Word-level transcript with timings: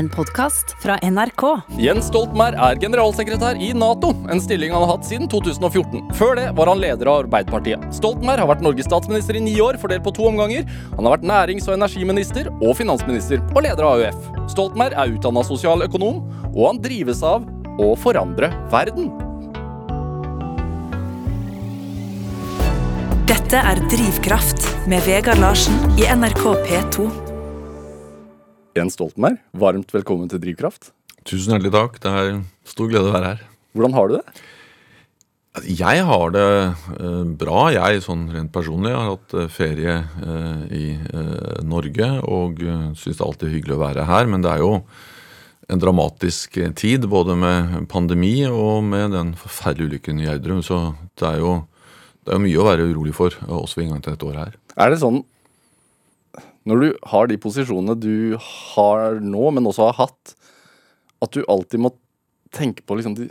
En 0.00 0.08
podkast 0.08 0.76
fra 0.82 0.94
NRK. 1.02 1.42
Jens 1.76 2.06
Stoltenberg 2.08 2.56
er 2.56 2.78
generalsekretær 2.80 3.58
i 3.60 3.66
Nato, 3.76 4.14
en 4.32 4.40
stilling 4.40 4.72
han 4.72 4.80
har 4.86 4.94
hatt 4.94 5.04
siden 5.04 5.28
2014. 5.28 6.06
Før 6.16 6.38
det 6.38 6.46
var 6.56 6.70
han 6.72 6.80
leder 6.80 7.10
av 7.12 7.26
Arbeiderpartiet. 7.26 7.84
Stoltenberg 7.92 8.40
har 8.40 8.48
vært 8.48 8.64
Norges 8.64 8.88
statsminister 8.88 9.36
i 9.36 9.44
ni 9.44 9.58
år, 9.60 9.76
fordelt 9.82 10.06
på 10.06 10.14
to 10.16 10.24
omganger. 10.30 10.64
Han 10.94 11.04
har 11.04 11.18
vært 11.18 11.28
nærings- 11.28 11.68
og 11.68 11.76
energiminister 11.76 12.48
og 12.62 12.72
finansminister, 12.80 13.44
og 13.52 13.60
leder 13.68 13.84
av 13.84 14.00
AUF. 14.00 14.48
Stoltenberg 14.56 14.96
er 14.96 15.16
utdanna 15.18 15.44
sosialøkonom, 15.44 16.24
og 16.48 16.62
han 16.64 16.80
drives 16.80 17.20
av 17.20 17.44
å 17.76 17.92
forandre 18.00 18.48
verden. 18.72 19.12
Dette 23.28 23.66
er 23.68 23.88
Drivkraft 23.92 24.70
med 24.88 25.04
Vegard 25.04 25.44
Larsen 25.44 25.76
i 26.00 26.08
NRK 26.08 26.46
P2. 26.64 27.29
Jens 28.78 28.94
Stoltenberg, 28.94 29.40
varmt 29.58 29.90
velkommen 29.90 30.28
til 30.30 30.38
Drivkraft. 30.42 30.92
Tusen 31.26 31.56
hjertelig 31.56 31.72
takk. 31.74 31.96
Det 32.02 32.10
er 32.14 32.28
stor 32.70 32.90
glede 32.90 33.10
å 33.10 33.14
være 33.16 33.32
her. 33.32 33.40
Hvordan 33.74 33.96
har 33.96 34.10
du 34.10 34.12
det? 34.14 34.42
Jeg 35.66 36.04
har 36.06 36.30
det 36.30 36.44
eh, 36.46 37.24
bra, 37.40 37.64
jeg 37.74 38.04
sånn 38.04 38.28
rent 38.30 38.52
personlig. 38.54 38.92
Jeg 38.92 39.00
har 39.00 39.08
hatt 39.10 39.34
eh, 39.34 39.48
ferie 39.50 39.96
eh, 40.22 40.60
i 40.70 40.84
Norge 41.66 42.12
og 42.22 42.62
syns 42.62 43.18
det 43.18 43.18
er 43.18 43.26
alltid 43.26 43.56
hyggelig 43.56 43.74
å 43.74 43.80
være 43.82 44.06
her. 44.06 44.30
Men 44.30 44.46
det 44.46 44.52
er 44.52 44.62
jo 44.62 44.70
en 45.70 45.82
dramatisk 45.82 46.60
tid, 46.78 47.08
både 47.10 47.34
med 47.38 47.74
pandemi 47.90 48.36
og 48.46 48.86
med 48.86 49.10
den 49.16 49.34
forferdelige 49.38 49.96
ulykken 49.96 50.22
i 50.22 50.28
Gjerdrum. 50.28 50.62
Så 50.66 50.80
det 51.18 51.26
er, 51.26 51.42
jo, 51.42 51.58
det 52.22 52.30
er 52.30 52.38
jo 52.38 52.46
mye 52.46 52.62
å 52.62 52.70
være 52.70 52.86
urolig 52.94 53.18
for, 53.18 53.34
også 53.50 53.80
ved 53.80 53.88
inngangen 53.88 54.06
til 54.06 54.14
dette 54.14 54.30
året 54.30 54.44
her. 54.44 54.58
Er 54.78 54.94
det 54.94 55.02
sånn 55.02 55.24
når 56.70 56.82
du 56.82 56.88
har 57.12 57.30
de 57.30 57.38
posisjonene 57.42 57.96
du 57.98 58.36
har 58.40 59.18
nå, 59.22 59.50
men 59.56 59.66
også 59.66 59.90
har 59.90 59.98
hatt, 60.04 60.34
at 61.20 61.34
du 61.34 61.42
alltid 61.50 61.82
må 61.82 61.92
tenke 62.54 62.84
på 62.86 62.98
liksom 62.98 63.16
de, 63.18 63.28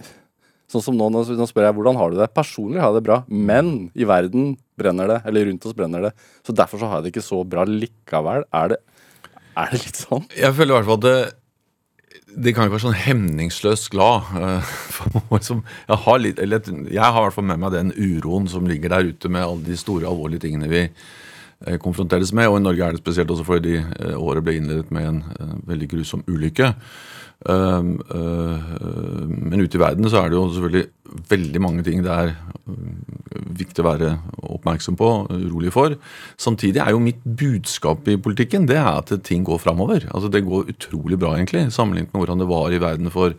Sånn 0.69 0.83
som 0.85 0.93
nå, 0.93 1.07
nå 1.09 1.23
spør 1.49 1.65
jeg 1.65 1.73
hvordan 1.79 1.97
har 1.97 2.11
du 2.11 2.19
det? 2.19 2.27
Personlig 2.29 2.77
har 2.77 2.91
jeg 2.91 2.99
det 2.99 3.07
bra, 3.07 3.15
men 3.25 3.89
i 3.97 4.05
verden 4.05 4.51
brenner 4.77 5.09
det, 5.09 5.15
eller 5.25 5.47
rundt 5.49 5.65
oss 5.65 5.73
brenner 5.73 6.03
det. 6.05 6.11
Så 6.45 6.53
derfor 6.53 6.77
så 6.77 6.89
har 6.91 6.99
jeg 6.99 7.07
det 7.07 7.13
ikke 7.15 7.25
så 7.25 7.39
bra 7.41 7.63
likevel. 7.65 8.45
Er 8.53 8.75
det, 8.75 8.77
er 9.57 9.73
det 9.73 9.79
litt 9.81 9.97
sånn? 9.97 10.27
Jeg 10.37 10.53
føler 10.53 10.75
i 10.75 10.77
hvert 10.77 10.89
fall 10.91 10.99
at 10.99 11.07
det, 11.07 12.35
det 12.45 12.53
kan 12.53 12.67
ikke 12.67 12.75
være 12.75 12.85
sånn 12.85 13.01
hemningsløst 13.01 13.89
glad. 13.95 14.29
eh, 14.37 14.69
jeg, 15.89 15.97
har 15.97 16.21
i 16.21 17.25
hvert 17.25 17.37
fall 17.39 17.49
med 17.49 17.63
meg 17.65 17.73
den 17.73 17.89
uroen 17.97 18.45
som 18.53 18.69
ligger 18.69 18.93
der 18.93 19.09
ute 19.09 19.33
med 19.33 19.47
alle 19.47 19.65
de 19.65 19.79
store, 19.79 20.05
alvorlige 20.05 20.45
tingene 20.45 20.69
vi 20.69 20.85
konfronteres 21.81 22.33
med. 22.35 22.49
Og 22.49 22.59
i 22.59 22.65
Norge 22.65 22.85
er 22.85 22.95
det 22.95 23.03
spesielt 23.03 23.31
også 23.33 23.47
fordi 23.47 23.77
eh, 23.79 24.17
året 24.17 24.45
ble 24.45 24.57
innledet 24.59 24.91
med 24.95 25.07
en 25.07 25.23
eh, 25.39 25.55
veldig 25.69 25.89
grusom 25.95 26.25
ulykke. 26.27 26.73
Um, 27.39 27.93
men 28.03 29.61
ute 29.63 29.77
i 29.77 29.79
verden 29.79 30.09
så 30.11 30.19
er 30.19 30.27
det 30.27 30.35
jo 30.35 30.49
selvfølgelig 30.51 31.21
veldig 31.29 31.61
mange 31.63 31.85
ting 31.87 32.01
det 32.03 32.11
er 32.11 32.33
um, 32.67 32.97
viktig 33.55 33.79
å 33.79 33.85
være 33.85 34.09
oppmerksom 34.57 34.97
på, 34.99 35.07
urolig 35.31 35.71
for. 35.71 35.95
Samtidig 36.35 36.83
er 36.83 36.91
jo 36.91 36.99
mitt 36.99 37.23
budskap 37.23 38.11
i 38.11 38.17
politikken 38.19 38.67
det 38.67 38.75
er 38.81 38.91
at 38.91 39.15
ting 39.23 39.47
går 39.47 39.63
framover. 39.63 40.09
Altså 40.11 40.27
det 40.27 40.43
går 40.49 40.73
utrolig 40.75 41.15
bra, 41.21 41.37
egentlig, 41.37 41.69
sammenlignet 41.71 42.11
med 42.11 42.25
hvordan 42.25 42.43
det 42.43 42.51
var 42.51 42.75
i 42.75 42.83
verden 42.83 43.13
for 43.13 43.37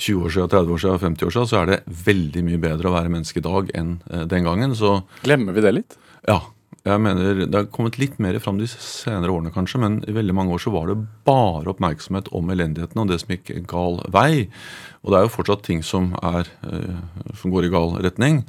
20 0.00 0.24
år 0.24 0.32
siden, 0.32 0.50
30 0.56 0.72
år 0.72 0.84
siden, 0.86 1.04
50 1.04 1.28
år 1.28 1.36
siden, 1.36 1.52
så 1.52 1.60
er 1.60 1.70
det 1.70 1.82
veldig 2.08 2.48
mye 2.48 2.64
bedre 2.70 2.88
å 2.88 2.96
være 2.96 3.12
menneske 3.12 3.40
i 3.40 3.44
dag 3.44 3.72
enn 3.76 3.96
eh, 4.12 4.24
den 4.32 4.48
gangen. 4.48 4.76
Så 4.76 4.98
Glemmer 5.24 5.56
vi 5.56 5.64
det 5.64 5.76
litt? 5.82 6.00
ja. 6.24 6.40
Jeg 6.86 7.02
mener, 7.02 7.46
Det 7.46 7.54
har 7.58 7.66
kommet 7.74 7.98
litt 7.98 8.20
mer 8.22 8.38
fram 8.38 8.60
de 8.60 8.66
senere 8.70 9.32
årene, 9.34 9.50
kanskje, 9.50 9.80
men 9.82 9.98
i 10.06 10.14
veldig 10.14 10.34
mange 10.34 10.54
år 10.54 10.62
så 10.62 10.70
var 10.70 10.86
det 10.86 11.00
bare 11.26 11.72
oppmerksomhet 11.72 12.30
om 12.30 12.48
elendigheten 12.54 13.00
og 13.02 13.08
det 13.10 13.18
som 13.20 13.32
gikk 13.34 13.50
gal 13.66 13.98
vei. 14.14 14.46
Og 15.02 15.10
det 15.10 15.18
er 15.18 15.26
jo 15.26 15.34
fortsatt 15.34 15.64
ting 15.66 15.82
som, 15.82 16.12
er, 16.22 16.46
eh, 16.62 17.34
som 17.34 17.50
går 17.50 17.66
i 17.66 17.72
gal 17.74 17.98
retning. 18.06 18.44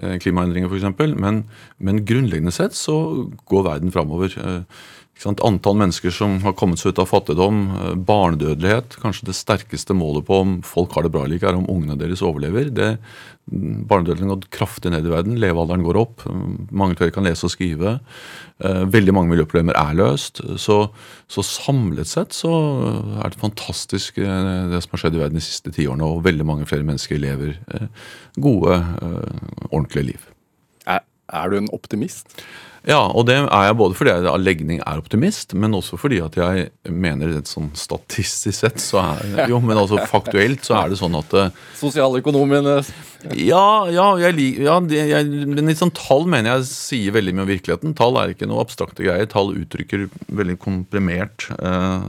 Eh, 0.00 0.16
klimaendringer 0.24 0.72
f.eks. 0.72 0.88
Men, 1.20 1.44
men 1.78 2.04
grunnleggende 2.08 2.52
sett 2.52 2.72
så 2.72 3.28
går 3.44 3.68
verden 3.68 3.92
framover. 3.92 4.40
Eh? 5.12 5.32
Antall 5.46 5.76
mennesker 5.78 6.10
som 6.10 6.40
har 6.42 6.54
kommet 6.58 6.80
seg 6.80 6.92
ut 6.92 6.98
av 7.02 7.10
fattigdom, 7.10 7.60
eh, 7.70 7.94
barnedødelighet 7.94 8.96
Kanskje 9.02 9.26
det 9.28 9.36
sterkeste 9.38 9.94
målet 9.94 10.26
på 10.26 10.40
om 10.40 10.62
folk 10.62 10.92
har 10.92 11.02
det 11.02 11.12
bra 11.12 11.24
eller 11.24 11.36
ikke, 11.36 11.48
er 11.48 11.58
om 11.58 11.68
ungene 11.70 11.98
deres 11.98 12.22
overlever. 12.22 12.70
Det, 12.74 12.98
barnedødeligheten 13.50 14.30
har 14.30 14.36
gått 14.36 14.50
kraftig 14.54 14.92
ned 14.92 15.06
i 15.06 15.12
verden. 15.12 15.38
Levealderen 15.40 15.82
går 15.82 15.98
opp. 15.98 16.22
Mange 16.70 16.96
flere 16.96 17.12
kan 17.14 17.24
lese 17.24 17.46
og 17.46 17.54
skrive. 17.54 18.00
Eh, 18.62 18.84
Veldig 18.92 19.14
mange 19.14 19.32
miljøproblemer 19.34 19.74
er 19.78 19.94
løst. 19.98 20.42
Så, 20.58 20.90
så 21.28 21.42
samlet 21.42 22.06
sett 22.06 22.32
så 22.36 22.52
er 23.22 23.30
det 23.30 23.42
fantastisk 23.42 24.18
eh, 24.18 24.68
det 24.70 24.82
som 24.82 24.94
har 24.94 25.04
skjedd 25.04 25.18
i 25.18 25.22
verden 25.22 25.40
de 25.40 25.44
siste 25.44 25.74
tiårene. 25.74 26.06
Og 26.06 26.24
veldig 26.26 26.46
mange 26.46 26.66
flere 26.66 26.86
mennesker 26.86 27.18
lever 27.18 27.56
eh, 27.74 27.88
gode, 28.42 28.78
eh, 28.78 29.48
ordentlige 29.70 30.12
liv. 30.12 30.28
Er, 30.86 31.02
er 31.28 31.50
du 31.50 31.58
en 31.58 31.72
optimist? 31.74 32.38
Ja, 32.88 32.98
og 33.14 33.28
det 33.28 33.36
er 33.38 33.66
jeg 33.68 33.76
både 33.78 33.94
fordi 33.94 34.10
jeg 34.10 34.26
av 34.26 34.40
legning 34.42 34.80
er 34.82 34.98
optimist, 34.98 35.54
men 35.54 35.74
også 35.78 35.98
fordi 36.00 36.18
at 36.24 36.34
jeg 36.38 36.66
mener 36.90 37.30
det 37.30 37.44
sånn 37.46 37.68
statistisk 37.78 38.56
sett 38.58 38.82
så 38.82 38.98
er 39.04 39.50
Jo, 39.52 39.60
men 39.62 39.78
altså 39.78 40.00
faktuelt 40.10 40.66
så 40.66 40.80
er 40.80 40.90
det 40.90 40.98
sånn 40.98 41.14
at 41.18 41.36
Sosialøkonomien 41.78 42.66
Ja, 43.38 43.66
ja, 43.86 44.06
jeg, 44.18 44.48
ja 44.64 44.80
jeg, 44.90 45.30
men 45.46 45.70
litt 45.70 45.78
sånn 45.78 45.94
tall 45.94 46.26
mener 46.26 46.56
jeg 46.56 46.70
sier 46.72 47.14
veldig 47.14 47.36
mye 47.36 47.44
om 47.44 47.52
virkeligheten. 47.52 47.94
Tall 47.98 48.18
er 48.18 48.32
ikke 48.32 48.48
noe 48.50 48.64
abstrakte 48.64 49.06
greier. 49.06 49.28
Tall 49.30 49.52
uttrykker 49.60 50.08
veldig 50.34 50.56
komprimert 50.62 51.46
eh, 51.54 52.08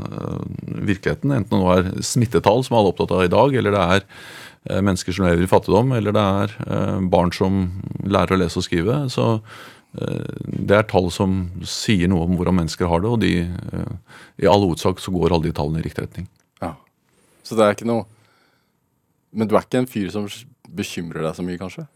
virkeligheten. 0.90 1.36
Enten 1.38 1.62
det 1.62 1.76
er 1.76 2.08
smittetall, 2.08 2.66
som 2.66 2.80
alle 2.80 2.90
er 2.90 2.96
opptatt 2.96 3.14
av 3.14 3.28
i 3.28 3.34
dag, 3.36 3.60
eller 3.62 3.78
det 3.78 3.84
er 3.84 4.02
eh, 4.02 4.82
mennesker 4.82 5.14
som 5.14 5.30
lever 5.30 5.46
i 5.46 5.52
fattigdom, 5.54 5.94
eller 6.00 6.18
det 6.18 6.26
er 6.42 6.58
eh, 6.66 6.98
barn 7.14 7.30
som 7.36 7.62
lærer 8.02 8.34
å 8.34 8.42
lese 8.42 8.64
og 8.64 8.66
skrive. 8.66 9.04
Så 9.14 9.30
eh, 9.38 9.62
det 9.94 10.78
er 10.78 10.88
tall 10.90 11.12
som 11.14 11.36
sier 11.70 12.10
noe 12.10 12.26
om 12.26 12.38
hvordan 12.38 12.58
mennesker 12.64 12.90
har 12.90 13.04
det, 13.04 13.10
og 13.14 13.20
de, 13.22 13.34
eh, 13.46 14.18
i 14.42 14.50
all 14.50 14.66
hovedsak 14.66 15.02
så 15.02 15.14
går 15.14 15.36
alle 15.36 15.50
de 15.50 15.54
tallene 15.54 15.84
i 15.84 15.86
riktig 15.86 16.08
retning. 16.08 16.26
Ja. 16.64 16.74
Så 17.46 17.58
det 17.60 17.66
er 17.66 17.78
ikke 17.78 17.90
noe 17.90 18.10
Men 19.34 19.48
du 19.50 19.56
er 19.56 19.64
ikke 19.66 19.80
en 19.82 19.90
fyr 19.90 20.12
som 20.14 20.28
bekymrer 20.70 21.24
deg 21.26 21.34
så 21.34 21.42
mye, 21.42 21.58
kanskje? 21.58 21.88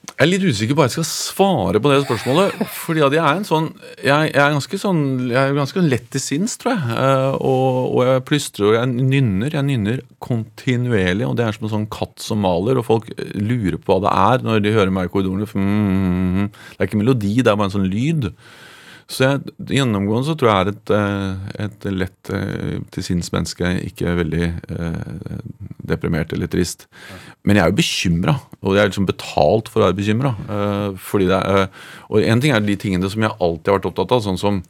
Jeg 0.00 0.26
er 0.26 0.28
litt 0.30 0.44
usikker 0.44 0.76
på 0.76 0.80
hva 0.80 0.86
jeg 0.88 0.94
skal 0.98 1.06
svare 1.08 1.80
på 1.80 1.90
det 1.92 1.98
spørsmålet. 2.02 2.56
fordi 2.84 3.00
jeg 3.04 3.20
er 3.20 3.42
sånn 3.48 3.68
Jeg, 4.04 4.30
jeg 4.32 4.40
er 4.42 4.54
ganske 4.54 4.80
sånn 4.80 5.02
Jeg 5.30 5.38
er 5.38 5.56
ganske 5.56 5.84
lett 5.84 6.06
til 6.12 6.22
sinns, 6.24 6.56
tror 6.60 6.74
jeg. 6.74 6.96
Eh, 7.04 7.36
og, 7.36 7.78
og 7.94 8.00
jeg 8.08 8.24
plystrer 8.28 8.68
og 8.68 8.76
jeg 8.78 8.90
nynner. 8.96 9.56
Jeg 9.56 9.68
nynner 9.68 10.02
kontinuerlig, 10.24 11.28
og 11.28 11.36
det 11.38 11.46
er 11.46 11.56
som 11.56 11.68
en 11.68 11.74
sånn 11.74 11.88
katt 11.92 12.20
som 12.20 12.42
maler. 12.44 12.80
Og 12.80 12.88
folk 12.88 13.08
lurer 13.36 13.78
på 13.80 13.96
hva 13.96 14.00
det 14.04 14.16
er 14.24 14.46
når 14.48 14.64
de 14.64 14.74
hører 14.76 14.92
meg 14.96 15.08
i 15.08 15.12
korridorene. 15.14 15.48
mm, 15.48 16.50
Det 16.74 16.80
er 16.80 16.90
ikke 16.90 17.00
melodi, 17.00 17.36
det 17.40 17.52
er 17.52 17.60
bare 17.60 17.70
en 17.70 17.76
sånn 17.78 17.88
lyd. 17.92 18.30
Så 19.10 19.24
jeg, 19.26 19.54
gjennomgående 19.74 20.28
så 20.28 20.36
tror 20.38 20.50
jeg 20.50 20.60
er 20.62 20.68
et, 20.70 20.92
eh, 20.94 21.64
et 21.66 21.86
lett 21.90 22.30
eh, 22.34 22.76
til 22.94 23.06
sinns 23.06 23.32
menneske, 23.34 23.72
ikke 23.88 24.14
veldig 24.20 24.44
eh, 24.46 25.40
deprimert 25.90 26.30
eller 26.36 26.50
trist. 26.50 26.86
Men 27.42 27.58
jeg 27.58 27.64
er 27.64 27.72
jo 27.72 27.80
bekymra, 27.80 28.36
og 28.62 28.76
jeg 28.76 28.84
er 28.84 28.92
liksom 28.92 29.08
betalt 29.10 29.72
for 29.72 29.82
å 29.82 29.88
være 29.88 29.98
bekymra. 29.98 30.36
Eh, 30.46 31.26
er, 31.26 31.66
og 32.06 32.22
en 32.22 32.44
ting 32.44 32.54
er 32.54 32.62
de 32.62 32.78
tingene 32.78 33.10
som 33.10 33.26
jeg 33.26 33.34
alltid 33.34 33.72
har 33.72 33.80
vært 33.80 33.90
opptatt 33.90 34.16
av, 34.16 34.24
sånn 34.28 34.40
som 34.40 34.64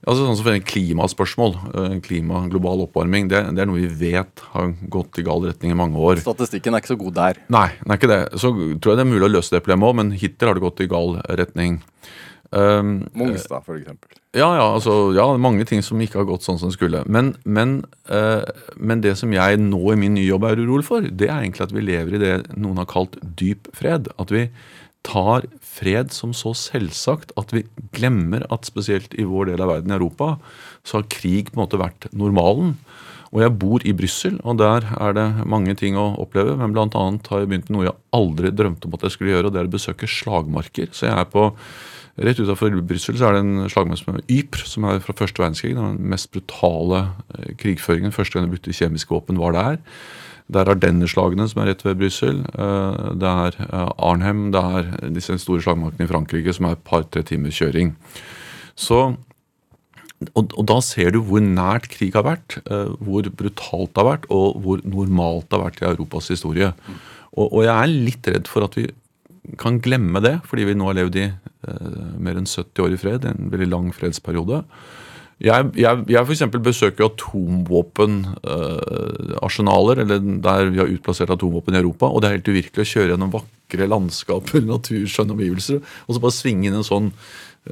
Altså 0.00 0.24
sånn 0.24 0.38
som 0.38 0.62
Klimaspørsmål, 0.64 1.50
eh, 1.76 1.96
klima, 2.00 2.46
global 2.48 2.86
oppvarming, 2.86 3.26
det, 3.28 3.42
det 3.52 3.60
er 3.60 3.68
noe 3.68 3.82
vi 3.82 4.08
vet 4.14 4.40
har 4.54 4.70
gått 4.88 5.20
i 5.20 5.24
gal 5.26 5.44
retning 5.44 5.74
i 5.74 5.76
mange 5.76 6.00
år. 6.00 6.22
Statistikken 6.24 6.72
er 6.72 6.80
ikke 6.80 6.94
så 6.94 6.96
god 7.02 7.18
der. 7.18 7.40
Nei, 7.52 7.66
den 7.82 7.92
er 7.92 8.00
ikke 8.00 8.08
det. 8.08 8.20
Så 8.40 8.48
tror 8.54 8.94
jeg 8.94 8.96
det 8.96 9.04
er 9.04 9.10
mulig 9.10 9.28
å 9.28 9.32
løse 9.34 9.52
det 9.52 9.60
problemet 9.60 9.90
òg, 9.90 9.98
men 10.00 10.14
hittil 10.16 10.48
har 10.48 10.56
det 10.56 10.64
gått 10.64 10.80
i 10.80 10.88
gal 10.88 11.18
retning. 11.28 11.82
Um, 12.50 13.04
Mongstad, 13.14 13.62
for 13.62 13.78
eksempel. 13.78 14.10
ja, 14.34 14.48
ja, 14.58 14.64
altså, 14.74 15.12
ja, 15.14 15.26
mange 15.38 15.62
ting 15.68 15.84
som 15.86 16.00
ikke 16.02 16.18
har 16.18 16.26
gått 16.26 16.42
sånn 16.42 16.58
som 16.58 16.72
det 16.72 16.78
skulle. 16.78 17.04
Men, 17.06 17.36
men, 17.44 17.76
uh, 18.10 18.42
men 18.74 19.04
det 19.04 19.14
som 19.20 19.30
jeg 19.34 19.60
nå 19.62 19.80
i 19.92 19.98
min 20.00 20.16
nye 20.18 20.26
jobb 20.26 20.48
er 20.48 20.62
urolig 20.62 20.88
for, 20.88 21.06
det 21.06 21.28
er 21.28 21.44
egentlig 21.44 21.68
at 21.68 21.74
vi 21.76 21.86
lever 21.86 22.18
i 22.18 22.22
det 22.22 22.34
noen 22.56 22.82
har 22.82 22.90
kalt 22.90 23.14
dyp 23.38 23.70
fred. 23.76 24.10
At 24.18 24.34
vi 24.34 24.48
tar 25.06 25.46
fred 25.64 26.10
som 26.12 26.34
så 26.36 26.52
selvsagt 26.58 27.30
at 27.40 27.54
vi 27.54 27.64
glemmer 27.96 28.42
at 28.52 28.68
spesielt 28.68 29.14
i 29.14 29.28
vår 29.28 29.52
del 29.52 29.62
av 29.64 29.70
verden, 29.70 29.94
i 29.94 29.96
Europa, 29.96 30.34
så 30.84 30.98
har 30.98 31.12
krig 31.12 31.52
på 31.52 31.58
en 31.60 31.64
måte 31.64 31.80
vært 31.80 32.10
normalen. 32.10 32.74
Og 33.30 33.44
jeg 33.44 33.54
bor 33.62 33.84
i 33.86 33.94
Brussel, 33.94 34.40
og 34.42 34.58
der 34.58 34.88
er 34.98 35.14
det 35.14 35.28
mange 35.46 35.76
ting 35.78 35.94
å 35.94 36.16
oppleve. 36.18 36.56
Men 36.58 36.74
annet 36.82 37.30
har 37.30 37.44
jeg 37.44 37.50
begynt 37.52 37.70
med 37.70 37.76
noe 37.76 37.86
jeg 37.86 37.98
aldri 38.18 38.50
drømte 38.50 38.88
om 38.88 38.96
at 38.98 39.06
jeg 39.06 39.14
skulle 39.14 39.36
gjøre, 39.36 39.46
og 39.46 39.54
det 39.54 39.62
er 39.62 39.70
å 39.70 39.76
besøke 39.76 40.10
slagmarker. 40.10 40.90
Så 40.90 41.06
jeg 41.06 41.14
er 41.14 41.30
på 41.30 41.46
Rett 42.18 42.40
utenfor 42.42 42.74
Brussel 42.82 43.20
er 43.22 43.36
det 43.36 43.42
en 43.44 43.68
slagmann 43.70 43.98
som 43.98 44.10
heter 44.16 44.26
Ypres, 44.34 44.72
som 44.74 44.86
er 44.88 44.98
fra 45.04 45.14
første 45.16 45.40
verdenskrig. 45.40 45.76
Den 45.78 46.00
mest 46.10 46.30
brutale 46.34 47.04
eh, 47.36 47.52
krigføringen. 47.60 48.12
Første 48.12 48.36
gang 48.36 48.48
de 48.48 48.56
brukte 48.56 48.74
kjemiske 48.76 49.14
våpen, 49.14 49.38
var 49.40 49.54
der. 49.56 49.78
Det 50.50 50.58
er 50.58 50.72
Ardennerslagene, 50.72 51.46
som 51.48 51.62
er 51.62 51.70
rett 51.70 51.84
ved 51.86 52.00
Brussel. 52.02 52.42
Eh, 52.50 53.00
Det 53.22 53.32
er 53.46 53.58
eh, 53.68 53.92
Arnhem. 54.10 54.50
Det 54.52 54.60
er 54.80 55.10
disse 55.14 55.38
store 55.38 55.62
slagmarkene 55.64 56.08
i 56.08 56.10
Frankrike, 56.10 56.52
som 56.56 56.66
er 56.68 56.76
et 56.76 56.84
par-tre 56.84 57.22
timers 57.22 57.56
kjøring. 57.56 57.94
Så 58.76 59.14
og, 60.36 60.50
og 60.52 60.64
da 60.68 60.76
ser 60.84 61.14
du 61.14 61.22
hvor 61.24 61.40
nært 61.40 61.86
krig 61.88 62.12
har 62.12 62.26
vært, 62.26 62.58
hvor 63.00 63.24
brutalt 63.24 63.94
det 63.94 64.02
har 64.02 64.04
vært, 64.04 64.26
og 64.28 64.58
hvor 64.60 64.82
normalt 64.84 65.46
det 65.48 65.56
har 65.56 65.62
vært 65.64 65.80
i 65.80 65.86
Europas 65.88 66.28
historie. 66.28 66.68
Og, 67.32 67.46
og 67.46 67.62
jeg 67.64 67.72
er 67.72 67.94
litt 68.10 68.28
redd 68.28 68.50
for 68.50 68.66
at 68.66 68.76
vi 68.76 68.84
kan 69.60 69.80
glemme 69.82 70.20
det, 70.24 70.38
fordi 70.48 70.66
vi 70.68 70.76
nå 70.76 70.84
har 70.90 70.96
levd 70.98 71.14
i 71.20 71.26
eh, 71.28 72.08
mer 72.20 72.36
enn 72.40 72.48
70 72.48 72.84
år 72.84 72.90
i 72.94 73.00
fred, 73.00 73.20
en 73.28 73.52
veldig 73.52 73.68
lang 73.70 73.86
fredsperiode. 73.96 74.58
Jeg, 75.40 75.70
jeg, 75.80 76.02
jeg 76.12 76.20
f.eks. 76.20 76.42
besøker 76.60 77.06
atomvåpenarsenaler, 77.06 79.96
eller 80.02 80.18
der 80.44 80.68
vi 80.68 80.80
har 80.82 80.92
utplassert 80.92 81.32
atomvåpen 81.32 81.74
i 81.74 81.80
Europa, 81.80 82.04
og 82.10 82.18
det 82.20 82.26
er 82.28 82.36
helt 82.36 82.52
uvirkelig 82.52 82.84
å 82.84 82.90
kjøre 82.90 83.10
gjennom 83.14 83.32
vakre 83.32 83.84
landskaper, 83.88 84.60
natur, 84.74 85.04
skjønne 85.08 85.34
omgivelser, 85.38 85.78
og 85.80 86.10
så 86.12 86.18
bare 86.20 86.36
svinge 86.36 86.68
inn 86.68 86.76
en 86.76 86.90
sånn 86.90 87.08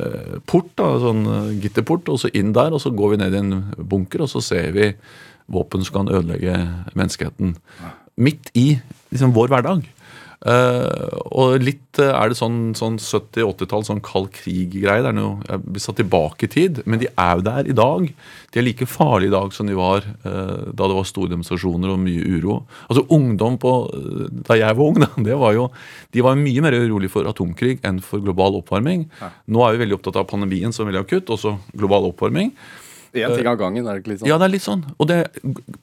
eh, 0.00 0.40
port, 0.48 0.72
da, 0.80 0.88
sånn 1.04 1.22
eh, 1.28 1.60
gitterport, 1.66 2.08
og 2.08 2.16
så 2.24 2.28
inn 2.32 2.56
der, 2.56 2.72
og 2.72 2.80
så 2.80 2.88
går 2.96 3.08
vi 3.12 3.20
ned 3.20 3.32
i 3.36 3.42
en 3.44 3.52
bunker, 3.76 4.24
og 4.24 4.30
så 4.32 4.40
ser 4.48 4.72
vi 4.76 4.86
våpen 5.52 5.80
som 5.84 5.92
kan 6.00 6.12
ødelegge 6.12 6.54
menneskeheten. 6.96 7.48
Midt 8.16 8.44
i 8.56 8.80
liksom, 9.12 9.36
vår 9.36 9.48
hverdag. 9.52 9.84
Uh, 10.38 11.18
og 11.34 11.64
litt 11.66 11.98
uh, 11.98 12.12
er 12.12 12.30
det 12.30 12.36
sånn, 12.38 12.70
sånn 12.78 12.94
70-80-tall, 13.02 13.82
sånn 13.88 14.02
kald 14.06 14.28
krig-greie. 14.36 15.02
Det 15.02 15.10
er 15.10 15.16
noe, 15.16 15.58
blir 15.64 15.82
satt 15.82 15.98
tilbake 15.98 16.46
i 16.46 16.52
tid, 16.52 16.78
men 16.86 17.02
de 17.02 17.08
er 17.10 17.40
jo 17.40 17.46
der 17.48 17.70
i 17.70 17.74
dag. 17.74 18.06
De 18.54 18.60
er 18.60 18.66
like 18.68 18.86
farlige 18.86 19.32
i 19.32 19.34
dag 19.34 19.56
som 19.56 19.66
de 19.66 19.74
var 19.78 20.06
uh, 20.06 20.70
da 20.70 20.86
det 20.86 20.98
var 21.00 21.08
store 21.10 21.32
demonstrasjoner 21.34 21.90
og 21.90 22.02
mye 22.04 22.38
uro. 22.38 22.60
Altså 22.86 23.04
Ungdom 23.18 23.58
på, 23.58 23.74
da 24.46 24.60
jeg 24.60 24.78
var 24.78 24.92
ung, 24.92 25.00
da, 25.04 25.10
det 25.26 25.38
var 25.42 25.56
jo, 25.58 25.68
de 26.14 26.24
var 26.24 26.38
mye 26.38 26.64
mer 26.64 26.78
urolig 26.78 27.10
for 27.12 27.26
atomkrig 27.26 27.80
enn 27.86 27.98
for 28.04 28.22
global 28.22 28.60
oppvarming. 28.60 29.08
Ja. 29.18 29.32
Nå 29.50 29.66
er 29.66 29.74
vi 29.74 29.82
veldig 29.82 29.98
opptatt 29.98 30.20
av 30.22 30.30
pandemien 30.30 30.74
som 30.74 30.86
veldig 30.86 31.02
akutt, 31.02 31.34
også 31.34 31.56
global 31.74 32.12
oppvarming. 32.12 32.54
Én 33.16 33.32
ting 33.32 33.48
av 33.48 33.56
gangen, 33.56 33.86
er 33.86 33.96
det 33.96 34.02
ikke 34.02 34.12
litt 34.12 34.20
sånn? 34.20 34.28
Ja, 34.28 34.36
det 34.40 34.46
er 34.48 34.52
litt 34.52 34.64
sånn. 34.64 34.82
Og 35.00 35.08
det, 35.08 35.18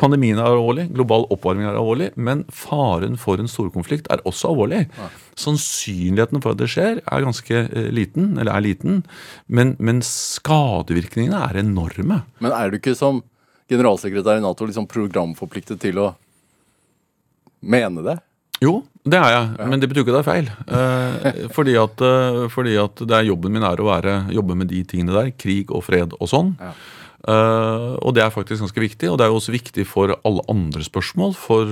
Pandemien 0.02 0.38
er 0.38 0.52
alvorlig, 0.52 0.88
global 0.94 1.26
oppvarming 1.34 1.66
er 1.66 1.78
alvorlig, 1.80 2.12
men 2.16 2.44
faren 2.54 3.18
for 3.22 3.42
en 3.42 3.50
storkonflikt 3.50 4.10
er 4.14 4.22
også 4.30 4.52
alvorlig. 4.52 4.84
Ja. 5.00 5.08
Sannsynligheten 5.42 6.44
for 6.44 6.54
at 6.54 6.62
det 6.62 6.70
skjer, 6.74 7.02
er 7.02 7.26
ganske 7.26 7.64
eh, 7.66 7.90
liten, 7.96 8.36
eller 8.38 8.54
er 8.54 8.66
liten, 8.68 9.02
men, 9.48 9.74
men, 9.80 10.04
skadevirkningene 10.06 11.42
er 11.50 11.64
enorme. 11.64 12.22
Men 12.44 12.56
er 12.56 12.70
du 12.70 12.78
ikke 12.78 12.96
som 12.98 13.24
generalsekretær 13.72 14.38
i 14.38 14.46
Nato 14.46 14.68
liksom 14.70 14.86
programforpliktet 14.92 15.82
til 15.82 16.04
å 16.04 16.12
mene 17.66 18.06
det? 18.06 18.20
Jo, 18.64 18.80
det 19.04 19.18
er 19.20 19.34
jeg, 19.34 19.48
ja. 19.58 19.66
men 19.70 19.82
det 19.82 19.90
betyr 19.92 20.06
ikke 20.06 20.14
det 20.14 20.22
er 20.22 20.28
feil. 20.28 20.52
Eh, 20.66 21.48
fordi, 21.58 21.74
at, 21.82 22.06
eh, 22.06 22.46
fordi, 22.54 22.78
at, 22.82 23.02
det 23.02 23.18
er 23.18 23.32
jobben 23.32 23.58
min 23.58 23.66
er 23.66 23.82
å 23.82 23.90
være, 23.90 24.20
jobbe 24.36 24.58
med 24.62 24.70
de 24.72 24.84
tingene 24.88 25.18
der. 25.18 25.34
Krig 25.42 25.74
og 25.74 25.84
fred 25.90 26.16
og 26.20 26.30
sånn. 26.32 26.54
Ja. 26.62 26.72
Uh, 27.26 27.98
og 28.06 28.14
det 28.14 28.22
er 28.22 28.34
faktisk 28.34 28.62
ganske 28.62 28.84
viktig, 28.84 29.10
og 29.10 29.18
det 29.18 29.26
er 29.26 29.32
jo 29.32 29.40
også 29.40 29.54
viktig 29.56 29.86
for 29.90 30.14
alle 30.14 30.44
andre 30.52 30.84
spørsmål. 30.86 31.34
For, 31.40 31.72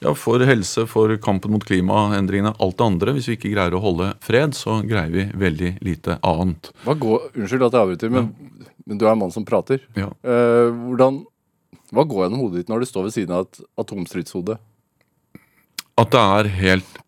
ja, 0.00 0.14
for 0.16 0.44
helse, 0.48 0.86
for 0.88 1.12
kampen 1.20 1.52
mot 1.52 1.64
klimaendringene, 1.68 2.54
alt 2.56 2.78
det 2.78 2.86
andre. 2.86 3.14
Hvis 3.16 3.28
vi 3.28 3.36
ikke 3.36 3.52
greier 3.52 3.76
å 3.76 3.82
holde 3.84 4.14
fred, 4.24 4.56
så 4.56 4.78
greier 4.88 5.12
vi 5.12 5.26
veldig 5.36 5.74
lite 5.84 6.16
annet. 6.24 6.70
Går, 6.88 7.28
unnskyld 7.34 7.68
at 7.68 7.76
jeg 7.76 7.84
avbryter, 7.84 8.14
men, 8.14 8.30
ja. 8.32 8.78
men, 8.86 9.00
du 9.00 9.04
er 9.04 9.12
en 9.12 9.20
mann 9.26 9.34
som 9.34 9.44
prater. 9.48 9.84
Ja. 9.98 10.08
Uh, 10.24 10.72
hvordan, 10.86 11.20
hva 11.92 12.08
går 12.08 12.24
gjennom 12.24 12.46
hodet 12.46 12.62
ditt 12.62 12.72
når 12.72 12.84
du 12.84 12.90
står 12.92 13.10
ved 13.10 13.18
siden 13.18 13.36
av 13.36 13.44
et 13.44 13.60
atomstridshode? 13.84 14.56
At 15.98 16.14
det 16.14 16.24
er 16.40 16.54
helt 16.62 16.98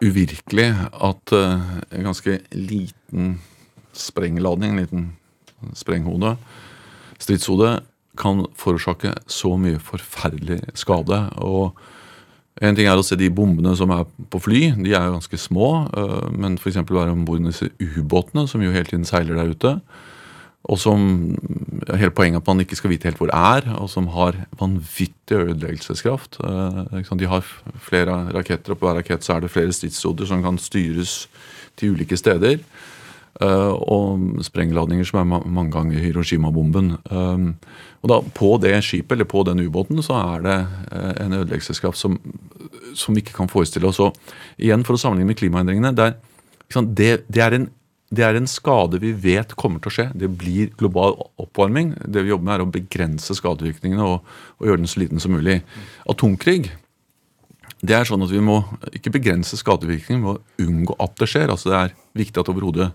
uvirkelig 0.00 0.70
at 0.92 1.36
uh, 1.36 1.68
en 1.92 2.08
ganske 2.08 2.40
liten 2.56 3.34
sprengladning, 3.96 4.72
en 4.72 4.84
liten 4.84 5.06
sprenghode, 5.76 6.36
stridshode 7.18 7.80
kan 8.16 8.46
forårsake 8.56 9.12
så 9.28 9.56
mye 9.60 9.78
forferdelig 9.82 10.62
skade. 10.74 11.20
og 11.36 11.76
en 12.64 12.76
ting 12.76 12.86
er 12.88 12.96
å 12.96 13.04
se 13.04 13.18
de 13.20 13.28
bombene 13.28 13.74
som 13.76 13.90
er 13.92 14.06
på 14.32 14.40
fly, 14.40 14.60
de 14.80 14.94
er 14.96 15.08
jo 15.08 15.16
ganske 15.18 15.38
små. 15.40 15.70
Øh, 15.92 16.28
men 16.32 16.56
f.eks. 16.56 16.78
være 16.88 17.12
om 17.12 17.26
bord 17.28 17.42
i 17.42 17.50
disse 17.50 17.68
ubåtene, 17.76 18.46
som 18.48 18.62
jo 18.64 18.72
hele 18.72 18.88
tiden 18.88 19.04
seiler 19.04 19.36
der 19.36 19.52
ute. 19.52 19.72
Og 20.66 20.80
som 20.82 21.02
Hele 21.86 22.10
poenget 22.10 22.40
at 22.40 22.48
man 22.48 22.58
ikke 22.64 22.74
skal 22.74 22.90
vite 22.90 23.06
helt 23.06 23.20
hvor 23.20 23.28
det 23.30 23.36
er, 23.38 23.68
og 23.78 23.86
som 23.92 24.08
har 24.10 24.34
vanvittig 24.58 25.36
ødeleggelseskraft. 25.36 26.40
Øh, 26.42 27.04
de 27.20 27.28
har 27.30 27.44
flere 27.78 28.16
raketter, 28.34 28.72
og 28.72 28.80
på 28.80 28.88
hver 28.88 28.98
rakett 28.98 29.22
så 29.22 29.36
er 29.36 29.44
det 29.44 29.52
flere 29.52 29.72
stridshoder 29.72 30.26
som 30.26 30.42
kan 30.42 30.58
styres 30.58 31.28
til 31.76 31.92
ulike 31.94 32.16
steder. 32.16 32.58
Uh, 33.36 33.74
og 33.84 34.44
sprengladninger 34.46 35.04
som 35.04 35.18
er 35.20 35.42
mange 35.44 35.68
ganger 35.74 36.00
Hiroshima-bomben. 36.00 36.94
Um, 37.10 37.50
og 38.00 38.08
da 38.08 38.20
På 38.32 38.54
det 38.56 38.72
skipet, 38.86 39.12
eller 39.12 39.28
på 39.28 39.42
den 39.44 39.60
ubåten, 39.60 40.00
så 40.02 40.16
er 40.16 40.44
det 40.46 40.56
uh, 40.92 41.12
en 41.20 41.36
ødeleggelseskraft 41.42 42.00
som, 42.00 42.16
som, 42.94 43.12
vi 43.12 43.20
ikke 43.20 43.36
kan 43.36 43.50
forestille 43.52 43.90
oss. 43.90 44.00
Og 44.00 44.16
igjen, 44.56 44.86
For 44.88 44.96
å 44.96 45.02
sammenligne 45.02 45.34
med 45.34 45.40
klimaendringene 45.42 45.92
det 45.92 46.06
er, 46.06 46.16
det, 46.96 47.10
det, 47.28 47.42
er 47.44 47.58
en, 47.58 47.68
det 48.08 48.24
er, 48.24 48.40
en, 48.40 48.48
skade 48.48 49.02
vi 49.04 49.12
vet 49.12 49.52
kommer 49.60 49.84
til 49.84 49.92
å 49.92 49.96
skje. 49.98 50.08
Det 50.16 50.32
blir 50.32 50.72
global 50.80 51.18
oppvarming. 51.36 51.92
Det 52.08 52.24
vi 52.24 52.32
jobber 52.32 52.48
med, 52.48 52.54
er 52.56 52.64
å 52.64 52.72
begrense 52.72 53.36
skadevirkningene 53.36 54.08
og, 54.14 54.34
og 54.56 54.70
gjøre 54.70 54.80
den 54.80 54.90
så 54.90 55.04
liten 55.04 55.20
som 55.20 55.36
mulig. 55.36 55.60
Atomkrig 56.08 56.70
det 57.84 57.92
er 57.92 58.08
sånn 58.08 58.24
at 58.24 58.32
Vi 58.32 58.40
må 58.40 58.62
ikke 58.94 59.12
begrense 59.14 59.58
skadevirkningen, 59.58 60.22
vi 60.22 60.24
må 60.24 60.38
unngå 60.64 60.96
at 61.02 61.16
det 61.20 61.28
skjer. 61.28 61.50
altså 61.52 61.70
Det 61.70 61.78
er 61.78 61.96
viktig 62.16 62.40
at 62.40 62.48
overhodet 62.48 62.90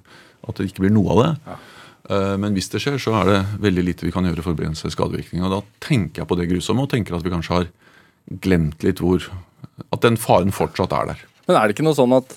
at 0.48 0.58
det 0.58 0.70
ikke 0.70 0.86
blir 0.86 0.96
noe 0.96 1.14
av 1.16 1.22
det. 1.22 1.32
Ja. 1.48 1.58
Eh, 2.10 2.36
men 2.42 2.58
hvis 2.58 2.70
det 2.74 2.82
skjer, 2.84 3.00
så 3.02 3.16
er 3.22 3.30
det 3.30 3.40
veldig 3.64 3.86
lite 3.88 4.08
vi 4.08 4.14
kan 4.14 4.28
gjøre 4.28 4.44
for 4.44 4.56
å 4.56 4.60
begrense 4.60 4.92
skadevirkninger. 4.94 5.48
Og 5.48 5.60
da 5.60 5.88
tenker 5.88 6.24
jeg 6.24 6.32
på 6.32 6.40
det 6.40 6.50
grusomme, 6.52 6.86
og 6.86 6.94
tenker 6.94 7.18
at 7.18 7.26
vi 7.26 7.34
kanskje 7.34 7.58
har 7.60 7.72
glemt 8.44 8.86
litt 8.86 9.02
hvor 9.02 9.32
At 9.92 10.04
den 10.04 10.18
faren 10.18 10.54
fortsatt 10.54 10.94
er 10.94 11.12
der. 11.12 11.22
Men 11.48 11.58
er 11.58 11.68
det 11.68 11.74
ikke 11.74 11.86
noe 11.86 11.98
sånn 11.98 12.14
at 12.14 12.36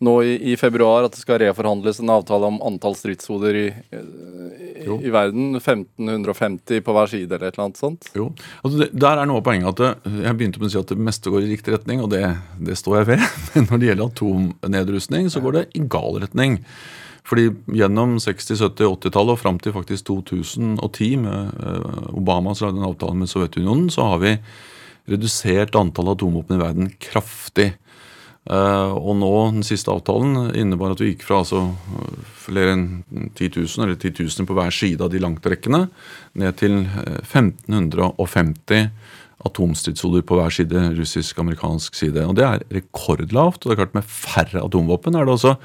nå 0.00 0.14
i, 0.24 0.32
i 0.52 0.56
februar 0.56 1.04
at 1.04 1.12
det 1.14 1.20
skal 1.20 1.38
reforhandles 1.42 2.00
en 2.00 2.12
avtale 2.14 2.48
om 2.48 2.56
antall 2.64 2.94
stridshoder 2.96 3.58
i, 3.60 3.66
i, 3.92 4.86
i, 4.88 5.10
verden? 5.12 5.58
1550 5.60 6.80
på 6.86 6.94
hver 6.96 7.10
side, 7.12 7.36
eller 7.36 7.50
et 7.50 7.58
eller 7.58 7.66
annet 7.66 7.80
sånt? 7.82 8.08
Jo. 8.16 8.30
Altså 8.62 8.80
det, 8.80 8.88
der 8.96 9.20
er 9.20 9.28
noe 9.28 9.42
av 9.42 9.46
poenget 9.46 9.68
at 9.74 9.82
det, 9.82 10.14
Jeg 10.24 10.38
begynte 10.38 10.62
med 10.62 10.70
å 10.70 10.72
si 10.72 10.80
at 10.80 10.94
det 10.94 11.06
meste 11.10 11.34
går 11.34 11.44
i 11.44 11.52
riktig 11.52 11.76
retning, 11.76 12.00
og 12.02 12.10
det, 12.14 12.24
det 12.58 12.78
står 12.80 13.02
jeg 13.02 13.10
ved. 13.12 13.26
Men 13.52 13.68
når 13.68 13.82
det 13.82 13.90
gjelder 13.90 14.14
atomnedrustning, 14.14 15.30
så 15.30 15.44
går 15.44 15.58
det 15.58 15.66
i 15.76 15.84
gal 15.96 16.20
retning. 16.24 16.58
Fordi 17.26 17.50
gjennom 17.76 18.16
60-, 18.22 18.56
70-, 18.56 18.88
80-tallet 18.96 19.36
og 19.36 19.40
fram 19.40 19.60
til 19.62 19.74
faktisk 19.76 20.08
2010, 20.08 21.10
med 21.24 21.60
eh, 21.60 22.10
Obama 22.16 22.54
som 22.54 22.68
lagde 22.68 22.82
en 22.82 22.90
avtale 22.90 23.18
med 23.20 23.30
Sovjetunionen, 23.30 23.90
så 23.92 24.12
har 24.12 24.22
vi 24.24 24.34
redusert 25.10 25.76
antallet 25.78 26.18
atomvåpen 26.18 26.58
i 26.58 26.62
verden 26.62 26.92
kraftig. 27.02 27.72
Uh, 28.48 28.96
og 28.96 29.18
nå, 29.20 29.30
den 29.52 29.64
siste 29.66 29.92
avtalen 29.92 30.54
innebar 30.56 30.94
at 30.94 31.00
vi 31.02 31.10
gikk 31.10 31.26
fra 31.26 31.42
altså, 31.42 31.60
flere 32.40 32.72
enn 32.72 32.86
10 33.36 33.50
000, 33.52 33.84
eller 33.84 33.98
10 34.00 34.14
000 34.16 34.48
på 34.48 34.56
hver 34.56 34.72
side 34.72 35.04
av 35.04 35.12
de 35.12 35.20
langtrekkene, 35.20 35.82
ned 36.40 36.56
til 36.58 36.80
1550 37.20 38.78
eh, 38.78 38.88
atomstridshoder 39.44 40.24
på 40.26 40.36
hver 40.40 40.52
side, 40.56 40.86
russisk-amerikansk 40.96 41.94
side. 41.96 42.24
Og 42.26 42.34
Det 42.36 42.44
er 42.48 42.64
rekordlavt. 42.80 43.60
og 43.62 43.70
det 43.70 43.76
er 43.76 43.82
klart 43.84 43.94
Med 43.94 44.04
færre 44.08 44.64
atomvåpen 44.64 45.14
er 45.14 45.24
det 45.24 45.36
også 45.36 45.56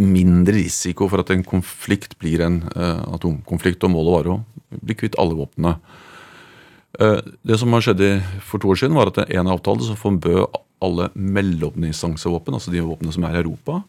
mindre 0.00 0.56
risiko 0.56 1.08
for 1.10 1.22
at 1.22 1.30
en 1.34 1.44
konflikt 1.46 2.16
blir 2.20 2.42
en 2.44 2.62
uh, 2.74 3.04
atomkonflikt, 3.14 3.84
og 3.84 3.94
målet 3.94 4.16
var 4.16 4.32
å 4.32 4.40
bli 4.82 4.96
kvitt 4.98 5.18
alle 5.20 5.36
våpnene. 5.38 5.76
Uh, 7.00 7.20
det 7.46 7.58
som 7.60 7.72
har 7.74 7.84
skjedd 7.84 8.02
for 8.44 8.62
to 8.62 8.72
år 8.72 8.80
siden, 8.80 8.98
var 8.98 9.12
at 9.12 9.24
en 9.26 9.52
avtale 9.54 9.86
som 9.86 9.98
forbød 9.98 10.60
alle 10.84 11.08
mellomdistansevåpen, 11.14 12.56
altså 12.56 12.74
de 12.74 12.84
våpnene 12.84 13.14
som 13.14 13.26
er 13.26 13.38
i 13.38 13.42
Europa, 13.42 13.80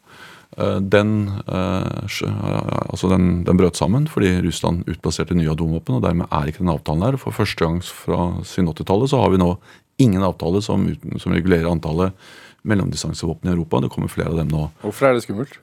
uh, 0.59 0.77
den, 0.79 1.15
altså 1.45 3.09
den, 3.11 3.43
den, 3.47 3.57
brøt 3.59 3.79
sammen 3.79 4.05
fordi 4.07 4.37
Russland 4.45 4.85
utplasserte 4.91 5.37
nye 5.37 5.51
atomvåpen. 5.51 5.97
og 5.97 6.05
Dermed 6.05 6.29
er 6.31 6.51
ikke 6.51 6.63
den 6.63 6.73
avtalen 6.75 7.07
der. 7.07 7.19
For 7.21 7.35
første 7.35 7.65
gang 7.65 7.81
fra 7.83 8.29
siden 8.47 8.71
80-tallet 8.71 9.11
så 9.11 9.23
har 9.23 9.33
vi 9.33 9.41
nå 9.41 9.55
ingen 10.01 10.23
avtale 10.27 10.61
som, 10.63 10.87
som 11.21 11.33
regulerer 11.35 11.69
antallet 11.71 12.15
mellomdistansevåpen 12.65 13.49
i 13.49 13.53
Europa. 13.53 13.81
Det 13.81 13.91
kommer 13.93 14.11
flere 14.11 14.33
av 14.33 14.39
dem 14.41 14.49
nå. 14.51 14.67
Hvorfor 14.81 15.09
er 15.09 15.17
det 15.17 15.25
skummelt? 15.25 15.59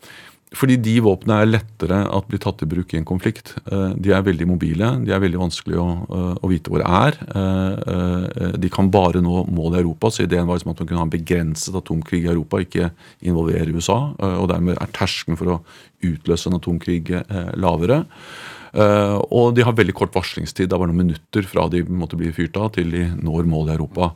Fordi 0.52 0.76
de 0.84 0.96
våpnene 1.04 1.38
er 1.42 1.50
lettere 1.50 1.98
at 2.12 2.28
bli 2.28 2.38
tatt 2.42 2.62
i 2.64 2.68
bruk 2.68 2.92
i 2.92 2.98
en 3.00 3.08
konflikt. 3.08 3.54
Eh, 3.64 3.94
de 3.96 4.12
er 4.12 4.24
veldig 4.26 4.48
mobile, 4.50 4.90
de 5.06 5.14
er 5.14 5.22
veldig 5.22 5.40
vanskelig 5.40 5.78
å, 5.80 5.88
eh, 6.04 6.34
å 6.44 6.50
vite 6.50 6.72
hvor 6.72 6.82
det 6.82 6.88
er. 6.88 7.18
Eh, 7.42 8.56
de 8.60 8.68
kan 8.72 8.90
bare 8.92 9.22
nå 9.24 9.46
mål 9.48 9.76
i 9.76 9.82
Europa, 9.82 10.10
så 10.10 10.24
ideen 10.26 10.46
var 10.46 10.58
liksom 10.58 10.72
at 10.72 10.80
man 10.80 10.88
kunne 10.88 11.00
ha 11.00 11.08
en 11.08 11.16
begrenset 11.16 11.74
atomkrig 11.74 12.24
i 12.24 12.32
Europa, 12.32 12.60
ikke 12.60 12.90
involvere 13.22 13.72
USA. 13.72 14.14
Og 14.18 14.48
dermed 14.48 14.76
er 14.76 14.92
terskelen 14.92 15.38
for 15.38 15.46
å 15.46 15.60
utløse 16.02 16.48
en 16.48 16.58
atomkrig 16.58 17.08
lavere. 17.56 18.04
Eh, 18.72 19.18
og 19.28 19.52
de 19.56 19.64
har 19.66 19.74
veldig 19.76 19.94
kort 19.96 20.14
varslingstid. 20.16 20.70
Det 20.70 20.76
er 20.76 20.80
bare 20.80 20.90
noen 20.92 21.02
minutter 21.04 21.46
fra 21.48 21.66
de 21.72 21.82
måtte 21.84 22.16
bli 22.20 22.32
fyrt 22.32 22.56
av, 22.56 22.70
til 22.76 22.92
de 22.94 23.04
når 23.20 23.48
mål 23.50 23.68
i 23.68 23.74
Europa. 23.76 24.12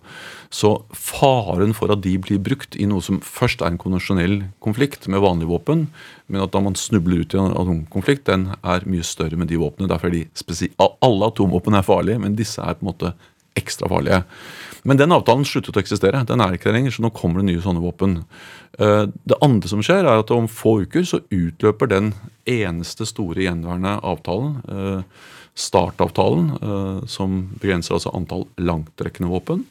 Så 0.48 0.72
faren 0.96 1.74
for 1.76 1.92
at 1.92 2.02
de 2.06 2.14
blir 2.22 2.40
brukt 2.42 2.78
i 2.78 2.88
noe 2.88 3.04
som 3.04 3.20
først 3.24 3.60
er 3.60 3.74
en 3.74 3.80
konvensjonell 3.80 4.38
konflikt 4.64 5.08
med 5.12 5.24
vanlige 5.24 5.52
våpen, 5.52 5.86
men 6.32 6.44
at 6.44 6.54
da 6.54 6.62
man 6.64 6.78
snubler 6.78 7.22
ut 7.22 7.36
i 7.36 7.40
en 7.40 7.56
atomkonflikt, 7.56 8.26
den 8.30 8.50
er 8.62 8.86
mye 8.88 9.04
større 9.06 9.38
med 9.38 9.52
de 9.52 9.60
våpnene. 9.60 9.90
Derfor 9.92 10.08
er 10.08 10.22
de 10.22 10.72
Alle 10.80 11.28
atomvåpen 11.28 11.74
er 11.74 11.86
farlige, 11.86 12.22
men 12.22 12.38
disse 12.38 12.62
er 12.62 12.78
på 12.78 12.86
en 12.86 12.92
måte 12.92 13.12
ekstra 13.56 13.88
farlige. 13.88 14.22
Men 14.86 15.00
den 15.00 15.14
avtalen 15.14 15.46
sluttet 15.46 15.76
å 15.76 15.82
eksistere. 15.82 16.22
Den 16.28 16.42
er 16.42 16.54
ikke 16.54 16.70
der 16.70 16.76
lenger, 16.78 16.94
så 16.94 17.02
nå 17.02 17.10
kommer 17.14 17.42
det 17.42 17.48
nye 17.48 17.62
sånne 17.62 17.82
våpen. 17.82 18.20
Eh, 18.78 19.04
det 19.26 19.38
andre 19.42 19.70
som 19.70 19.82
skjer, 19.84 20.06
er 20.06 20.22
at 20.22 20.30
om 20.34 20.46
få 20.50 20.78
uker 20.84 21.06
så 21.08 21.22
utløper 21.34 21.90
den 21.90 22.12
eneste 22.46 23.08
store 23.08 23.42
gjenværende 23.48 23.96
avtalen, 24.06 24.60
eh, 24.70 25.24
startavtalen, 25.56 26.52
eh, 26.60 27.06
som 27.10 27.40
begrenser 27.58 27.96
altså 27.96 28.14
antall 28.14 28.46
langtrekkende 28.58 29.32
våpen. 29.32 29.66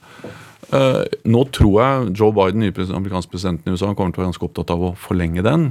Nå 0.66 1.42
tror 1.54 1.76
jeg 1.78 2.16
Joe 2.18 2.34
Biden, 2.34 2.60
nye 2.60 2.74
amerikanske 2.74 3.30
presidenten 3.30 3.70
i 3.70 3.76
USA, 3.76 3.94
kommer 3.94 4.12
til 4.12 4.24
å 4.24 4.26
være 4.26 4.32
ganske 4.34 4.48
opptatt 4.48 4.72
av 4.74 4.82
å 4.82 4.96
forlenge 4.98 5.44
den. 5.46 5.68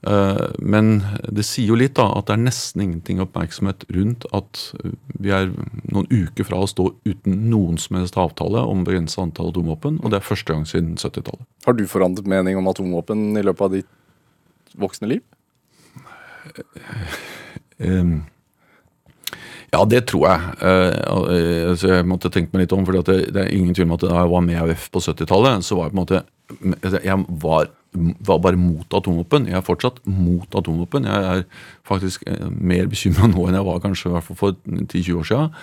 Eh, 0.00 0.44
men 0.58 1.02
det 1.28 1.44
sier 1.44 1.68
jo 1.68 1.76
litt 1.76 1.98
da, 1.98 2.06
at 2.16 2.30
det 2.30 2.36
er 2.36 2.44
nesten 2.46 2.84
ingenting 2.84 3.20
oppmerksomhet 3.20 3.84
rundt 3.92 4.24
at 4.36 4.62
vi 5.20 5.32
er 5.36 5.50
noen 5.92 6.08
uker 6.08 6.46
fra 6.48 6.62
å 6.62 6.70
stå 6.70 6.88
uten 7.04 7.36
noen 7.52 7.76
som 7.80 7.98
helst 8.00 8.16
avtale 8.20 8.64
om 8.64 8.86
begrenset 8.86 9.20
antall 9.26 9.52
atomvåpen, 9.52 10.00
og 10.00 10.12
det 10.12 10.20
er 10.20 10.28
første 10.30 10.54
gang 10.54 10.64
siden 10.68 10.96
70-tallet. 10.96 11.44
Har 11.66 11.76
du 11.76 11.84
forandret 11.90 12.30
mening 12.30 12.56
om 12.56 12.70
atomvåpen 12.72 13.30
i 13.36 13.44
løpet 13.44 13.66
av 13.66 13.76
ditt 13.76 14.76
voksne 14.80 15.10
liv? 15.10 15.24
Um, 17.80 18.22
ja, 19.70 19.82
det 19.84 20.06
tror 20.08 20.24
jeg. 20.26 20.54
Uh, 20.64 21.68
altså 21.74 21.92
jeg 21.92 22.08
måtte 22.08 22.32
tenke 22.32 22.56
meg 22.56 22.64
litt 22.64 22.74
om, 22.76 22.86
for 22.88 22.96
det, 22.96 23.18
det, 23.34 23.44
er 23.44 23.52
ingen 23.52 23.76
tvil 23.76 23.90
om 23.90 23.98
at 23.98 24.06
da 24.06 24.16
jeg 24.16 24.32
var 24.32 24.46
med 24.46 24.56
i 24.56 24.62
AUF 24.64 24.88
på 24.94 25.04
70-tallet, 25.04 25.66
så 25.66 25.76
var 25.76 25.90
jeg 25.90 25.92
på 25.92 25.98
en 25.98 26.02
måte 26.02 26.24
Jeg 27.04 27.28
var 27.44 27.68
var 27.92 28.38
bare 28.38 28.58
mot 28.60 28.94
atomvåpen. 28.94 29.48
Jeg 29.50 29.58
er 29.58 29.66
fortsatt 29.66 29.98
mot 30.06 30.54
atomvåpen. 30.54 31.08
Jeg 31.10 31.30
er 31.30 31.46
faktisk 31.88 32.26
eh, 32.30 32.46
mer 32.50 32.90
bekymra 32.90 33.30
nå 33.30 33.48
enn 33.48 33.58
jeg 33.58 33.66
var 33.66 33.82
kanskje 33.82 34.22
for 34.28 34.54
10-20 34.66 35.18
år 35.18 35.26
siden. 35.30 35.56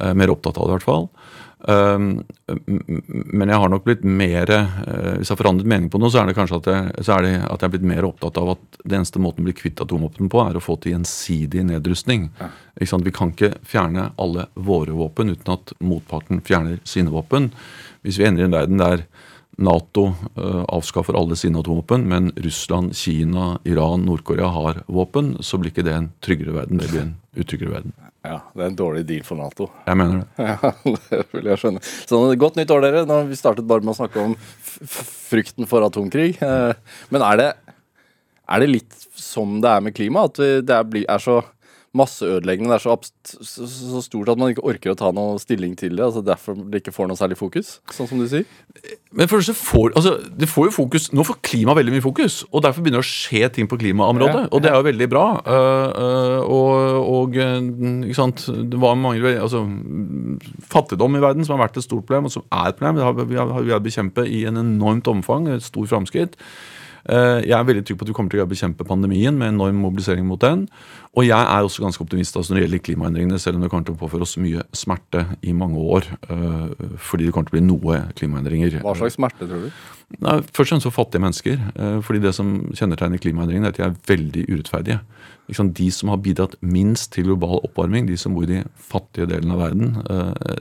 Eh, 0.00 0.16
mer 0.18 0.32
opptatt 0.34 0.58
av 0.58 0.66
det, 0.66 0.72
i 0.72 0.78
hvert 0.78 0.88
fall. 0.88 1.08
Um, 1.60 2.22
men 3.36 3.50
jeg 3.52 3.60
har 3.60 3.68
nok 3.68 3.82
blitt 3.84 4.00
mer 4.00 4.48
eh, 4.48 4.70
Hvis 5.18 5.28
jeg 5.28 5.34
har 5.34 5.40
forandret 5.42 5.68
mening 5.68 5.90
på 5.92 5.98
noe, 6.00 6.08
så 6.08 6.22
er 6.22 6.30
det 6.30 6.36
kanskje 6.38 6.56
at 6.56 6.68
jeg, 6.72 7.04
så 7.04 7.18
er 7.18 7.26
det 7.26 7.32
at 7.36 7.60
jeg 7.60 7.66
er 7.66 7.74
blitt 7.74 7.84
mer 7.90 8.06
opptatt 8.08 8.40
av 8.40 8.54
at 8.54 8.78
det 8.80 8.96
eneste 8.96 9.20
måten 9.20 9.44
å 9.44 9.48
bli 9.50 9.56
kvitt 9.58 9.82
atomvåpen 9.84 10.30
på, 10.32 10.40
er 10.40 10.56
å 10.56 10.64
få 10.64 10.78
til 10.80 10.94
gjensidig 10.94 11.66
nedrustning. 11.68 12.30
Ja. 12.40 12.48
Vi 12.80 13.12
kan 13.12 13.34
ikke 13.34 13.52
fjerne 13.68 14.08
alle 14.16 14.48
våre 14.54 14.96
våpen 14.96 15.34
uten 15.34 15.52
at 15.52 15.74
motparten 15.84 16.40
fjerner 16.46 16.80
sine 16.88 17.12
våpen. 17.12 17.50
Hvis 18.00 18.16
vi 18.16 18.24
ender 18.30 18.46
i 18.46 18.48
en 18.48 18.56
verden 18.56 18.80
der 18.80 19.04
Nato 19.58 20.06
uh, 20.38 20.62
avskaffer 20.72 21.16
alle 21.18 21.36
sine 21.36 21.60
atomvåpen, 21.60 22.06
men 22.08 22.30
Russland, 22.36 22.94
Kina, 22.96 23.58
Iran, 23.68 24.06
Nord-Korea 24.06 24.48
har 24.54 24.82
våpen, 24.86 25.34
så 25.44 25.58
blir 25.60 25.74
ikke 25.74 25.84
det 25.86 25.96
en 25.96 26.08
tryggere 26.24 26.54
verden, 26.54 26.80
det 26.80 26.88
blir 26.92 27.02
en 27.02 27.12
utryggere 27.36 27.74
verden. 27.74 27.92
Ja, 28.24 28.38
Det 28.54 28.62
er 28.62 28.68
en 28.68 28.76
dårlig 28.76 29.04
deal 29.08 29.22
for 29.24 29.40
Nato. 29.40 29.70
Jeg 29.86 29.96
mener 29.96 30.20
det. 30.20 30.26
Ja, 30.50 30.72
det 31.10 31.22
vil 31.32 31.50
jeg 31.50 31.60
skjønne. 31.62 31.80
Så 31.82 32.20
Godt 32.40 32.58
nytt 32.60 32.72
år, 32.74 32.84
dere. 32.84 33.06
Nå 33.08 33.22
vi 33.30 33.38
startet 33.38 33.68
bare 33.68 33.84
med 33.84 33.94
å 33.94 33.96
snakke 33.96 34.20
om 34.20 34.34
frykten 34.92 35.68
for 35.68 35.86
atomkrig. 35.86 36.34
Uh, 36.42 36.76
men 37.08 37.24
er 37.24 37.40
det, 37.40 37.48
er 38.44 38.60
det 38.60 38.68
litt 38.74 39.08
som 39.16 39.56
det 39.64 39.72
er 39.72 39.86
med 39.86 39.96
klima? 39.96 40.26
At 40.28 40.36
det 40.36 40.82
er 41.00 41.24
så 41.24 41.40
masseødeleggende. 41.96 42.70
Det 42.70 42.76
er 42.78 42.82
så, 42.84 42.94
så, 43.42 43.66
så, 43.66 44.02
stort 44.04 44.30
at 44.30 44.38
man 44.38 44.52
ikke 44.52 44.62
orker 44.66 44.92
å 44.92 44.98
ta 44.98 45.10
noe 45.14 45.40
stilling 45.42 45.74
til 45.78 45.96
det. 45.96 46.04
altså 46.06 46.22
Derfor 46.22 46.54
det 46.60 46.82
ikke 46.82 46.94
får 46.94 47.10
noe 47.10 47.18
særlig 47.18 47.38
fokus, 47.40 47.72
sånn 47.90 48.08
som 48.10 48.22
du 48.22 48.28
sier. 48.30 48.46
Men 49.16 49.30
for 49.30 49.42
det, 49.42 49.56
får, 49.58 49.90
altså, 49.98 50.14
det 50.38 50.46
får 50.50 50.68
jo 50.68 50.76
fokus, 50.76 51.08
Nå 51.16 51.24
får 51.26 51.40
klima 51.46 51.74
veldig 51.74 51.96
mye 51.96 52.04
fokus, 52.04 52.40
og 52.50 52.62
derfor 52.66 52.84
begynner 52.84 53.02
det 53.02 53.08
å 53.08 53.10
skje 53.10 53.52
ting 53.56 53.70
på 53.70 53.80
klimaområdet. 53.80 54.46
Ja, 54.46 54.52
Og 54.54 54.62
det 54.62 54.70
er 54.70 54.78
jo 54.78 54.86
veldig 54.86 55.10
bra. 55.10 55.26
Uh, 55.42 55.90
uh, 55.90 56.40
og, 56.46 56.72
og 57.10 57.38
ikke 57.40 58.18
sant, 58.18 58.46
det 58.46 58.80
var 58.80 58.98
mange, 59.00 59.34
altså, 59.34 59.64
Fattigdom 60.70 61.18
i 61.18 61.22
verden 61.22 61.46
som 61.46 61.56
har 61.56 61.66
vært 61.66 61.80
et 61.80 61.86
stort 61.86 62.06
problem, 62.06 62.30
og 62.30 62.36
som 62.38 62.46
er 62.54 62.70
et 62.70 62.78
problem. 62.78 63.00
Det 63.00 63.08
har 63.08 63.18
vi, 63.18 63.40
har, 63.40 63.56
vi 63.66 63.74
har 63.74 63.82
bekjempet 63.82 64.30
i 64.30 64.44
en 64.50 64.62
enormt 64.62 65.10
omfang. 65.10 65.50
Et 65.50 65.64
stort 65.64 65.90
framskritt. 65.90 66.38
Eh, 67.08 67.40
jeg 67.48 67.56
er 67.56 67.66
veldig 67.66 67.84
trygg 67.86 67.98
på 68.00 68.04
at 68.04 68.10
vi 68.10 68.16
kommer 68.16 68.32
til 68.34 68.42
å 68.44 68.48
bekjempe 68.50 68.86
pandemien 68.88 69.36
med 69.36 69.54
enorm 69.54 69.80
mobilisering 69.84 70.26
mot 70.28 70.40
den. 70.42 70.66
Og 71.18 71.26
jeg 71.26 71.42
er 71.42 71.66
også 71.66 71.82
ganske 71.82 72.04
optimist 72.04 72.36
altså 72.38 72.52
når 72.52 72.60
det 72.60 72.66
gjelder 72.66 72.82
klimaendringene, 72.86 73.38
selv 73.42 73.58
om 73.58 73.64
det 73.64 73.70
kommer 73.72 73.86
til 73.88 73.96
å 73.96 73.98
påføre 73.98 74.26
oss 74.26 74.36
mye 74.38 74.62
smerte 74.76 75.24
i 75.42 75.54
mange 75.56 75.82
år. 75.82 76.06
Eh, 76.30 76.84
fordi 77.02 77.26
det 77.26 77.34
kommer 77.34 77.50
til 77.50 77.56
å 77.56 77.58
bli 77.58 77.64
noe 77.66 77.96
klimaendringer. 78.20 78.78
Hva 78.84 78.94
slags 78.98 79.18
smerte, 79.18 79.48
tror 79.50 79.66
du? 79.66 79.80
Nei, 80.22 80.36
først 80.42 80.60
og 80.60 80.68
fremst 80.68 80.86
for 80.86 80.98
fattige 81.00 81.24
mennesker. 81.24 81.58
Eh, 81.74 81.98
fordi 82.06 82.22
det 82.22 82.34
som 82.38 82.52
kjennetegner 82.78 83.22
klimaendringene, 83.22 83.72
er 83.72 83.74
at 83.74 83.80
de 83.80 83.86
er 83.88 83.98
veldig 84.12 84.46
urettferdige. 84.52 85.00
De 85.50 85.90
som 85.90 86.12
har 86.12 86.22
bidratt 86.22 86.54
minst 86.62 87.10
til 87.16 87.26
global 87.26 87.58
oppvarming, 87.66 88.06
de 88.06 88.14
som 88.14 88.36
bor 88.36 88.46
i 88.46 88.52
de 88.52 88.60
fattige 88.78 89.26
delene 89.32 89.56
av 89.56 89.64
verden, 89.64 89.96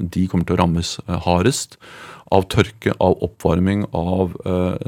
de 0.01 0.23
kommer 0.25 0.47
til 0.49 0.55
å 0.55 0.63
rammes 0.63 0.95
hardest 1.27 1.77
av 2.33 2.47
tørke, 2.49 2.95
av 2.97 3.21
oppvarming, 3.21 3.83
av 3.93 4.33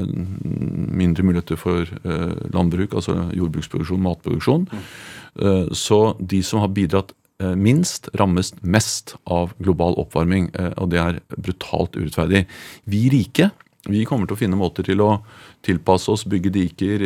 mindre 0.02 1.22
muligheter 1.22 1.54
for 1.54 1.86
landbruk, 2.50 2.98
altså 2.98 3.28
jordbruksproduksjon, 3.30 4.02
matproduksjon. 4.02 4.66
Mm. 4.72 4.82
Eh, 5.52 5.72
så 5.72 6.16
de 6.20 6.42
som 6.42 6.62
har 6.62 6.72
bidratt 6.74 7.12
eh, 7.42 7.54
minst, 7.54 8.08
rammes 8.14 8.54
mest 8.60 9.16
av 9.24 9.54
global 9.58 9.96
oppvarming. 10.00 10.50
Eh, 10.54 10.72
og 10.78 10.92
det 10.92 11.02
er 11.02 11.20
brutalt 11.36 11.98
urettferdig. 11.98 12.46
Vi 12.84 13.08
rike 13.12 13.52
vi 13.90 14.04
kommer 14.06 14.28
til 14.30 14.36
å 14.36 14.38
finne 14.38 14.54
måter 14.54 14.86
til 14.86 15.00
å 15.02 15.08
tilpasse 15.66 16.06
oss, 16.12 16.22
bygge 16.30 16.52
diker, 16.54 17.02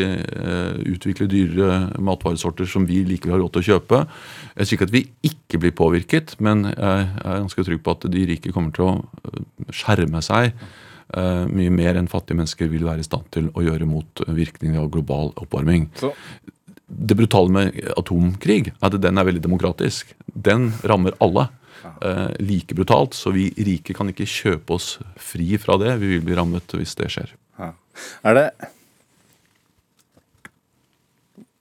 utvikle 0.85 1.25
dyrere 1.33 1.79
matvaresorter 2.05 2.69
som 2.69 2.85
vi 2.85 2.99
likevel 3.09 3.33
har 3.33 3.41
råd 3.41 3.55
til 3.55 3.63
å 3.63 3.67
kjøpe. 3.71 4.01
Jeg 4.59 4.69
sier 4.69 4.77
ikke 4.77 4.89
at 4.91 4.93
vi 4.93 5.03
ikke 5.25 5.61
blir 5.63 5.73
påvirket, 5.73 6.35
men 6.37 6.67
jeg 6.69 7.07
er 7.07 7.41
ganske 7.47 7.65
trygg 7.65 7.81
på 7.81 7.95
at 7.97 8.05
de 8.13 8.27
rike 8.29 8.53
kommer 8.53 8.77
til 8.77 8.91
å 8.91 9.73
skjerme 9.73 10.21
seg 10.21 10.53
mye 11.17 11.73
mer 11.73 11.97
enn 11.97 12.13
fattige 12.13 12.43
mennesker 12.43 12.69
vil 12.69 12.85
være 12.85 13.01
i 13.01 13.09
stand 13.09 13.25
til 13.33 13.49
å 13.57 13.65
gjøre 13.65 13.89
mot 13.89 14.27
virkningen 14.29 14.83
av 14.83 14.93
global 14.93 15.33
oppvarming. 15.33 15.89
Så. 15.97 16.13
Det 16.87 17.17
brutale 17.19 17.51
med 17.51 17.79
atomkrig 17.99 18.61
er 18.71 18.87
at 18.87 18.99
den 19.03 19.19
er 19.19 19.27
veldig 19.27 19.43
demokratisk. 19.43 20.15
Den 20.27 20.71
rammer 20.87 21.17
alle. 21.21 21.49
like 22.41 22.75
brutalt, 22.75 23.15
så 23.15 23.31
vi 23.31 23.51
rike 23.57 23.95
kan 23.95 24.09
ikke 24.11 24.27
kjøpe 24.27 24.75
oss 24.75 24.99
fri 25.17 25.57
fra 25.59 25.77
det. 25.81 25.97
Vi 26.01 26.17
vil 26.17 26.25
bli 26.25 26.35
rammet 26.37 26.73
hvis 26.77 26.97
det 26.99 27.11
skjer. 27.15 27.35
Er 28.27 28.37
det 28.37 28.47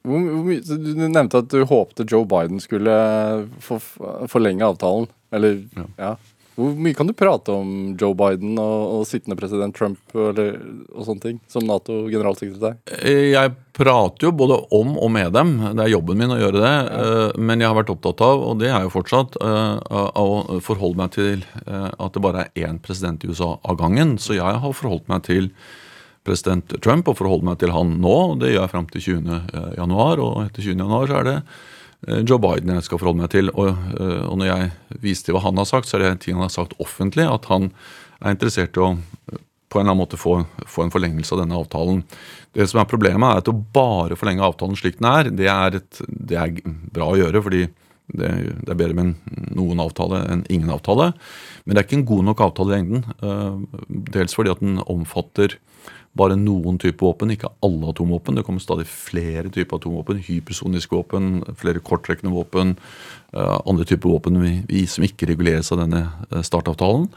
hvor, 0.06 0.22
hvor, 0.22 0.78
Du 0.78 1.06
nevnte 1.08 1.42
at 1.42 1.50
du 1.50 1.64
håpte 1.66 2.06
Joe 2.10 2.28
Biden 2.30 2.62
skulle 2.62 2.96
for, 3.64 3.84
forlenge 4.32 4.66
avtalen. 4.66 5.08
Eller 5.34 5.64
ja. 5.76 5.86
ja. 5.98 6.12
Hvor 6.56 6.72
mye 6.80 6.96
kan 6.96 7.10
du 7.10 7.14
prate 7.18 7.52
om 7.52 7.70
Joe 8.00 8.16
Biden 8.18 8.56
og, 8.62 8.82
og 8.96 9.06
sittende 9.10 9.38
president 9.40 9.76
Trump 9.76 10.16
eller, 10.16 10.58
og 10.96 11.08
sånne 11.08 11.24
ting, 11.24 11.40
som 11.52 11.68
Nato-generalsekretær? 11.68 12.78
Eh, 13.02 13.32
jeg 13.34 13.54
prater 13.76 14.30
jo 14.30 14.34
både 14.40 14.60
om 14.76 14.96
og 14.96 15.12
med 15.12 15.36
dem. 15.36 15.56
Det 15.76 15.86
er 15.86 15.94
jobben 15.94 16.22
min 16.22 16.36
å 16.36 16.40
gjøre 16.40 16.62
det. 16.64 16.76
Ja. 16.76 17.06
Eh, 17.06 17.40
men 17.40 17.64
jeg 17.64 17.72
har 17.72 17.80
vært 17.80 17.92
opptatt 17.92 18.24
av, 18.24 18.44
og 18.50 18.60
det 18.64 18.72
er 18.72 18.86
jo 18.88 18.94
fortsatt, 18.94 19.40
eh, 19.44 19.96
å 20.16 20.60
forholde 20.64 21.02
meg 21.04 21.16
til 21.16 21.44
at 21.66 22.14
det 22.16 22.24
bare 22.24 22.48
er 22.48 22.70
én 22.70 22.80
president 22.82 23.24
i 23.24 23.32
USA 23.32 23.56
av 23.64 23.80
gangen. 23.80 24.16
Så 24.22 24.38
jeg 24.38 24.62
har 24.64 24.78
forholdt 24.78 25.10
meg 25.12 25.28
til 25.28 25.52
president 26.26 26.76
Trump 26.84 27.10
og 27.10 27.20
forholdt 27.20 27.46
meg 27.46 27.62
til 27.62 27.74
han 27.76 27.98
nå. 28.02 28.18
Det 28.42 28.52
gjør 28.54 28.64
jeg 28.64 28.74
fram 28.74 28.90
til 28.92 29.06
20. 29.06 29.40
Eh, 29.54 29.72
januar, 29.80 30.22
og 30.24 30.44
etter 30.48 30.66
20. 30.66 30.82
januar 30.82 31.10
så 31.10 31.20
er 31.22 31.30
det 31.30 31.38
Joe 32.06 32.38
Biden 32.42 32.74
jeg 32.76 32.86
skal 32.86 33.02
forholde 33.02 33.24
meg 33.24 33.32
til. 33.34 33.50
Og, 33.56 33.72
eh, 33.98 34.24
og 34.30 34.38
når 34.42 34.52
jeg 34.52 35.00
viser 35.02 35.28
til 35.28 35.38
hva 35.38 35.46
han 35.48 35.62
har 35.62 35.70
sagt, 35.70 35.90
så 35.90 35.98
er 35.98 36.06
det 36.06 36.14
ting 36.26 36.38
han 36.38 36.46
har 36.46 36.54
sagt 36.54 36.78
offentlig, 36.82 37.26
at 37.30 37.50
han 37.52 37.72
er 38.22 38.36
interessert 38.36 38.78
i 38.78 38.84
å 38.84 38.96
på 39.76 39.82
en 39.82 39.84
eller 39.84 39.92
annen 39.92 40.04
måte 40.06 40.20
få, 40.20 40.38
få, 40.70 40.86
en 40.86 40.92
forlengelse 40.94 41.34
av 41.36 41.42
denne 41.42 41.58
avtalen. 41.58 42.04
Det 42.56 42.68
som 42.70 42.80
er 42.80 42.88
Problemet 42.88 43.28
er 43.28 43.42
at 43.42 43.50
å 43.52 43.56
bare 43.76 44.16
forlenge 44.16 44.46
avtalen 44.46 44.78
slik 44.80 45.02
den 45.02 45.10
er, 45.10 45.32
det 45.36 45.50
er, 45.52 45.80
et, 45.82 46.00
det 46.08 46.38
er 46.40 46.54
bra 46.96 47.10
å 47.12 47.18
gjøre. 47.20 47.42
fordi 47.44 47.66
det, 48.06 48.30
det, 48.62 48.70
er 48.70 48.78
bedre 48.78 48.96
med 48.96 49.16
noen 49.58 49.82
avtale 49.82 50.22
enn 50.30 50.46
ingen 50.54 50.70
avtale. 50.72 51.10
Men 51.66 51.76
det 51.76 51.82
er 51.82 51.88
ikke 51.90 51.98
en 51.98 52.10
god 52.14 52.28
nok 52.30 52.44
avtale 52.46 52.72
i 52.72 52.78
lengden. 52.78 53.04
Dels 54.14 54.38
fordi 54.38 54.54
at 54.54 54.62
den 54.64 54.78
omfatter 54.86 55.58
bare 56.16 56.38
noen 56.40 56.78
typer 56.82 57.10
våpen, 57.10 57.34
ikke 57.34 57.52
alle 57.66 57.92
atomvåpen. 57.92 58.38
Det 58.38 58.46
kommer 58.48 58.64
stadig 58.64 58.88
flere 58.90 59.52
typer 59.54 59.80
atomvåpen. 59.82 60.22
Hypersoniske 60.26 60.96
våpen, 60.96 61.42
flere 61.60 61.84
korttrekkende 61.84 62.34
våpen. 62.36 62.76
Uh, 63.36 63.58
andre 63.68 63.88
typer 63.88 64.14
våpen 64.14 64.40
som 64.88 65.08
ikke 65.08 65.28
reguleres 65.28 65.74
av 65.76 65.82
denne 65.84 66.06
eh, 66.30 66.40
startavtalen. 66.46 67.10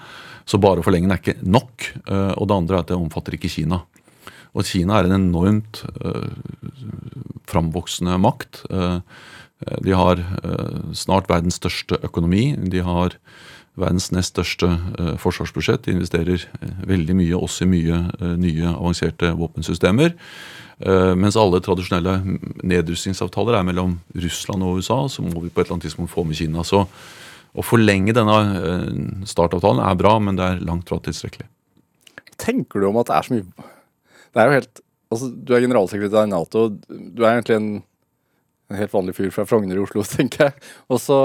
Så 0.49 0.59
bare 0.59 0.83
å 0.83 0.87
forlenge 0.87 1.07
den 1.07 1.15
er 1.15 1.23
ikke 1.23 1.47
nok. 1.47 1.87
Uh, 2.09 2.35
og 2.35 2.49
det 2.49 2.59
andre 2.59 2.79
er 2.79 2.83
at 2.83 2.91
det 2.91 2.99
omfatter 2.99 3.39
ikke 3.39 3.53
Kina. 3.53 3.85
Og 4.57 4.67
Kina 4.67 4.99
er 4.99 5.07
en 5.07 5.19
enormt 5.21 5.85
framvoksende 7.49 8.19
makt. 8.21 8.65
Eh, 8.71 9.01
De 9.83 9.91
har 9.93 10.21
eh, 10.23 10.93
snart 10.95 11.29
verdens 11.31 11.59
største 11.59 11.99
økonomi. 12.07 12.53
De 12.71 12.83
har 12.85 13.17
verdens 13.79 14.11
nest 14.15 14.35
største 14.35 14.69
eh, 14.99 15.15
forsvarsbudsjett. 15.21 15.85
De 15.87 15.95
investerer 15.97 16.45
eh, 16.45 16.81
veldig 16.89 17.17
mye, 17.19 17.37
også 17.39 17.67
i 17.67 17.71
mye 17.73 18.01
eh, 18.19 18.35
nye 18.41 18.73
avanserte 18.75 19.35
våpensystemer. 19.39 20.17
Mens 21.19 21.35
alle 21.35 21.59
tradisjonelle 21.59 22.13
nedrustningsavtaler 22.63 23.57
er 23.59 23.65
mellom 23.67 23.97
Russland 24.15 24.63
og 24.63 24.77
USA, 24.79 25.01
så 25.11 25.25
må 25.27 25.41
vi 25.43 25.49
på 25.51 25.59
et 25.59 25.65
eller 25.65 25.75
annet 25.75 25.89
tidspunkt 25.89 26.13
få 26.13 26.23
med 26.23 26.39
Kina. 26.39 26.63
Så 26.63 26.85
å 26.87 27.65
forlenge 27.67 28.15
denne 28.15 28.37
startavtalen 29.27 29.83
er 29.83 29.97
bra, 29.99 30.13
men 30.23 30.39
det 30.39 30.47
er 30.47 30.63
langt 30.63 30.87
fra 30.87 31.01
tilstrekkelig. 31.03 31.49
Tenker 32.39 32.79
du 32.79 32.87
om 32.93 33.01
at 33.03 33.11
det 33.11 33.17
er 33.17 33.27
så 33.27 33.35
mye 33.35 33.67
Det 34.31 34.39
er 34.39 34.47
jo 34.47 34.57
helt 34.61 34.85
Altså, 35.09 35.33
du 35.35 35.51
er 35.57 35.65
generalsekretær 35.65 36.29
i 36.29 36.31
Nato. 36.31 36.69
Du 36.87 37.25
er 37.25 37.33
egentlig 37.33 37.59
en, 37.59 37.69
en 38.71 38.79
helt 38.79 38.95
vanlig 38.95 39.17
fyr 39.19 39.35
fra 39.35 39.49
Frogner 39.49 39.81
i 39.81 39.83
Oslo, 39.83 40.07
tenker 40.15 40.51
jeg. 40.51 40.67
Og 40.93 41.01
så 41.03 41.25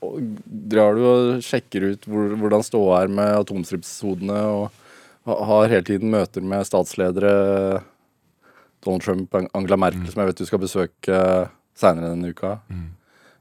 drar 0.00 0.96
du 0.96 1.02
og 1.04 1.42
sjekker 1.44 1.90
ut 1.92 2.06
hvor, 2.08 2.32
hvordan 2.40 2.64
ståa 2.64 3.02
er 3.02 3.12
med 3.12 3.34
atomstripshodene, 3.42 4.38
og 4.48 5.42
har 5.50 5.68
hele 5.68 5.84
tiden 5.86 6.10
møter 6.12 6.40
med 6.42 6.64
statsledere 6.66 7.82
Donald 8.80 9.04
Trump, 9.04 9.34
Ang- 9.36 9.50
Angela 9.54 9.76
Merkel, 9.76 10.08
som 10.08 10.22
jeg 10.22 10.30
vet 10.30 10.40
du 10.40 10.48
skal 10.48 10.62
besøke 10.62 11.20
seinere 11.76 12.14
denne 12.14 12.32
uka. 12.32 12.54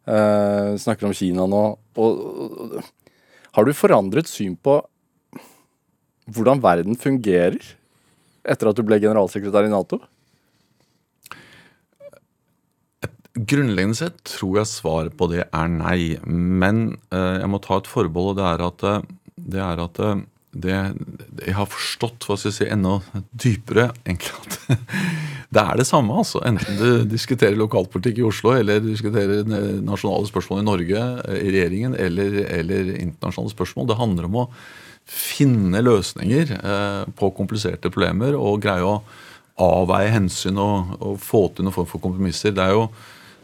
Eh, 0.10 0.76
snakker 0.84 1.08
om 1.08 1.16
Kina 1.16 1.46
nå. 1.48 1.64
Og, 1.96 2.20
og, 2.20 2.80
har 3.56 3.66
du 3.66 3.74
forandret 3.74 4.28
syn 4.30 4.56
på 4.60 4.82
hvordan 6.30 6.62
verden 6.62 6.98
fungerer 7.00 7.58
etter 8.46 8.70
at 8.70 8.78
du 8.78 8.84
ble 8.86 9.00
generalsekretær 9.02 9.66
i 9.66 9.72
Nato? 9.72 10.02
Grunnleggende 13.38 13.98
sett 13.98 14.24
tror 14.26 14.58
jeg 14.60 14.72
svaret 14.72 15.16
på 15.18 15.30
det 15.32 15.46
er 15.46 15.72
nei. 15.72 16.18
Men 16.26 16.98
eh, 17.14 17.40
jeg 17.44 17.52
må 17.52 17.62
ta 17.64 17.78
et 17.80 17.90
forbehold, 17.90 18.34
og 18.34 18.40
det 18.40 18.48
er 18.48 18.66
at, 18.66 18.86
eh, 18.90 19.08
det, 19.54 19.62
er 19.64 19.84
at 19.84 20.02
eh, 20.02 20.24
det, 20.50 20.78
Jeg 21.46 21.56
har 21.60 21.70
forstått 21.70 22.26
hva 22.26 22.40
skal 22.40 22.50
jeg 22.50 22.58
si, 22.58 22.68
enda 22.74 22.98
dypere 23.30 23.92
egentlig 24.02 24.34
at 24.34 24.58
det 25.56 25.64
er 25.64 25.80
det 25.82 25.88
samme. 25.90 26.18
altså. 26.24 26.42
Enten 26.46 26.82
du 26.82 27.06
diskuterer 27.10 27.58
lokalpolitikk 27.60 28.24
i 28.24 28.28
Oslo, 28.28 28.56
eller 28.58 28.82
du 28.82 28.90
diskuterer 28.92 29.46
nasjonale 29.86 30.30
spørsmål 30.30 30.64
i 30.64 30.68
Norge, 30.68 31.06
eh, 31.30 31.42
i 31.46 31.54
regjeringen, 31.54 31.96
eller, 32.02 32.42
eller 32.60 32.94
internasjonale 32.98 33.54
spørsmål. 33.54 33.90
Det 33.90 34.02
handler 34.02 34.30
om 34.30 34.44
å 34.44 34.50
finne 35.10 35.82
løsninger 35.86 36.58
eh, 36.60 37.06
på 37.18 37.32
kompliserte 37.38 37.94
problemer 37.94 38.36
og 38.38 38.62
greie 38.66 38.86
å 38.86 39.00
avveie 39.60 40.12
hensyn 40.14 40.60
og, 40.62 40.94
og 41.04 41.18
få 41.22 41.48
til 41.54 41.68
noen 41.68 41.76
form 41.76 41.90
for 41.90 42.04
kompromisser. 42.04 42.54
Det 42.56 42.64
er 42.64 42.78
jo 42.78 42.86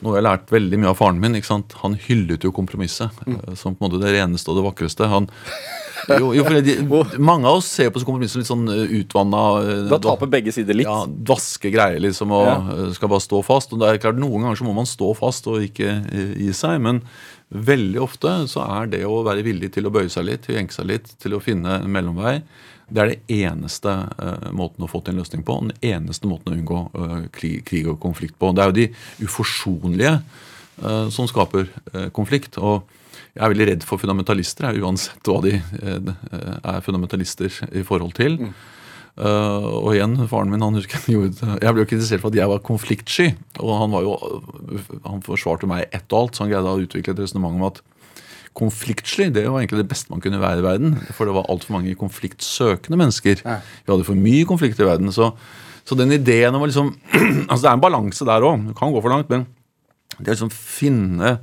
noe 0.06 0.16
jeg 0.18 0.24
har 0.24 0.30
lært 0.32 0.54
veldig 0.54 0.80
mye 0.82 0.92
av 0.94 1.00
faren 1.00 1.20
min. 1.22 1.36
ikke 1.38 1.50
sant? 1.50 1.76
Han 1.82 1.98
hyllet 2.08 2.46
jo 2.46 2.54
kompromisset 2.56 3.12
mm. 3.26 3.40
som 3.60 3.76
på 3.76 3.84
en 3.84 3.90
måte 3.90 4.02
det 4.04 4.14
reneste 4.16 4.52
og 4.54 4.60
det 4.60 4.66
vakreste. 4.68 5.10
Han, 5.12 5.28
jo, 6.20 6.32
jo, 6.38 6.44
de, 6.62 6.76
Mange 7.32 7.50
av 7.50 7.60
oss 7.60 7.70
ser 7.78 7.90
på 7.94 8.04
kompromisset 8.06 8.42
litt 8.44 8.50
sånn 8.50 8.68
utvanna 8.70 9.44
Da 9.90 10.00
taper 10.04 10.30
begge 10.32 10.54
sider 10.56 10.78
litt. 10.78 10.88
ja, 10.90 11.06
dvaske 11.08 11.72
greier 11.74 12.02
liksom 12.04 12.34
og 12.36 12.46
Ja. 12.46 12.58
eh, 12.76 12.92
skal 12.98 13.12
bare 13.12 13.26
stå 13.26 13.42
fast. 13.46 13.74
Og 13.74 13.82
det 13.82 13.90
er 13.90 14.04
klart 14.04 14.20
Noen 14.22 14.46
ganger 14.46 14.60
så 14.62 14.68
må 14.68 14.76
man 14.78 14.90
stå 14.90 15.14
fast 15.18 15.50
og 15.52 15.64
ikke 15.66 15.90
eh, 16.06 16.36
gi 16.46 16.52
seg. 16.54 16.78
Men 16.86 17.02
veldig 17.56 18.02
ofte 18.02 18.32
så 18.52 18.64
er 18.82 18.88
det 18.94 19.04
å 19.06 19.20
være 19.26 19.44
villig 19.46 19.72
til 19.76 19.86
å 19.88 19.94
bøye 19.94 20.10
seg 20.12 20.26
litt, 20.30 20.46
til 20.46 20.56
å 20.56 20.60
jenke 20.60 20.74
seg 20.76 20.88
litt, 20.90 21.12
til 21.22 21.36
å 21.38 21.42
finne 21.44 21.80
en 21.84 21.92
mellomvei, 21.94 22.40
det 22.90 23.02
er 23.02 23.12
det 23.12 23.38
eneste 23.42 23.92
uh, 23.92 24.50
måten 24.54 24.86
å 24.86 24.90
få 24.90 25.02
til 25.02 25.16
en 25.16 25.22
løsning 25.24 25.46
på. 25.46 25.58
Den 25.70 25.96
eneste 25.96 26.30
måten 26.30 26.54
å 26.54 26.58
unngå 26.58 26.82
uh, 26.94 27.16
krig, 27.36 27.64
krig 27.68 27.90
og 27.90 27.98
konflikt 28.04 28.38
på. 28.42 28.52
Det 28.54 28.64
er 28.64 28.72
jo 28.72 28.78
de 28.78 29.26
uforsonlige 29.26 30.20
uh, 30.20 31.08
som 31.14 31.30
skaper 31.32 31.72
konflikt. 32.16 32.60
og 32.62 32.86
jeg 33.36 33.44
er 33.44 33.52
veldig 33.52 33.66
redd 33.68 33.84
for 33.84 34.00
fundamentalister, 34.00 34.78
uansett 34.80 35.28
hva 35.28 35.42
de 35.44 35.58
er 35.60 36.84
fundamentalister 36.86 37.52
i 37.76 37.82
forhold 37.84 38.14
til. 38.16 38.38
Eh, 39.16 39.66
og 39.80 39.94
igjen, 39.94 40.18
faren 40.28 40.50
min 40.52 40.64
han 40.64 40.76
husker 40.76 41.00
jeg 41.08 41.32
Jeg 41.40 41.72
ble 41.72 41.84
jo 41.86 41.88
kritisert 41.88 42.24
for 42.24 42.34
at 42.34 42.40
jeg 42.40 42.52
var 42.52 42.64
konfliktsky. 42.68 43.30
Og 43.64 43.72
han 43.80 43.94
var 43.96 44.04
jo 44.04 44.16
Han 45.08 45.24
forsvarte 45.24 45.70
meg 45.70 45.88
ett 45.92 46.12
og 46.12 46.20
alt, 46.20 46.36
så 46.36 46.44
han 46.44 46.52
greide 46.52 46.74
å 46.74 46.84
utvikle 46.84 47.16
et 47.16 47.24
resonnement 47.24 47.56
om 47.56 47.70
at 47.70 47.82
konfliktsky 48.56 49.30
det 49.34 49.46
var 49.48 49.60
egentlig 49.62 49.84
det 49.84 49.90
beste 49.92 50.14
man 50.14 50.24
kunne 50.24 50.42
være 50.42 50.62
i 50.62 50.66
verden. 50.66 50.96
For 51.16 51.28
det 51.28 51.36
var 51.36 51.50
altfor 51.52 51.76
mange 51.78 51.96
konfliktsøkende 52.00 53.00
mennesker. 53.00 53.44
Vi 53.44 53.92
hadde 53.92 54.08
for 54.08 54.20
mye 54.20 54.48
konflikt 54.48 54.80
i 54.80 54.88
verden. 54.88 55.12
Så, 55.16 55.32
så 55.86 55.98
den 56.00 56.16
ideen 56.16 56.56
om 56.56 56.64
å 56.66 56.70
liksom 56.70 56.94
Altså 57.50 57.62
det 57.66 57.70
er 57.70 57.76
en 57.76 57.84
balanse 57.84 58.28
der 58.28 58.48
òg. 58.48 58.70
Du 58.70 58.74
kan 58.78 58.96
gå 58.96 59.04
for 59.04 59.14
langt, 59.14 59.30
men 59.32 59.46
det 60.18 60.32
å 60.32 60.36
liksom 60.36 60.54
finne 60.54 61.38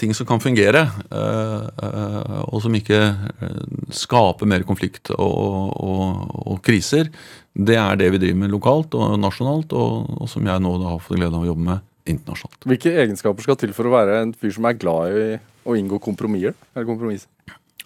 ting 0.00 0.14
som 0.16 0.26
kan 0.26 0.40
fungere, 0.40 0.86
eh, 1.12 1.66
eh, 1.84 2.40
og 2.48 2.62
som 2.64 2.74
ikke 2.76 3.00
eh, 3.00 3.60
skaper 3.92 4.48
mer 4.48 4.64
konflikt 4.64 5.10
og, 5.12 5.74
og, 5.76 6.22
og 6.54 6.62
kriser, 6.64 7.10
det 7.52 7.76
er 7.76 7.98
det 8.00 8.08
vi 8.14 8.22
driver 8.22 8.40
med 8.44 8.54
lokalt 8.54 8.96
og 8.96 9.18
nasjonalt, 9.20 9.74
og, 9.76 10.08
og 10.22 10.30
som 10.30 10.46
jeg 10.46 10.62
nå 10.62 10.72
har 10.86 11.02
fått 11.02 11.20
glede 11.20 11.36
av 11.36 11.44
å 11.44 11.50
jobbe 11.50 11.66
med 11.66 11.86
internasjonalt. 12.08 12.64
Hvilke 12.68 12.94
egenskaper 13.02 13.46
skal 13.46 13.58
til 13.60 13.74
for 13.76 13.88
å 13.88 13.94
være 13.94 14.20
en 14.24 14.34
fyr 14.36 14.54
som 14.56 14.68
er 14.68 14.78
glad 14.80 15.16
i 15.16 15.26
å 15.68 15.76
inngå 15.76 16.00
kompromisser? 16.02 16.56
Kompromisser? 16.74 17.28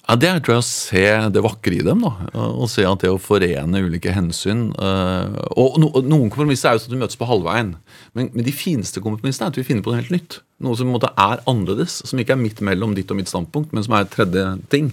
Ja, 0.04 0.16
Det 0.20 0.28
er 0.28 0.40
tror 0.44 0.58
jeg 0.58 0.62
å 0.62 0.68
se 0.68 1.04
det 1.32 1.42
vakre 1.42 1.78
i 1.78 1.84
dem. 1.84 2.02
da, 2.04 2.12
Og 2.36 2.68
se 2.68 2.84
at 2.84 3.00
det 3.00 3.08
å 3.08 3.20
forene 3.20 3.80
ulike 3.80 4.12
hensyn 4.12 4.66
øh, 4.76 5.38
Og 5.56 5.78
no, 5.80 5.88
Noen 6.04 6.28
kompromisser 6.28 6.68
er 6.68 6.76
jo 6.76 6.82
sånn 6.82 6.92
at 6.92 6.96
du 6.96 7.00
møtes 7.00 7.16
på 7.20 7.28
halvveien. 7.28 7.74
Men, 8.12 8.28
men 8.34 8.44
de 8.44 8.52
fineste 8.52 9.00
kompromissene 9.00 9.48
er 9.48 9.54
at 9.54 9.56
vi 9.56 9.64
finner 9.64 9.84
på 9.84 9.94
noe 9.94 10.02
helt 10.02 10.12
nytt. 10.12 10.42
Noe 10.60 10.76
som 10.76 10.90
på 10.90 10.92
en 10.92 10.98
måte 10.98 11.12
er 11.16 11.40
annerledes. 11.48 12.02
Som 12.04 12.20
ikke 12.20 12.36
er 12.36 12.42
midt 12.42 12.60
mellom 12.60 12.92
ditt 12.96 13.10
og 13.10 13.16
mitt 13.16 13.32
standpunkt, 13.32 13.72
men 13.72 13.86
som 13.86 13.96
er 13.96 14.04
et 14.04 14.12
tredje 14.12 14.44
ting. 14.68 14.92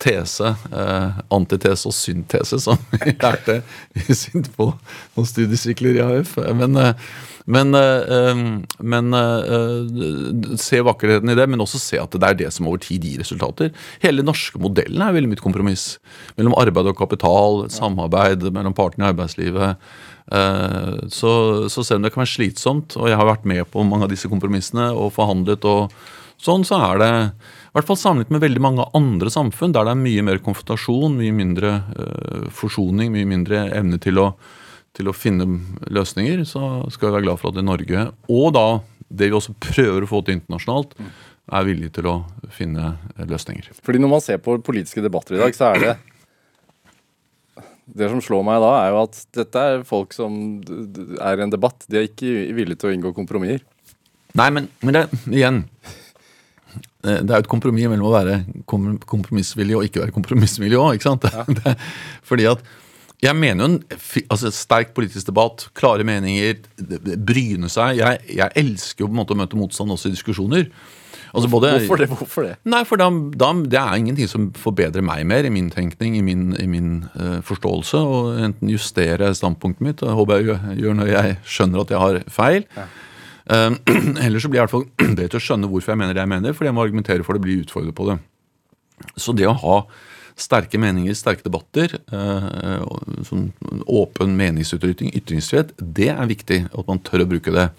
Tese, 0.00 0.54
øh, 0.72 1.20
antitese 1.36 1.88
og 1.92 1.96
syntese, 1.96 2.60
som 2.64 2.80
vi 3.04 3.12
lærte 3.12 3.60
i 3.92 4.42
på 4.56 4.72
noen 4.72 5.28
studiesykler 5.28 6.00
i 6.00 6.04
AF. 6.06 6.38
Men, 6.56 6.80
øh, 6.80 6.94
men, 7.46 7.74
øh, 7.78 8.40
men 8.82 9.14
øh, 9.14 10.56
se 10.58 10.80
vakkerheten 10.82 11.30
i 11.30 11.36
det, 11.38 11.46
men 11.48 11.62
også 11.62 11.78
se 11.78 12.00
at 12.02 12.10
det 12.10 12.26
er 12.26 12.40
det 12.40 12.50
som 12.54 12.66
over 12.66 12.82
tid 12.82 13.06
gir 13.06 13.22
resultater. 13.22 13.70
Hele 14.02 14.22
den 14.22 14.26
norske 14.26 14.58
modellen 14.58 15.02
er 15.02 15.14
veldig 15.14 15.30
mye 15.30 15.44
kompromiss 15.44 15.96
mellom 16.36 16.56
arbeid 16.58 16.90
og 16.90 16.98
kapital, 16.98 17.64
samarbeid 17.70 18.48
mellom 18.50 18.74
partene 18.74 19.06
i 19.06 19.12
arbeidslivet. 19.14 19.76
Eh, 20.32 21.06
Så, 21.06 21.30
så 21.70 21.84
selv 21.86 22.00
om 22.00 22.02
det 22.02 22.12
kan 22.14 22.24
være 22.24 22.34
slitsomt, 22.34 22.96
og 22.98 23.08
jeg 23.08 23.18
har 23.18 23.28
vært 23.30 23.46
med 23.46 23.62
på 23.70 23.84
mange 23.86 24.08
av 24.08 24.10
disse 24.10 24.28
kompromissene 24.28 24.90
og 24.90 25.14
forhandlet 25.14 25.62
og 25.64 25.94
sånn, 26.42 26.66
så 26.66 26.80
er 26.90 26.98
det 27.00 27.12
i 27.30 27.78
hvert 27.78 27.86
fall 27.86 27.98
sammenlignet 28.00 28.34
med 28.34 28.42
veldig 28.42 28.62
mange 28.64 28.84
andre 28.96 29.30
samfunn 29.30 29.72
der 29.72 29.86
det 29.86 29.94
er 29.94 30.02
mye 30.02 30.22
mer 30.26 30.38
konfrontasjon, 30.42 31.14
mye 31.16 31.34
mindre 31.36 31.72
eh, 31.94 32.46
forsoning, 32.50 33.12
mye 33.14 33.28
mindre 33.28 33.68
evne 33.70 34.00
til 34.02 34.18
å 34.18 34.30
til 34.96 35.10
å 35.10 35.14
finne 35.16 35.46
løsninger, 35.92 36.42
så 36.48 36.62
skal 36.92 37.10
vi 37.10 37.16
være 37.18 37.26
glad 37.28 37.40
for 37.42 37.52
at 37.52 37.60
i 37.60 37.66
Norge, 37.66 38.08
og 38.32 38.52
da 38.56 38.66
det 39.06 39.28
vi 39.30 39.36
også 39.38 39.54
prøver 39.62 40.02
å 40.02 40.10
få 40.10 40.22
til 40.26 40.38
internasjonalt, 40.40 40.96
er 41.46 41.66
villige 41.68 41.92
til 42.00 42.08
å 42.10 42.16
finne 42.50 42.88
eh, 43.14 43.26
løsninger. 43.30 43.68
Fordi 43.86 44.00
når 44.02 44.10
man 44.16 44.22
ser 44.24 44.40
på 44.42 44.56
politiske 44.66 45.04
debatter 45.04 45.36
i 45.36 45.42
dag, 45.44 45.54
så 45.54 45.68
er 45.72 45.82
det 45.84 45.96
Det 47.86 48.08
som 48.10 48.18
slår 48.18 48.42
meg 48.42 48.58
da, 48.64 48.72
er 48.82 48.88
jo 48.90 49.02
at 49.04 49.20
dette 49.38 49.60
er 49.62 49.84
folk 49.86 50.10
som 50.16 50.32
er 51.22 51.38
i 51.38 51.44
en 51.44 51.52
debatt. 51.52 51.86
De 51.86 52.00
er 52.00 52.08
ikke 52.08 52.32
villige 52.56 52.80
til 52.82 52.90
å 52.90 52.96
inngå 52.96 53.12
kompromisser. 53.14 53.62
Nei, 54.36 54.48
men, 54.52 54.66
men 54.82 54.96
det, 54.98 55.04
igjen 55.30 55.62
eh, 57.06 57.22
Det 57.22 57.30
er 57.30 57.38
jo 57.38 57.44
et 57.44 57.52
kompromiss 57.52 57.86
mellom 57.88 58.10
å 58.10 58.16
være 58.16 58.40
kom- 58.68 58.98
kompromissvillig 59.06 59.78
og 59.78 59.86
ikke 59.86 60.02
være 60.02 60.16
kompromissvillig 60.18 60.80
òg. 60.82 60.98
Det, 61.60 61.76
fordi 62.26 62.50
at 62.50 62.66
jeg 63.22 63.36
mener 63.38 63.64
jo 63.64 63.70
en 63.70 63.78
altså, 64.28 64.50
sterk 64.52 64.92
politisk 64.96 65.30
debatt, 65.30 65.68
klare 65.76 66.04
meninger, 66.04 66.58
bryne 67.26 67.70
seg. 67.72 68.02
Jeg, 68.02 68.20
jeg 68.36 68.52
elsker 68.60 69.04
jo 69.04 69.08
på 69.08 69.16
en 69.16 69.20
måte 69.22 69.36
å 69.36 69.40
møte 69.40 69.58
motstand 69.58 69.94
også 69.94 70.10
i 70.10 70.16
diskusjoner. 70.16 70.68
Altså 71.36 71.48
både, 71.52 71.70
Hvorfor 71.74 72.00
det? 72.00 72.08
Hvorfor 72.12 72.46
det? 72.46 72.52
Nei, 72.68 72.82
for 72.88 73.00
da, 73.00 73.08
da, 73.36 73.50
det 73.64 73.80
er 73.80 73.98
ingenting 74.00 74.28
som 74.30 74.46
forbedrer 74.56 75.04
meg 75.04 75.24
mer 75.28 75.48
i 75.48 75.52
min 75.52 75.68
tenkning, 75.72 76.14
i 76.16 76.22
min, 76.24 76.52
i 76.60 76.68
min 76.70 76.92
uh, 77.16 77.40
forståelse. 77.44 78.00
Og 78.00 78.38
enten 78.46 78.72
justere 78.72 79.32
standpunktet 79.36 79.84
mitt, 79.84 80.04
og 80.04 80.10
det 80.10 80.16
håper 80.20 80.40
jeg 80.40 80.78
gjør- 80.84 80.96
når 81.00 81.12
jeg 81.12 81.36
skjønner 81.44 81.82
at 81.82 81.92
jeg 81.92 82.04
har 82.04 82.22
feil. 82.32 82.68
Eh, 83.46 83.70
eller 84.26 84.42
så 84.42 84.48
blir 84.50 84.60
jeg 84.60 84.64
i 84.64 84.66
hvert 84.66 84.76
fall 84.76 84.88
bedre 85.18 85.28
til 85.32 85.40
å 85.40 85.44
skjønne 85.48 85.70
hvorfor 85.70 85.94
jeg 85.94 86.00
mener 86.02 86.16
det 86.16 86.24
jeg 86.24 86.32
mener, 86.32 86.56
fordi 86.56 86.70
jeg 86.70 86.76
må 86.78 86.84
argumentere 86.86 87.26
for 87.26 87.36
det, 87.36 87.44
bli 87.44 87.60
utfordret 87.64 87.96
på 87.96 88.08
det. 88.10 88.18
Så 89.20 89.36
det 89.36 89.48
å 89.48 89.56
ha 89.60 89.76
sterke 90.36 90.78
meninger, 90.80 91.16
sterke 91.16 91.44
debatter, 91.46 91.96
eh, 92.12 92.82
sånn 93.24 93.48
åpen 93.88 94.36
meningsutrykning, 94.36 95.14
ytringsfrihet, 95.16 95.72
det 95.80 96.10
er 96.12 96.28
viktig 96.28 96.60
at 96.68 96.90
man 96.90 97.00
tør 97.00 97.24
å 97.24 97.30
bruke 97.30 97.54
det. 97.54 97.70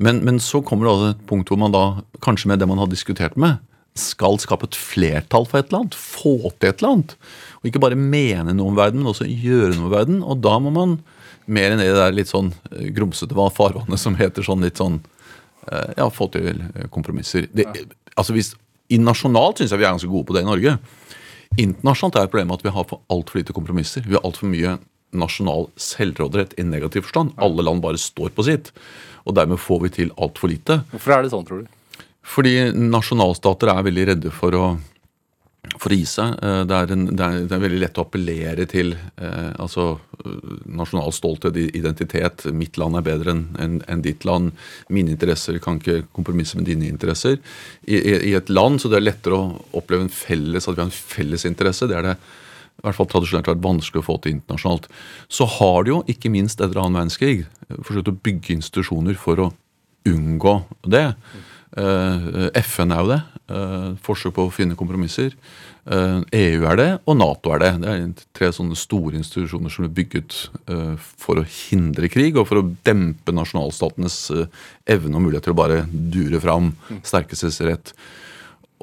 Men, 0.00 0.22
men 0.26 0.40
så 0.42 0.62
kommer 0.64 0.88
det 0.88 0.94
også 0.94 1.10
et 1.12 1.26
punkt 1.28 1.52
hvor 1.52 1.60
man 1.60 1.74
da, 1.74 1.84
kanskje 2.24 2.50
med 2.50 2.62
det 2.62 2.68
man 2.70 2.80
har 2.80 2.90
diskutert 2.90 3.36
med, 3.38 3.60
skal 3.94 4.40
skape 4.42 4.66
et 4.66 4.78
flertall 4.78 5.44
for 5.46 5.60
et 5.60 5.68
eller 5.68 5.84
annet. 5.84 5.98
Få 5.98 6.34
til 6.50 6.70
et 6.70 6.80
eller 6.80 6.96
annet. 6.96 7.14
Og 7.60 7.68
ikke 7.70 7.82
bare 7.84 7.98
mene 7.98 8.56
noe 8.56 8.72
om 8.72 8.78
verden, 8.78 9.04
men 9.04 9.12
også 9.12 9.28
gjøre 9.28 9.76
noe 9.76 9.86
med 9.86 9.94
verden. 9.94 10.18
Og 10.26 10.40
da 10.42 10.56
må 10.58 10.72
man 10.74 10.96
mer 11.46 11.70
enn 11.74 11.82
det 11.82 11.92
der 11.94 12.16
litt 12.16 12.32
sånn 12.32 12.50
eh, 12.72 12.88
grumsete 12.96 13.36
farvannet 13.36 14.00
som 14.00 14.16
heter 14.18 14.46
sånn 14.46 14.64
litt 14.64 14.80
sånn 14.80 14.98
eh, 15.68 15.94
Ja, 16.00 16.08
få 16.10 16.26
til 16.32 16.64
kompromisser. 16.94 17.46
Det, 17.52 17.68
altså 18.16 18.34
hvis, 18.34 18.54
Nasjonalt 18.94 19.60
syns 19.60 19.72
jeg 19.72 19.80
vi 19.80 19.86
er 19.86 19.94
ganske 19.94 20.10
gode 20.10 20.26
på 20.28 20.34
det 20.36 20.44
i 20.44 20.48
Norge. 20.48 20.76
Internasjonalt 21.60 22.16
er 22.18 22.30
problemet 22.30 22.58
at 22.58 22.64
vi 22.66 22.72
har 22.74 22.86
for 22.90 23.04
altfor 23.12 23.38
lite 23.38 23.54
kompromisser. 23.54 24.02
Vi 24.06 24.16
har 24.16 24.24
altfor 24.26 24.50
mye 24.50 24.76
nasjonal 25.14 25.68
selvråderett 25.78 26.56
i 26.58 26.64
negativ 26.66 27.06
forstand. 27.06 27.36
Alle 27.38 27.62
land 27.62 27.82
bare 27.84 28.00
står 28.00 28.32
på 28.34 28.46
sitt. 28.46 28.72
Og 29.24 29.36
dermed 29.38 29.62
får 29.62 29.84
vi 29.84 29.92
til 30.00 30.10
altfor 30.18 30.50
lite. 30.50 30.80
Hvorfor 30.90 31.14
er 31.14 31.22
det 31.22 31.30
sånn, 31.34 31.46
tror 31.46 31.62
du? 31.62 32.00
Fordi 32.24 32.56
nasjonalstater 32.74 33.70
er 33.70 33.86
veldig 33.86 34.06
redde 34.10 34.32
for 34.34 34.56
å, 34.58 34.64
for 35.78 35.92
å 35.92 35.98
gi 35.98 36.04
seg. 36.08 36.36
Eh, 36.44 36.62
Det 36.68 36.76
er, 36.76 36.92
en, 36.94 37.04
det, 37.10 37.24
er, 37.24 37.46
det 37.48 37.56
er 37.56 37.62
veldig 37.64 37.80
lett 37.82 37.98
å 37.98 38.04
appellere 38.04 38.66
til 38.70 38.94
eh, 38.94 39.50
altså, 39.60 39.98
eh, 40.20 40.54
nasjonal 40.66 41.12
stolthet, 41.16 41.56
identitet. 41.56 42.46
Mitt 42.52 42.78
land 42.80 42.98
er 42.98 43.06
bedre 43.06 43.34
enn 43.34 43.44
en, 43.60 43.80
en 43.88 44.04
ditt 44.04 44.24
land. 44.28 44.52
Mine 44.88 45.14
interesser 45.14 45.58
kan 45.62 45.80
ikke 45.80 46.04
kompromisse 46.14 46.58
med 46.58 46.68
dine 46.70 46.88
interesser. 46.90 47.40
I, 47.86 47.98
i, 47.98 48.16
I 48.30 48.36
et 48.38 48.52
land 48.52 48.80
så 48.82 48.92
det 48.92 49.00
er 49.00 49.08
lettere 49.08 49.40
å 49.40 49.52
oppleve 49.80 50.06
en 50.06 50.12
felles, 50.12 50.68
at 50.68 50.76
vi 50.76 50.82
har 50.82 50.90
en 50.90 50.96
felles 51.16 51.46
interesse. 51.48 51.88
Det 51.90 51.98
er 51.98 52.10
det 52.10 52.16
i 52.74 52.84
hvert 52.88 52.98
fall 52.98 53.08
tradisjonelt 53.08 53.48
vært 53.48 53.64
vanskelig 53.64 54.02
å 54.02 54.06
få 54.08 54.18
til 54.20 54.34
internasjonalt. 54.34 54.88
Så 55.32 55.46
har 55.58 55.84
det 55.84 55.92
jo, 55.92 56.00
ikke 56.10 56.32
minst 56.32 56.60
etter 56.60 56.80
annen 56.82 56.98
verdenskrig, 56.98 57.44
forsøkt 57.86 58.10
å 58.10 58.18
bygge 58.26 58.56
institusjoner 58.58 59.16
for 59.20 59.40
å 59.40 59.50
unngå 60.10 60.56
det. 60.92 61.06
Eh, 61.80 62.50
FN 62.60 62.92
er 62.92 63.00
jo 63.00 63.12
det. 63.14 63.20
Eh, 63.50 63.92
forsøk 64.04 64.34
på 64.36 64.46
å 64.46 64.52
finne 64.54 64.76
kompromisser. 64.78 65.36
Eh, 65.84 66.20
EU 66.40 66.64
er 66.70 66.80
det, 66.80 66.88
og 67.04 67.18
Nato 67.20 67.52
er 67.54 67.62
det. 67.62 67.70
Det 67.82 67.92
er 67.92 68.26
tre 68.36 68.50
sånne 68.56 68.78
store 68.78 69.18
institusjoner 69.20 69.72
som 69.72 69.86
er 69.86 69.94
bygget 69.94 70.36
eh, 70.72 70.94
for 70.98 71.40
å 71.40 71.46
hindre 71.46 72.10
krig, 72.12 72.38
og 72.40 72.48
for 72.50 72.62
å 72.62 72.68
dempe 72.86 73.34
nasjonalstatenes 73.36 74.18
evne 74.86 75.18
og 75.18 75.26
mulighet 75.26 75.48
til 75.48 75.56
å 75.56 75.62
bare 75.62 75.82
dure 75.92 76.40
fram 76.42 76.72
sterkestes. 77.04 77.60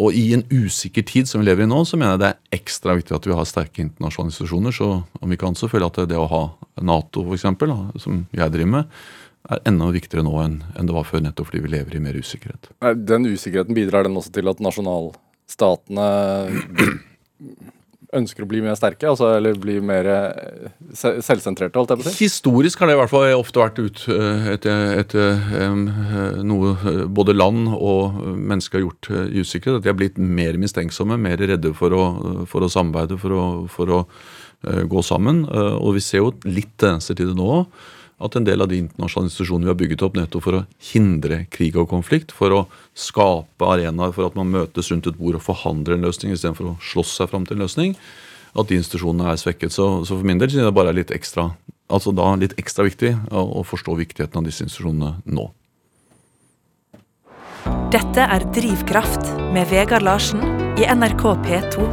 Og 0.02 0.15
i 0.15 0.32
en 0.34 0.43
usikker 0.50 1.04
tid 1.06 1.30
som 1.30 1.41
vi 1.41 1.50
lever 1.50 1.65
i 1.65 1.69
nå, 1.69 1.82
så 1.86 1.97
mener 2.00 2.15
jeg 2.15 2.21
det 2.21 2.30
er 2.32 2.62
ekstra 2.62 2.95
viktig 2.97 3.15
at 3.17 3.28
vi 3.28 3.36
har 3.38 3.50
sterke 3.50 3.84
internasjonale 3.84 4.32
institusjoner. 4.32 4.74
Så 4.74 4.88
om 5.04 5.34
vi 5.34 5.39
kan 5.41 5.58
så 5.58 5.69
føler 5.69 5.89
jeg 5.89 5.93
at 5.93 6.13
det 6.13 6.21
å 6.21 6.30
ha 6.32 6.43
Nato, 6.82 7.26
eksempel, 7.36 7.74
som 8.02 8.24
jeg 8.34 8.54
driver 8.54 8.71
med, 8.78 9.02
er 9.50 9.62
enda 9.68 9.90
viktigere 9.94 10.24
nå 10.28 10.36
enn 10.44 10.62
det 10.88 10.96
var 10.96 11.08
før, 11.08 11.24
nettopp 11.26 11.50
fordi 11.50 11.64
vi 11.66 11.74
lever 11.74 11.98
i 11.98 12.04
mer 12.04 12.18
usikkerhet. 12.18 12.72
Den 12.96 13.26
usikkerheten 13.30 13.78
bidrar 13.78 14.08
den 14.08 14.18
også 14.20 14.34
til 14.36 14.52
at 14.52 14.62
nasjonalstatene 14.64 16.10
ønsker 18.18 18.44
å 18.44 18.50
bli 18.50 18.62
mer 18.64 18.76
sterke? 18.80 19.08
Altså, 19.10 19.30
eller 19.38 19.56
bli 19.60 19.78
mer 19.84 20.08
eh, 20.12 20.68
selvsentrerte, 20.92 21.80
holdt 21.80 21.94
jeg 21.94 22.02
på 22.02 22.06
å 22.06 22.10
si? 22.10 22.26
Historisk 22.26 22.82
har 22.82 22.92
det 22.92 22.98
i 22.98 23.00
hvert 23.00 23.14
fall 23.14 23.38
ofte 23.38 23.62
vært 23.62 23.80
ut 23.80 24.04
eh, 24.12 24.50
etter, 24.56 24.84
etter 25.00 25.56
eh, 25.62 26.44
noe 26.48 27.06
både 27.08 27.36
land 27.38 27.72
og 27.78 28.20
mennesker 28.36 28.80
har 28.80 28.86
gjort 28.88 29.12
usikre. 29.42 29.78
At 29.78 29.86
de 29.86 29.94
har 29.94 30.00
blitt 30.00 30.20
mer 30.20 30.60
mistenksomme, 30.62 31.20
mer 31.22 31.42
redde 31.42 31.74
for 31.78 31.96
å, 31.96 32.04
for 32.52 32.66
å 32.66 32.72
samarbeide, 32.72 33.20
for 33.22 33.38
å, 33.38 33.48
for 33.72 33.96
å 34.02 34.04
gå 34.62 35.02
sammen. 35.02 35.42
Og 35.50 35.96
vi 35.96 36.04
ser 36.06 36.22
jo 36.22 36.36
litt 36.46 36.76
tendenser 36.78 37.18
til 37.18 37.32
det 37.32 37.38
nå. 37.40 37.64
At 38.22 38.38
en 38.38 38.46
del 38.46 38.62
av 38.62 38.70
de 38.70 38.78
internasjonale 38.84 39.32
institusjonene 39.32 39.68
vi 39.68 39.74
har 39.74 39.80
bygget 39.80 40.06
opp 40.06 40.18
nettopp 40.20 40.46
for 40.46 40.60
å 40.60 40.66
hindre 40.92 41.44
krig 41.54 41.78
og 41.80 41.90
konflikt, 41.90 42.34
for 42.36 42.54
å 42.54 42.62
skape 42.94 43.66
arenaer 43.66 44.14
for 44.14 44.30
at 44.30 44.38
man 44.38 44.52
møtes 44.54 44.92
rundt 44.94 45.10
et 45.10 45.18
bord 45.18 45.40
og 45.40 45.46
forhandler 45.46 45.98
en 45.98 46.06
løsning 46.06 46.36
istedenfor 46.36 46.74
å 46.74 46.78
slåss 46.92 47.18
seg 47.18 47.32
fram 47.34 47.48
til 47.50 47.58
en 47.58 47.66
løsning, 47.66 47.98
at 48.52 48.70
de 48.70 48.78
institusjonene 48.78 49.32
er 49.32 49.42
svekket. 49.42 49.74
Så, 49.74 49.90
så 50.06 50.18
for 50.18 50.28
min 50.28 50.42
del 50.42 50.52
synes 50.52 50.66
jeg 50.66 50.70
det 50.70 50.78
bare 50.78 50.94
er 50.94 51.02
litt 51.02 51.16
ekstra 51.16 51.50
altså 51.92 52.14
da 52.16 52.30
litt 52.40 52.56
ekstra 52.62 52.86
viktig 52.88 53.12
å, 53.32 53.44
å 53.62 53.66
forstå 53.68 53.98
viktigheten 54.00 54.40
av 54.40 54.48
disse 54.48 54.66
institusjonene 54.66 55.18
nå. 55.36 55.50
Dette 57.92 58.24
er 58.24 58.46
Drivkraft 58.56 59.34
med 59.54 59.68
Vegard 59.72 60.06
Larsen 60.08 60.42
i 60.80 60.88
NRK 60.88 61.26
P2. 61.46 61.90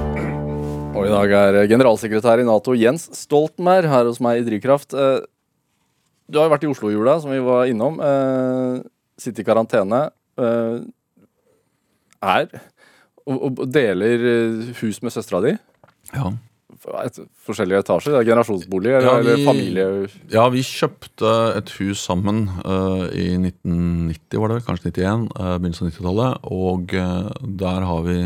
Og 0.99 1.05
i 1.05 1.11
dag 1.11 1.35
er 1.41 1.59
generalsekretær 1.71 2.41
i 2.43 2.47
Nato 2.47 2.75
Jens 2.79 3.09
Stoltenberg 3.15 3.91
her 3.91 4.07
hos 4.09 4.23
meg 4.25 4.41
i 4.41 4.47
Drivkraft. 4.47 4.95
Du 6.29 6.39
har 6.39 6.49
jo 6.49 6.53
vært 6.53 6.65
i 6.67 6.71
Oslo 6.73 6.91
i 6.91 6.97
jula, 6.97 7.19
som 7.23 7.33
vi 7.33 7.41
var 7.45 7.69
innom. 7.71 8.01
Eh, 8.05 8.83
Sitte 9.19 9.43
i 9.43 9.47
karantene. 9.49 10.05
Eh, 10.39 10.81
Er 12.23 12.49
og, 13.29 13.43
og 13.61 13.65
deler 13.73 14.23
eh, 14.25 14.69
hus 14.81 15.01
med 15.05 15.13
søstera 15.15 15.41
di. 15.45 15.57
Ja. 16.15 16.31
Et, 17.03 17.17
forskjellige 17.45 17.81
etasjer. 17.83 18.15
Det 18.15 18.21
er 18.21 18.29
generasjonsbolig 18.31 18.93
eller, 18.95 19.09
Ja, 19.09 19.17
vi- 19.19 19.33
eller 19.33 19.45
familie... 19.49 19.87
Ja, 20.33 20.45
vi 20.53 20.63
kjøpte 20.65 21.33
et 21.59 21.73
hus 21.81 22.05
sammen 22.07 22.45
uh, 22.63 23.09
i 23.13 23.27
1990, 23.35 24.39
var 24.39 24.49
det 24.53 24.57
vel, 24.61 24.65
kanskje 24.69 24.93
91, 24.95 25.27
uh, 25.35 25.57
begynnelsen 25.59 25.89
av 25.89 25.93
90-tallet. 25.97 26.49
Og 26.55 26.95
uh, 26.95 27.49
der 27.65 27.87
har 27.91 28.07
vi 28.07 28.17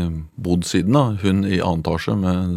bodd 0.47 0.67
siden. 0.69 0.93
da, 0.95 1.03
Hun 1.23 1.43
i 1.49 1.59
annen 1.63 1.81
etasje 1.83 2.15
med, 2.19 2.55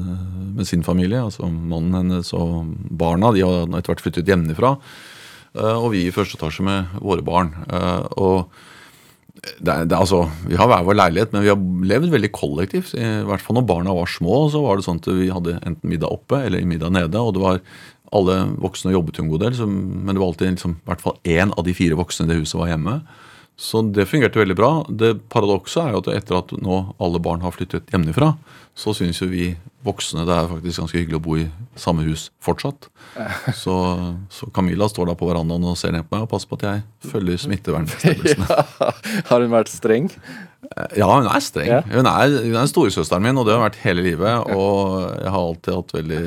med 0.61 0.69
sin 0.69 0.85
familie. 0.87 1.23
altså 1.25 1.49
Mannen 1.49 1.97
hennes 2.03 2.31
og 2.37 2.71
barna. 3.01 3.33
De 3.35 3.43
har 3.47 3.65
etter 3.67 3.95
hvert 3.95 4.05
flyttet 4.05 4.29
hjemmefra. 4.31 4.77
Eh, 5.57 5.77
og 5.77 5.92
vi 5.95 6.07
i 6.07 6.14
første 6.14 6.38
etasje 6.38 6.64
med 6.66 6.97
våre 7.01 7.25
barn. 7.25 7.53
Eh, 7.66 8.07
og 8.21 8.51
det 9.61 9.73
er, 9.73 9.85
det 9.87 9.95
er, 9.95 10.01
altså, 10.01 10.25
Vi 10.49 10.57
har 10.59 10.69
hver 10.71 10.87
vår 10.87 10.97
leilighet, 10.99 11.35
men 11.35 11.45
vi 11.45 11.53
har 11.53 11.61
levd 11.92 12.14
veldig 12.14 12.33
kollektivt. 12.35 12.95
I 12.99 13.27
hvert 13.29 13.45
fall 13.45 13.59
når 13.59 13.69
barna 13.69 13.95
var 13.97 14.11
små, 14.11 14.47
så 14.53 14.62
var 14.64 14.79
det 14.79 14.87
sånn 14.87 15.03
at 15.03 15.11
vi 15.12 15.29
hadde 15.33 15.59
enten 15.61 15.92
middag 15.92 16.12
oppe 16.12 16.40
eller 16.47 16.66
middag 16.66 16.95
nede. 16.97 17.21
og 17.21 17.37
det 17.37 17.45
var 17.45 17.61
Alle 18.16 18.37
voksne 18.62 18.95
jobbet 18.95 19.19
jo 19.19 19.25
en 19.25 19.31
god 19.33 19.40
del, 19.42 19.55
så, 19.59 19.66
men 19.66 20.14
det 20.14 20.21
var 20.23 20.29
alltid 20.31 20.53
liksom, 20.55 20.77
hvert 20.87 21.03
fall 21.03 21.16
én 21.27 21.51
av 21.51 21.64
de 21.66 21.75
fire 21.75 21.99
voksne 21.99 22.27
i 22.27 22.31
det 22.31 22.38
huset 22.38 22.59
var 22.61 22.71
hjemme. 22.71 23.01
Så 23.57 23.81
det 23.88 24.05
fungerte 24.11 24.40
veldig 24.40 24.57
bra. 24.57 24.71
Det 24.88 25.14
paradokset 25.33 25.81
er 25.87 25.95
jo 25.95 26.03
at 26.03 26.11
etter 26.12 26.37
at 26.42 26.53
nå 26.61 26.83
alle 27.01 27.21
barn 27.25 27.40
har 27.40 27.55
flyttet 27.57 27.88
hjemmefra, 27.92 28.35
så 28.77 28.92
syns 28.92 29.23
jo 29.23 29.31
vi 29.31 29.55
voksne 29.87 30.27
det 30.29 30.35
er 30.35 30.51
faktisk 30.51 30.83
ganske 30.83 30.99
hyggelig 30.99 31.16
å 31.16 31.23
bo 31.25 31.37
i 31.40 31.47
samme 31.79 32.05
hus 32.05 32.27
fortsatt. 32.45 32.90
Så, 33.57 33.73
så 34.29 34.49
Camilla 34.53 34.88
står 34.90 35.09
da 35.09 35.14
på 35.16 35.29
verandaen 35.31 35.64
og 35.64 35.79
ser 35.81 35.95
ned 35.95 36.05
på 36.05 36.16
meg 36.19 36.27
og 36.27 36.33
passer 36.35 36.51
på 36.51 36.59
at 36.59 36.66
jeg 36.66 37.12
følger 37.12 37.38
smittevernbestemmelsene. 37.40 38.59
Har 39.31 39.40
hun 39.40 39.55
vært 39.55 39.73
streng? 39.73 40.11
Ja, 40.99 41.07
hun 41.09 41.31
er 41.31 41.40
streng. 41.40 41.71
Ja. 41.71 41.81
Hun 41.88 42.11
er, 42.11 42.35
hun 42.42 42.59
er 42.61 42.69
storesøsteren 42.69 43.25
min, 43.25 43.40
og 43.40 43.47
det 43.47 43.55
har 43.55 43.62
hun 43.62 43.69
vært 43.69 43.81
hele 43.87 44.05
livet. 44.05 44.53
Og 44.53 45.07
jeg 45.07 45.33
har 45.33 45.40
alltid 45.40 45.79
hatt 45.79 45.97
veldig 45.97 46.23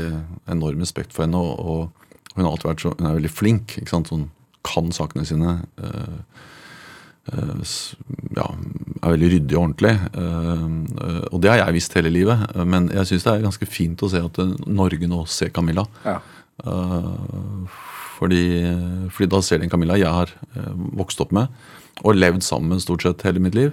enorm 0.56 0.82
respekt 0.82 1.14
for 1.14 1.28
henne, 1.28 1.38
og, 1.38 1.60
og 1.60 2.34
hun 2.38 2.48
har 2.48 2.54
alltid 2.56 2.72
vært 2.72 2.86
så, 2.86 2.94
hun 2.96 3.10
er 3.12 3.20
veldig 3.20 3.34
flink. 3.36 3.78
ikke 3.84 3.94
sant? 3.94 4.10
Hun 4.16 4.30
kan 4.66 4.90
sakene 4.96 5.28
sine. 5.30 5.60
øh, 5.84 6.48
ja, 7.28 8.46
er 9.04 9.14
veldig 9.14 9.30
ryddig 9.34 9.58
og 9.58 9.64
ordentlig. 9.64 9.94
øh, 10.18 11.24
og 11.32 11.42
det 11.42 11.52
har 11.52 11.62
jeg 11.62 11.76
visst 11.78 11.94
hele 11.98 12.12
livet. 12.14 12.46
Men 12.66 12.90
jeg 12.94 13.10
syns 13.10 13.28
det 13.28 13.34
er 13.34 13.46
ganske 13.46 13.70
fint 13.70 14.02
å 14.04 14.10
se 14.12 14.22
at 14.24 14.40
øh, 14.42 14.56
Norge 14.68 15.10
nå 15.10 15.26
ser 15.30 15.54
Camilla. 15.54 15.86
Ja. 16.06 16.20
Fordi, 18.20 18.44
fordi 19.16 19.30
da 19.32 19.40
ser 19.42 19.60
de 19.60 19.70
en 19.70 19.72
Camilla 19.72 19.96
jeg 19.96 20.12
har 20.12 20.34
vokst 21.00 21.22
opp 21.24 21.32
med 21.32 21.48
og 22.04 22.18
levd 22.18 22.44
sammen 22.44 22.82
stort 22.84 23.06
sett 23.06 23.24
hele 23.24 23.40
mitt 23.44 23.56
liv, 23.56 23.72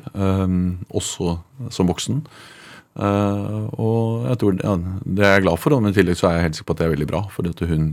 også 0.95 1.35
som 1.75 1.91
voksen. 1.91 2.21
Og 2.95 4.29
jeg 4.31 4.39
tror 4.39 4.61
ja, 4.63 4.77
Det 5.03 5.27
er 5.27 5.35
jeg 5.35 5.45
glad 5.49 5.59
for, 5.59 5.75
men 5.83 5.91
i 5.91 5.99
tillegg 5.99 6.19
så 6.19 6.29
er 6.31 6.39
jeg 6.39 6.47
helt 6.47 6.61
sikker 6.61 6.71
på 6.71 6.77
at 6.77 6.81
det 6.81 6.87
er 6.87 6.95
veldig 6.95 7.11
bra. 7.11 7.25
Fordi 7.35 7.53
at 7.55 7.65
hun 7.71 7.89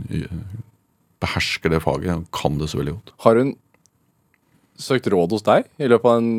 behersker 1.22 1.74
det 1.74 1.82
faget 1.82 2.14
og 2.14 2.30
kan 2.34 2.58
det 2.60 2.70
så 2.70 2.78
veldig 2.80 2.96
godt. 2.96 3.14
Har 3.26 3.42
hun 3.42 3.54
søkt 4.80 5.10
råd 5.12 5.36
hos 5.36 5.44
deg 5.46 5.68
i 5.78 5.90
løpet 5.90 6.10
av 6.10 6.22
en 6.22 6.32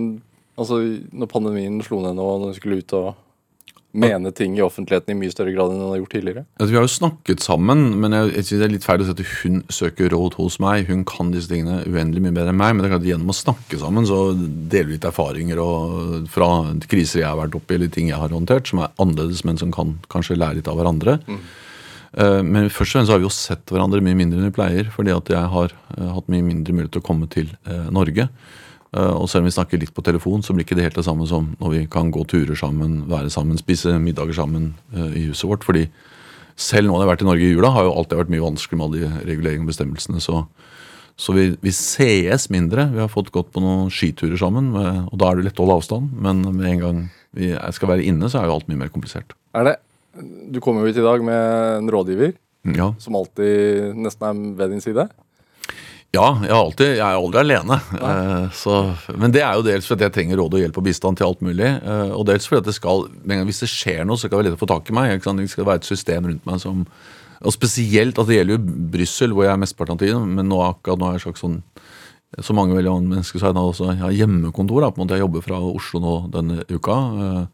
Altså 0.56 0.78
når 1.12 1.28
pandemien 1.28 1.82
slo 1.84 1.98
ned 2.00 2.14
nå, 2.16 2.26
når 2.40 2.54
hun 2.54 2.56
skulle 2.56 2.78
ut 2.80 2.94
og 2.96 3.10
mene 3.96 4.32
ting 4.36 4.58
i 4.58 4.64
offentligheten 4.64 5.14
i 5.14 5.18
mye 5.18 5.32
større 5.32 5.54
grad 5.56 5.72
enn 5.72 5.82
hun 5.82 5.94
har 5.94 6.00
gjort 6.02 6.14
tidligere? 6.18 6.44
Altså, 6.60 6.70
vi 6.72 6.78
har 6.78 6.86
jo 6.86 6.92
snakket 6.94 7.44
sammen, 7.44 7.84
men 8.02 8.16
jeg, 8.16 8.32
jeg 8.36 8.48
synes 8.48 8.62
det 8.62 8.68
er 8.68 8.74
litt 8.74 8.88
feil 8.88 9.04
å 9.04 9.08
si 9.08 9.14
at 9.16 9.24
hun 9.42 9.62
søker 9.80 10.12
råd 10.12 10.38
hos 10.40 10.58
meg. 10.64 10.90
Hun 10.90 11.06
kan 11.08 11.32
disse 11.34 11.52
tingene 11.52 11.82
uendelig 11.84 12.26
mye 12.26 12.36
bedre 12.36 12.54
enn 12.54 12.60
meg. 12.60 12.76
Men 12.76 12.84
det 12.84 12.90
er 12.90 12.96
klart 12.96 13.10
gjennom 13.10 13.32
å 13.32 13.38
snakke 13.38 13.80
sammen 13.82 14.08
så 14.10 14.22
deler 14.36 14.90
vi 14.90 14.98
litt 14.98 15.10
erfaringer 15.12 15.62
og, 15.64 16.32
fra 16.32 16.50
kriser 16.92 17.24
jeg 17.24 17.30
har 17.30 17.40
vært 17.40 17.60
oppi, 17.60 17.78
eller 17.78 17.94
ting 17.94 18.12
jeg 18.12 18.20
har 18.20 18.36
håndtert, 18.36 18.72
som 18.72 18.84
er 18.84 18.96
annerledes, 18.96 19.46
men 19.48 19.62
som 19.62 19.72
kan 19.76 19.96
kanskje 20.12 20.40
lære 20.40 20.60
litt 20.60 20.72
av 20.72 20.80
hverandre. 20.80 21.20
Eh, 21.32 21.46
Men 22.16 22.70
først 22.72 22.94
og 22.94 23.00
fremst 23.00 23.12
har 23.12 23.20
vi 23.20 23.28
jo 23.28 23.34
sett 23.34 23.72
hverandre 23.74 24.00
mye 24.06 24.16
mindre 24.16 24.40
enn 24.40 24.48
vi 24.48 24.56
pleier, 24.56 24.88
fordi 24.94 25.12
at 25.12 25.28
jeg 25.34 25.50
har 25.52 25.74
eh, 25.98 26.12
hatt 26.16 26.30
mye 26.32 26.46
mindre 26.46 26.72
mulighet 26.78 26.94
til 26.96 27.04
å 27.04 27.08
komme 27.10 27.28
til 27.28 27.50
eh, 27.68 27.90
Norge. 27.92 28.30
Eh, 28.96 29.14
Og 29.20 29.28
selv 29.28 29.44
om 29.44 29.50
vi 29.50 29.56
snakker 29.56 29.82
litt 29.82 29.94
på 29.96 30.04
telefon, 30.06 30.44
så 30.46 30.56
blir 30.56 30.64
ikke 30.64 30.78
det 30.80 30.86
helt 30.88 31.00
det 31.00 31.06
samme 31.08 31.28
som 31.28 31.50
når 31.60 31.74
vi 31.74 31.82
kan 31.92 32.12
gå 32.16 32.24
turer 32.32 32.56
sammen, 32.56 33.02
være 33.12 33.32
sammen, 33.34 33.60
spise 33.60 33.98
middager 34.00 34.38
sammen 34.38 34.74
eh, 34.96 35.12
i 35.12 35.26
huset 35.28 35.50
vårt. 35.50 35.68
fordi 35.68 35.90
selv 36.56 36.88
nå 36.88 36.94
når 36.94 37.02
jeg 37.02 37.04
har 37.04 37.12
vært 37.12 37.24
i 37.26 37.28
Norge 37.28 37.44
i 37.44 37.52
jula, 37.52 37.74
har 37.76 37.84
jo 37.84 37.96
alltid 38.00 38.20
vært 38.22 38.32
mye 38.32 38.46
vanskelig 38.46 38.78
med 38.80 38.86
alle 38.86 39.02
de 39.02 39.26
reguleringene 39.28 39.68
og 39.68 39.72
bestemmelsene. 39.74 40.22
Så, 40.24 40.46
så 41.20 41.36
vi, 41.36 41.50
vi 41.60 41.74
sees 41.76 42.48
mindre. 42.54 42.88
Vi 42.94 43.02
har 43.04 43.12
fått 43.12 43.34
gått 43.36 43.52
på 43.52 43.64
noen 43.64 43.92
skiturer 43.92 44.40
sammen, 44.40 44.72
eh, 44.80 45.02
og 45.10 45.20
da 45.20 45.34
er 45.34 45.42
det 45.42 45.50
lett 45.50 45.60
å 45.60 45.66
holde 45.66 45.82
avstand. 45.82 46.16
Men 46.16 46.46
med 46.56 46.70
en 46.70 46.86
gang 46.86 47.04
vi 47.36 47.52
skal 47.76 47.92
være 47.92 48.08
inne, 48.08 48.32
så 48.32 48.40
er 48.40 48.48
jo 48.48 48.56
alt 48.56 48.72
mye 48.72 48.80
mer 48.86 48.94
komplisert. 48.94 49.36
Er 49.52 49.68
det 49.68 49.76
Du 50.52 50.60
kommer 50.64 50.82
jo 50.86 50.92
hit 50.92 50.98
i 51.02 51.06
dag 51.06 51.24
med 51.24 51.80
en 51.82 51.90
rådgiver 51.92 52.34
Ja. 52.76 52.94
som 53.00 53.16
alltid 53.20 53.94
nesten 54.00 54.26
er 54.30 54.56
ved 54.58 54.72
din 54.72 54.82
side. 54.82 55.10
Ja, 56.16 56.30
jeg, 56.40 56.54
alltid, 56.56 56.94
jeg 56.96 57.04
er 57.04 57.18
aldri 57.20 57.42
alene. 57.42 57.76
Eh, 58.00 58.46
så, 58.56 58.76
men 59.20 59.34
det 59.36 59.42
er 59.44 59.58
jo 59.58 59.66
dels 59.68 59.88
fordi 59.90 60.06
jeg 60.06 60.14
trenger 60.16 60.40
råd 60.40 60.54
og 60.56 60.62
hjelp 60.64 60.78
og 60.80 60.86
bistand 60.88 61.18
til 61.20 61.28
alt 61.28 61.42
mulig. 61.44 61.68
eh, 61.68 62.14
og 62.16 62.24
dels 62.30 62.48
fordi 62.48 62.62
at 62.64 62.70
det 62.70 62.76
skal, 62.78 63.04
men 63.28 63.44
hvis 63.50 63.60
det 63.66 63.70
skjer 63.74 64.06
noe, 64.08 64.16
så 64.16 64.30
kan 64.30 64.38
det 64.38 64.46
være 64.46 64.54
lett 64.54 64.60
å 64.62 64.64
få 64.64 64.70
tak 64.72 64.90
i 64.90 64.96
meg. 64.96 65.20
Det 65.20 65.50
skal 65.52 65.68
være 65.68 65.82
et 65.84 65.90
system 65.92 66.30
rundt 66.32 66.46
meg 66.48 66.62
som 66.64 66.86
Og 67.46 67.52
spesielt 67.52 68.18
at 68.18 68.30
det 68.32 68.38
gjelder 68.38 68.56
jo 68.56 68.76
Brussel, 68.96 69.34
hvor 69.36 69.44
jeg 69.44 69.52
er 69.54 69.60
mesteparten 69.60 69.98
av 69.98 70.00
tiden. 70.00 70.30
Men 70.40 70.48
nå 70.48 70.62
akkurat 70.64 70.98
nå 71.02 71.10
er 71.10 71.18
jeg 71.20 71.26
slags 71.28 71.44
sånn 71.44 71.60
så 72.42 72.56
mange 72.56 72.74
veldig 72.76 72.92
mange 72.92 73.12
mennesker 73.12 73.40
så 73.40 73.46
har 73.48 73.54
jeg 73.54 73.64
også 73.70 73.86
jeg 73.92 74.00
har 74.02 74.16
hjemmekontor. 74.16 74.82
da, 74.82 74.90
på 74.92 75.00
en 75.00 75.04
måte 75.06 75.16
Jeg 75.20 75.24
jobber 75.28 75.44
fra 75.44 75.60
Oslo 75.60 76.00
nå 76.00 76.16
denne 76.32 76.64
uka. 76.72 76.96
eh, 77.26 77.46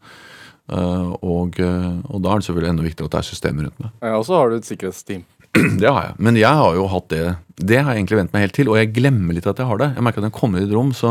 og, 0.70 1.58
eh, 1.60 1.94
og 2.08 2.22
da 2.22 2.32
er 2.32 2.40
det 2.40 2.46
selvfølgelig 2.46 2.70
enda 2.70 2.84
viktigere 2.86 3.10
at 3.10 3.14
det 3.14 3.20
er 3.20 3.28
systemer 3.28 3.66
rundt 3.66 3.80
meg. 3.82 3.94
Ja, 4.00 4.12
og 4.18 4.26
så 4.28 4.36
har 4.38 4.50
du 4.50 4.56
et 4.56 4.68
sikkerhetsteam. 4.68 5.24
Det 5.82 5.88
har 5.88 6.06
jeg. 6.06 6.14
Men 6.16 6.38
jeg 6.40 6.48
har 6.48 6.76
jo 6.78 6.86
hatt 6.88 7.10
det 7.12 7.24
Det 7.60 7.76
har 7.76 7.92
jeg 7.92 8.00
egentlig 8.00 8.16
vent 8.22 8.30
meg 8.32 8.46
helt 8.46 8.54
til, 8.56 8.70
og 8.72 8.78
jeg 8.78 8.92
glemmer 8.96 9.36
litt 9.36 9.48
at 9.50 9.58
jeg 9.60 9.68
har 9.68 9.82
det. 9.82 9.90
Jeg 9.98 10.04
merker 10.06 10.22
at 10.22 10.24
når 10.24 10.32
jeg 10.32 10.38
kommer 10.38 10.62
i 10.62 10.64
et 10.64 10.72
rom, 10.72 10.94
så, 10.96 11.10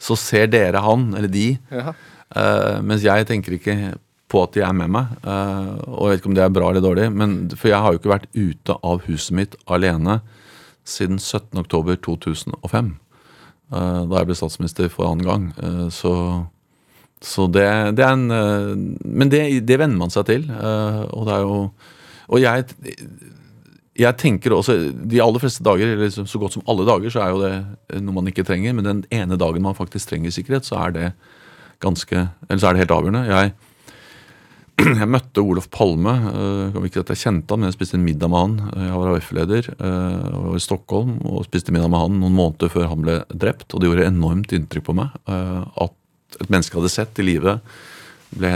så 0.00 0.16
ser 0.16 0.48
dere 0.48 0.80
han, 0.80 1.10
eller 1.18 1.28
de, 1.28 1.50
Ja. 1.72 1.92
Uh, 2.32 2.78
mens 2.80 3.02
jeg 3.04 3.26
tenker 3.28 3.58
ikke 3.58 3.74
på 4.32 4.40
at 4.46 4.54
de 4.56 4.62
er 4.64 4.72
med 4.72 4.88
meg. 4.94 5.10
Uh, 5.20 5.76
og 5.92 6.06
jeg 6.06 6.14
vet 6.14 6.22
ikke 6.22 6.30
om 6.30 6.36
det 6.38 6.44
er 6.46 6.54
bra 6.56 6.70
eller 6.70 6.84
dårlig, 6.84 7.10
men, 7.12 7.34
for 7.52 7.68
jeg 7.68 7.84
har 7.84 7.92
jo 7.92 8.00
ikke 8.00 8.14
vært 8.14 8.30
ute 8.32 8.78
av 8.80 9.04
huset 9.04 9.36
mitt 9.36 9.58
alene 9.68 10.22
siden 10.88 11.20
17.10.2005. 11.20 12.94
Uh, 13.68 14.00
da 14.08 14.22
jeg 14.22 14.30
ble 14.30 14.38
statsminister 14.40 14.88
for 14.92 15.10
annen 15.10 15.28
gang. 15.28 15.46
Uh, 15.60 15.92
så 15.92 16.14
så 17.22 17.46
det, 17.54 17.66
det 17.98 18.04
er 18.04 18.16
en 18.16 18.34
eh, 18.34 18.72
Men 19.06 19.30
det, 19.32 19.42
det 19.66 19.78
venner 19.80 19.98
man 20.00 20.12
seg 20.12 20.26
til. 20.28 20.48
eh, 20.50 21.02
og 21.14 21.28
det 21.28 21.36
er 21.36 21.46
jo 21.46 21.60
Og 22.28 22.42
jeg 22.42 22.66
jeg 23.92 24.16
tenker 24.16 24.54
også, 24.56 24.74
De 25.04 25.18
aller 25.20 25.42
fleste 25.42 25.64
dager, 25.66 25.90
eller 25.92 26.08
så 26.08 26.24
så 26.24 26.38
godt 26.40 26.54
som 26.56 26.62
alle 26.66 26.86
dager, 26.88 27.12
så 27.12 27.20
er 27.20 27.34
jo 27.34 27.42
det 27.42 28.00
noe 28.00 28.14
man 28.16 28.30
ikke 28.30 28.44
trenger. 28.48 28.72
Men 28.72 28.86
den 28.86 29.02
ene 29.12 29.36
dagen 29.36 29.62
man 29.62 29.76
faktisk 29.76 30.08
trenger 30.08 30.32
sikkerhet, 30.32 30.64
så 30.64 30.78
er 30.80 30.94
det 30.96 31.10
ganske, 31.84 32.22
eller 32.48 32.62
så 32.62 32.70
er 32.70 32.72
det 32.72 32.86
helt 32.86 32.94
avgjørende. 32.96 33.26
Jeg, 33.28 33.52
jeg 35.02 35.10
møtte 35.12 35.44
Olof 35.44 35.68
Palme. 35.68 36.14
Uh, 36.72 36.80
ikke 36.88 37.04
at 37.04 37.12
jeg 37.12 37.20
kjente 37.20 37.52
han, 37.52 37.60
men 37.60 37.68
jeg 37.68 37.76
spiste 37.76 38.00
en 38.00 38.08
middag 38.08 38.32
med 38.32 38.40
han. 38.40 38.58
Jeg 38.88 38.96
var 38.96 39.12
AUF-leder 39.12 39.70
og 39.76 40.48
var 40.48 40.56
i 40.56 40.64
Stockholm 40.64 41.18
og 41.28 41.44
spiste 41.44 41.76
middag 41.76 41.92
med 41.92 42.06
han 42.06 42.20
noen 42.24 42.38
måneder 42.40 42.72
før 42.72 42.88
han 42.94 43.04
ble 43.04 43.20
drept. 43.28 43.68
Og 43.74 43.82
det 43.82 43.92
gjorde 43.92 44.08
enormt 44.08 44.56
inntrykk 44.56 44.88
på 44.88 44.96
meg 45.02 45.12
at 45.28 45.98
et 46.40 46.52
menneske 46.52 46.78
hadde 46.78 46.92
sett 46.92 47.18
i 47.20 47.26
live, 47.26 47.58
ble, 48.32 48.52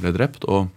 ble 0.00 0.14
drept. 0.16 0.46
og 0.48 0.70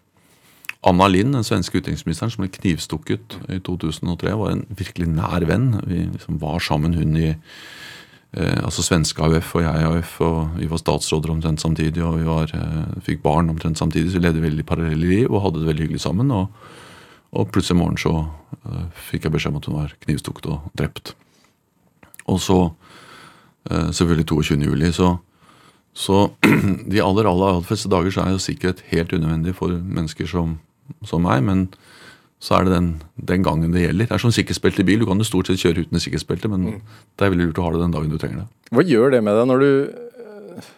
Anna 0.85 1.07
Lind, 1.09 1.33
den 1.33 1.45
svenske 1.45 1.79
utenriksministeren 1.81 2.29
som 2.29 2.43
ble 2.43 2.51
knivstukket 2.53 3.39
i 3.49 3.57
2003, 3.65 4.35
var 4.37 4.53
en 4.53 4.65
virkelig 4.77 5.07
nær 5.09 5.45
venn. 5.49 5.71
Vi 5.89 6.03
liksom 6.11 6.37
var 6.41 6.61
sammen, 6.61 6.93
hun 6.93 7.17
i 7.17 7.31
eh, 7.31 8.59
altså 8.61 8.85
svenske 8.85 9.23
AUF 9.25 9.55
og 9.57 9.65
jeg 9.65 9.81
i 9.81 9.87
AUF. 9.89 10.13
og 10.21 10.59
Vi 10.59 10.69
var 10.69 10.81
statsråder 10.83 11.33
omtrent 11.33 11.63
samtidig, 11.63 12.03
og 12.05 12.19
vi 12.19 12.29
var, 12.29 12.53
eh, 12.53 13.01
fikk 13.01 13.23
barn 13.23 13.49
omtrent 13.49 13.81
samtidig. 13.81 14.11
Så 14.11 14.19
vi 14.19 14.27
levde 14.27 14.45
veldig 14.45 14.65
parallelle 14.65 15.09
liv 15.09 15.33
og 15.33 15.41
hadde 15.41 15.63
det 15.63 15.69
veldig 15.71 15.87
hyggelig 15.87 16.05
sammen. 16.05 16.29
Og, 16.31 16.47
og 17.33 17.51
plutselig 17.51 17.79
en 17.79 17.81
morgen 17.81 17.97
så 17.97 18.13
eh, 18.69 18.85
fikk 19.09 19.25
jeg 19.25 19.33
beskjed 19.33 19.55
om 19.55 19.57
at 19.57 19.65
hun 19.65 19.79
var 19.81 19.99
knivstukket 20.05 20.51
og 20.53 20.69
drept. 20.77 21.15
Og 22.29 22.37
så 22.39 22.59
eh, 23.71 23.89
selvfølgelig 23.89 24.27
22. 24.29 24.61
juli. 24.69 24.91
Så, 24.93 25.15
så 25.95 26.29
de 26.91 27.01
aller 27.01 27.27
aller, 27.29 27.49
aller 27.49 27.65
fleste 27.65 27.89
dager 27.91 28.11
så 28.11 28.25
er 28.25 28.35
jo 28.35 28.43
sikkerhet 28.43 28.83
helt 28.91 29.13
unødvendig 29.15 29.55
for 29.55 29.71
mennesker 29.71 30.27
som, 30.29 30.57
som 31.07 31.23
meg. 31.23 31.43
Men 31.47 31.67
så 32.43 32.57
er 32.57 32.67
det 32.67 32.75
den, 32.75 32.89
den 33.31 33.45
gangen 33.45 33.71
det 33.73 33.85
gjelder. 33.85 34.09
Det 34.09 34.17
er 34.17 34.21
som 34.21 34.33
sikkerhetsbelte 34.35 34.83
i 34.83 34.89
bil. 34.89 35.01
Du 35.01 35.07
kan 35.07 35.21
jo 35.21 35.27
stort 35.27 35.49
sett 35.49 35.63
kjøre 35.63 35.85
uten 35.85 36.01
sikkerhetsbelte, 36.03 36.51
men 36.51 36.67
det 37.15 37.25
er 37.25 37.31
veldig 37.31 37.49
lurt 37.49 37.61
å 37.61 37.67
ha 37.67 37.71
det 37.73 37.85
den 37.85 37.95
dagen 37.95 38.11
du 38.11 38.19
trenger 38.19 38.43
det. 38.43 38.47
Hva 38.75 38.85
gjør 38.85 39.15
det 39.15 39.23
med 39.25 39.39
deg 39.39 39.49
når 39.49 39.63
du 39.63 39.69
eh, 39.71 40.69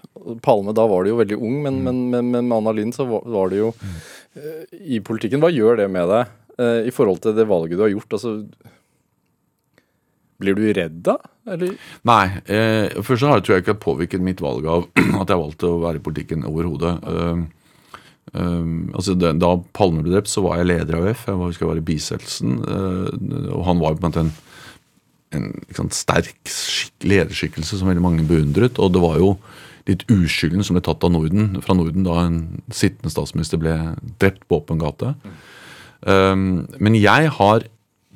Palme, 0.46 0.76
da 0.78 0.86
var 0.90 1.04
du 1.04 1.14
jo 1.14 1.20
veldig 1.20 1.38
ung, 1.40 1.60
men, 1.66 1.82
men, 1.86 2.02
men, 2.14 2.32
men 2.36 2.48
med 2.50 2.58
Anna 2.60 2.76
Lind 2.78 2.94
så 2.96 3.08
var, 3.10 3.26
var 3.26 3.50
det 3.52 3.62
jo 3.64 3.74
mm. 3.74 4.00
i 4.98 5.02
politikken. 5.02 5.42
Hva 5.42 5.50
gjør 5.54 5.82
det 5.82 5.90
med 5.92 6.12
deg 6.14 6.34
eh, 6.62 6.90
i 6.92 6.94
forhold 6.94 7.24
til 7.26 7.36
det 7.38 7.50
valget 7.50 7.80
du 7.80 7.86
har 7.88 7.94
gjort? 7.96 8.20
Altså, 8.20 8.38
blir 10.42 10.58
du 10.58 10.66
redd 10.76 11.02
da? 11.06 11.18
Eller? 11.50 11.76
Nei. 12.08 12.26
Eh, 12.46 12.98
først 13.06 13.24
så 13.24 13.32
har, 13.32 13.44
tror 13.44 13.58
jeg 13.58 13.66
ikke 13.66 13.76
det 13.76 13.84
påvirket 13.84 14.26
mitt 14.26 14.42
valg 14.44 14.68
av 14.70 14.88
at 15.22 15.32
jeg 15.32 15.42
valgte 15.44 15.70
å 15.70 15.80
være 15.84 16.02
i 16.02 16.04
politikken 16.04 16.46
overhodet. 16.48 16.96
Um, 17.08 17.46
um, 18.34 18.74
altså 18.94 19.16
den, 19.18 19.42
da 19.44 19.54
Palme 19.78 20.04
ble 20.06 20.18
drept, 20.18 20.32
så 20.32 20.44
var 20.46 20.60
jeg 20.60 20.72
leder 20.72 21.00
av 21.00 21.08
AUF. 21.08 21.24
Jeg 21.30 21.40
var, 21.40 21.54
husker 21.54 21.66
jeg 21.66 21.72
var 21.72 21.82
i 21.82 21.88
bisettelsen. 21.92 22.58
Uh, 22.68 23.54
og 23.56 23.64
han 23.70 23.82
var 23.84 23.96
på 23.96 24.04
en 24.04 24.10
måte 24.10 24.26
en, 24.26 24.34
en 25.38 25.48
sant, 25.80 25.98
sterk 25.98 26.36
skikk- 26.52 27.08
lederskikkelse 27.08 27.80
som 27.80 27.90
veldig 27.90 28.06
mange 28.06 28.28
beundret. 28.30 28.82
Og 28.84 28.94
det 28.94 29.04
var 29.04 29.18
jo 29.24 29.34
litt 29.88 30.04
uskylden 30.12 30.66
som 30.68 30.76
ble 30.76 30.84
tatt 30.84 31.06
av 31.08 31.14
Norden, 31.14 31.56
fra 31.64 31.76
Norden 31.78 32.04
da 32.04 32.20
en 32.26 32.42
sittende 32.76 33.14
statsminister 33.14 33.60
ble 33.62 33.78
drept 34.20 34.44
på 34.46 34.60
åpen 34.60 34.82
gate. 34.84 35.14
Um, 36.04 36.68
men 36.84 36.98
jeg 37.00 37.32
har 37.40 37.66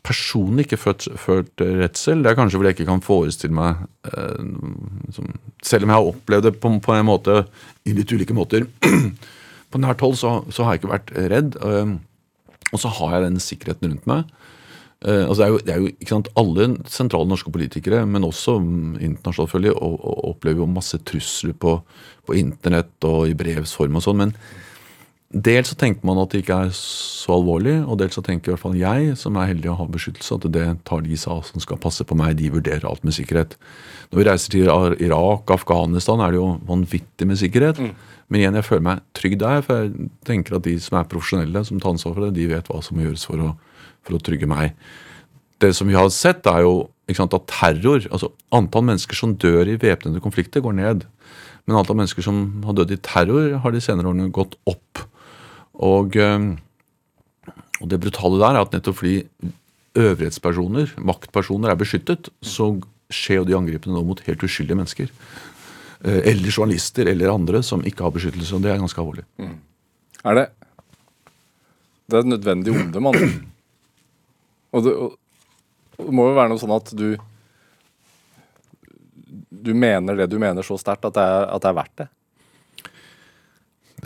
personlig 0.06 0.66
ikke 0.66 0.80
følt, 0.82 1.08
følt 1.20 1.62
redsel. 1.62 2.24
Det 2.24 2.32
er 2.32 2.38
kanskje 2.38 2.60
fordi 2.60 2.72
jeg 2.72 2.80
ikke 2.80 2.90
kan 2.90 3.04
forestille 3.06 3.54
meg 3.58 3.84
eh, 4.10 5.20
Selv 5.62 5.86
om 5.86 5.92
jeg 5.92 5.98
har 5.98 6.10
opplevd 6.10 6.48
det 6.50 6.56
på, 6.62 6.72
på 6.82 6.96
en 6.96 7.10
måte 7.10 7.44
i 7.86 7.94
litt 7.98 8.12
ulike 8.14 8.36
måter 8.38 8.66
på 9.72 9.82
nært 9.82 10.02
hold, 10.04 10.18
så, 10.20 10.40
så 10.50 10.66
har 10.66 10.76
jeg 10.76 10.82
ikke 10.82 10.96
vært 10.96 11.14
redd. 11.34 11.60
Eh, 11.62 11.94
og 12.72 12.80
så 12.82 12.92
har 12.98 13.18
jeg 13.18 13.28
den 13.28 13.44
sikkerheten 13.44 13.92
rundt 13.92 14.10
meg. 14.10 14.32
Eh, 15.06 15.24
altså 15.26 15.42
det 15.42 15.46
er 15.46 15.52
jo, 15.52 15.62
det 15.66 15.74
er 15.74 15.82
jo 15.82 16.10
sant, 16.10 16.32
Alle 16.38 16.68
sentrale 16.90 17.30
norske 17.30 17.54
politikere, 17.54 18.04
men 18.06 18.26
også 18.28 18.58
mm, 18.62 19.00
internasjonalt, 19.00 19.50
selvfølgelig, 19.50 19.78
og, 19.78 19.96
og 20.02 20.28
opplever 20.34 20.64
jo 20.64 20.70
masse 20.70 21.00
trusler 21.06 21.58
på, 21.58 21.78
på 22.28 22.38
internett 22.38 23.10
og 23.10 23.26
i 23.30 23.38
brevs 23.38 23.74
form 23.78 23.98
og 23.98 24.06
sånn. 24.06 24.26
men 24.26 24.36
Dels 25.32 25.70
så 25.72 25.78
tenker 25.80 26.04
man 26.04 26.20
at 26.20 26.34
det 26.34 26.42
ikke 26.42 26.58
er 26.66 26.72
så 26.76 27.38
alvorlig, 27.38 27.78
og 27.88 27.96
dels 28.02 28.18
så 28.18 28.24
tenker 28.26 28.52
i 28.52 28.54
hvert 28.54 28.64
fall 28.66 28.76
jeg, 28.76 29.14
som 29.16 29.38
er 29.40 29.48
heldig 29.54 29.70
å 29.72 29.78
ha 29.80 29.86
beskyttelse, 29.88 30.36
at 30.36 30.48
det 30.52 30.66
tar 30.88 31.06
de 31.06 31.16
seg 31.16 31.38
av 31.38 31.46
som 31.48 31.64
skal 31.64 31.80
passe 31.80 32.04
på 32.08 32.18
meg. 32.20 32.36
De 32.40 32.50
vurderer 32.52 32.84
alt 32.90 33.06
med 33.08 33.16
sikkerhet. 33.16 33.56
Når 34.12 34.20
vi 34.20 34.26
reiser 34.28 34.52
til 34.52 34.72
Irak, 35.06 35.54
Afghanistan, 35.56 36.20
er 36.20 36.34
det 36.34 36.42
jo 36.42 36.50
vanvittig 36.68 37.28
med 37.30 37.40
sikkerhet. 37.40 37.80
Men 38.28 38.42
igjen, 38.42 38.58
jeg 38.60 38.68
føler 38.68 38.84
meg 38.90 39.06
trygg 39.16 39.38
der, 39.40 39.64
for 39.64 39.86
jeg 39.86 40.10
tenker 40.28 40.58
at 40.58 40.68
de 40.68 40.76
som 40.84 41.00
er 41.00 41.08
profesjonelle, 41.14 41.64
som 41.68 41.80
tar 41.80 41.94
ansvar 41.94 42.18
for 42.18 42.28
det, 42.28 42.34
de 42.36 42.50
vet 42.52 42.68
hva 42.68 42.82
som 42.84 43.00
må 43.00 43.06
gjøres 43.08 43.24
for 43.30 43.46
å, 43.46 43.54
for 44.04 44.18
å 44.18 44.24
trygge 44.28 44.52
meg. 44.52 44.76
Det 45.64 45.72
som 45.78 45.88
vi 45.88 45.96
har 45.96 46.12
sett, 46.12 46.44
er 46.50 46.66
jo 46.66 46.90
sant, 47.16 47.36
at 47.36 47.48
terror 47.52 48.06
altså 48.08 48.30
Antall 48.56 48.86
mennesker 48.88 49.16
som 49.20 49.34
dør 49.40 49.68
i 49.68 49.78
væpnede 49.80 50.24
konflikter, 50.24 50.64
går 50.64 50.76
ned. 50.76 51.08
Men 51.68 51.80
antall 51.80 52.00
mennesker 52.00 52.26
som 52.26 52.64
har 52.66 52.76
dødd 52.76 52.96
i 52.96 53.00
terror, 53.06 53.58
har 53.64 53.72
de 53.72 53.84
senere 53.84 54.12
årene 54.12 54.32
gått 54.34 54.58
opp. 54.68 55.06
Og, 55.80 56.16
eh, 56.16 56.48
og 57.82 57.90
det 57.90 58.00
brutale 58.04 58.40
der 58.42 58.58
er 58.58 58.66
at 58.66 58.76
nettopp 58.76 59.00
fordi 59.02 59.22
øvrighetspersoner, 60.00 60.94
maktpersoner, 61.04 61.72
er 61.72 61.80
beskyttet, 61.80 62.30
så 62.42 62.74
skjer 63.12 63.42
jo 63.42 63.48
de 63.50 63.58
angrepene 63.58 63.96
nå 63.96 64.04
mot 64.08 64.22
helt 64.28 64.44
uskyldige 64.44 64.78
mennesker. 64.80 65.10
Eh, 66.04 66.22
Eller 66.32 66.52
journalister 66.52 67.08
eller 67.08 67.34
andre 67.34 67.62
som 67.64 67.84
ikke 67.84 68.04
har 68.04 68.12
beskyttelse. 68.16 68.56
og 68.56 68.62
Det 68.62 68.72
er 68.72 68.80
ganske 68.80 69.02
alvorlig. 69.02 69.26
Er 70.24 70.36
det 70.36 70.50
Det 72.08 72.18
er 72.18 72.20
et 72.20 72.26
nødvendig 72.26 72.72
onde, 72.76 73.00
mann. 73.00 73.48
Og 74.74 74.84
det, 74.84 74.96
og, 74.96 75.18
det 75.98 76.14
må 76.14 76.28
jo 76.28 76.36
være 76.36 76.50
noe 76.50 76.60
sånn 76.60 76.76
at 76.76 76.92
du 76.96 77.18
Du 79.52 79.74
mener 79.74 80.16
det 80.16 80.30
du 80.30 80.40
mener 80.40 80.64
så 80.64 80.78
sterkt 80.80 81.06
at, 81.06 81.18
at 81.18 81.62
det 81.62 81.70
er 81.70 81.78
verdt 81.78 81.98
det. 81.98 82.08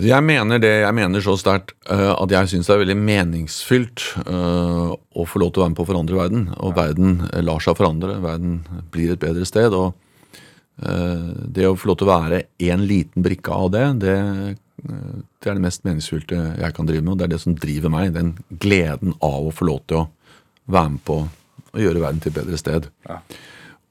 Jeg 0.04 0.24
mener 0.28 0.60
det 0.60 0.74
jeg 0.82 0.96
mener 0.98 1.24
så 1.24 1.38
sterkt 1.40 1.72
uh, 1.88 2.12
at 2.18 2.34
jeg 2.34 2.52
syns 2.52 2.68
det 2.68 2.74
er 2.74 2.82
veldig 2.82 2.98
meningsfylt 3.00 4.04
uh, 4.28 4.92
å 4.92 5.28
få 5.28 5.40
lov 5.40 5.54
til 5.54 5.62
å 5.62 5.64
være 5.64 5.72
med 5.72 5.78
på 5.80 5.86
å 5.86 5.90
forandre 5.92 6.18
verden. 6.20 6.50
Og 6.60 6.76
verden 6.76 7.14
eh, 7.30 7.44
lar 7.46 7.64
seg 7.64 7.78
forandre. 7.80 8.18
Verden 8.24 8.58
blir 8.92 9.14
et 9.14 9.22
bedre 9.22 9.48
sted. 9.48 9.72
Og 9.72 9.96
uh, 10.84 11.32
det 11.48 11.70
å 11.70 11.78
få 11.80 11.94
lov 11.94 12.00
til 12.02 12.10
å 12.10 12.12
være 12.12 12.42
en 12.68 12.84
liten 12.90 13.24
brikke 13.24 13.56
av 13.56 13.72
det, 13.72 13.86
det, 14.04 14.18
det 14.84 15.48
er 15.48 15.56
det 15.56 15.64
mest 15.64 15.88
meningsfylte 15.88 16.42
jeg 16.60 16.76
kan 16.76 16.92
drive 16.92 17.06
med. 17.06 17.14
Og 17.14 17.22
det 17.22 17.30
er 17.30 17.36
det 17.38 17.44
som 17.46 17.56
driver 17.56 17.94
meg. 17.96 18.12
Den 18.18 18.36
gleden 18.52 19.16
av 19.24 19.48
å 19.48 19.56
få 19.56 19.70
lov 19.72 19.86
til 19.88 20.04
å 20.04 20.08
være 20.76 20.98
med 20.98 21.06
på 21.08 21.22
å 21.76 21.86
gjøre 21.86 22.04
verden 22.04 22.20
til 22.24 22.34
et 22.34 22.42
bedre 22.42 22.60
sted. 22.60 22.92
Ja. 23.08 23.22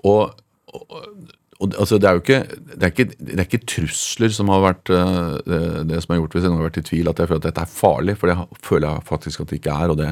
Og, 0.04 0.36
og, 0.76 1.00
og 1.62 1.74
altså, 1.78 1.98
det 2.02 2.08
er 2.08 2.16
jo 2.16 2.22
ikke 2.22 2.40
det, 2.74 2.82
er 2.82 2.90
ikke 2.90 3.06
det 3.18 3.36
er 3.38 3.46
ikke 3.46 3.66
trusler 3.70 4.32
som 4.34 4.50
har 4.50 4.62
vært 4.64 4.90
eh, 4.90 5.34
det, 5.46 5.60
det 5.90 6.00
som 6.02 6.14
har 6.14 6.22
gjort 6.22 6.36
hvis 6.36 6.46
jeg 6.46 6.54
har 6.54 6.66
vært 6.66 6.80
i 6.80 6.86
tvil 6.88 7.10
at 7.10 7.20
jeg 7.22 7.30
føler 7.30 7.42
at 7.42 7.48
dette 7.48 7.64
er 7.64 7.74
farlig, 7.74 8.16
for 8.18 8.30
det 8.30 8.62
føler 8.66 8.88
jeg 8.88 9.08
faktisk 9.10 9.44
at 9.44 9.52
det 9.52 9.60
ikke 9.60 9.76
er. 9.84 9.92
Og 9.94 10.00
det 10.00 10.10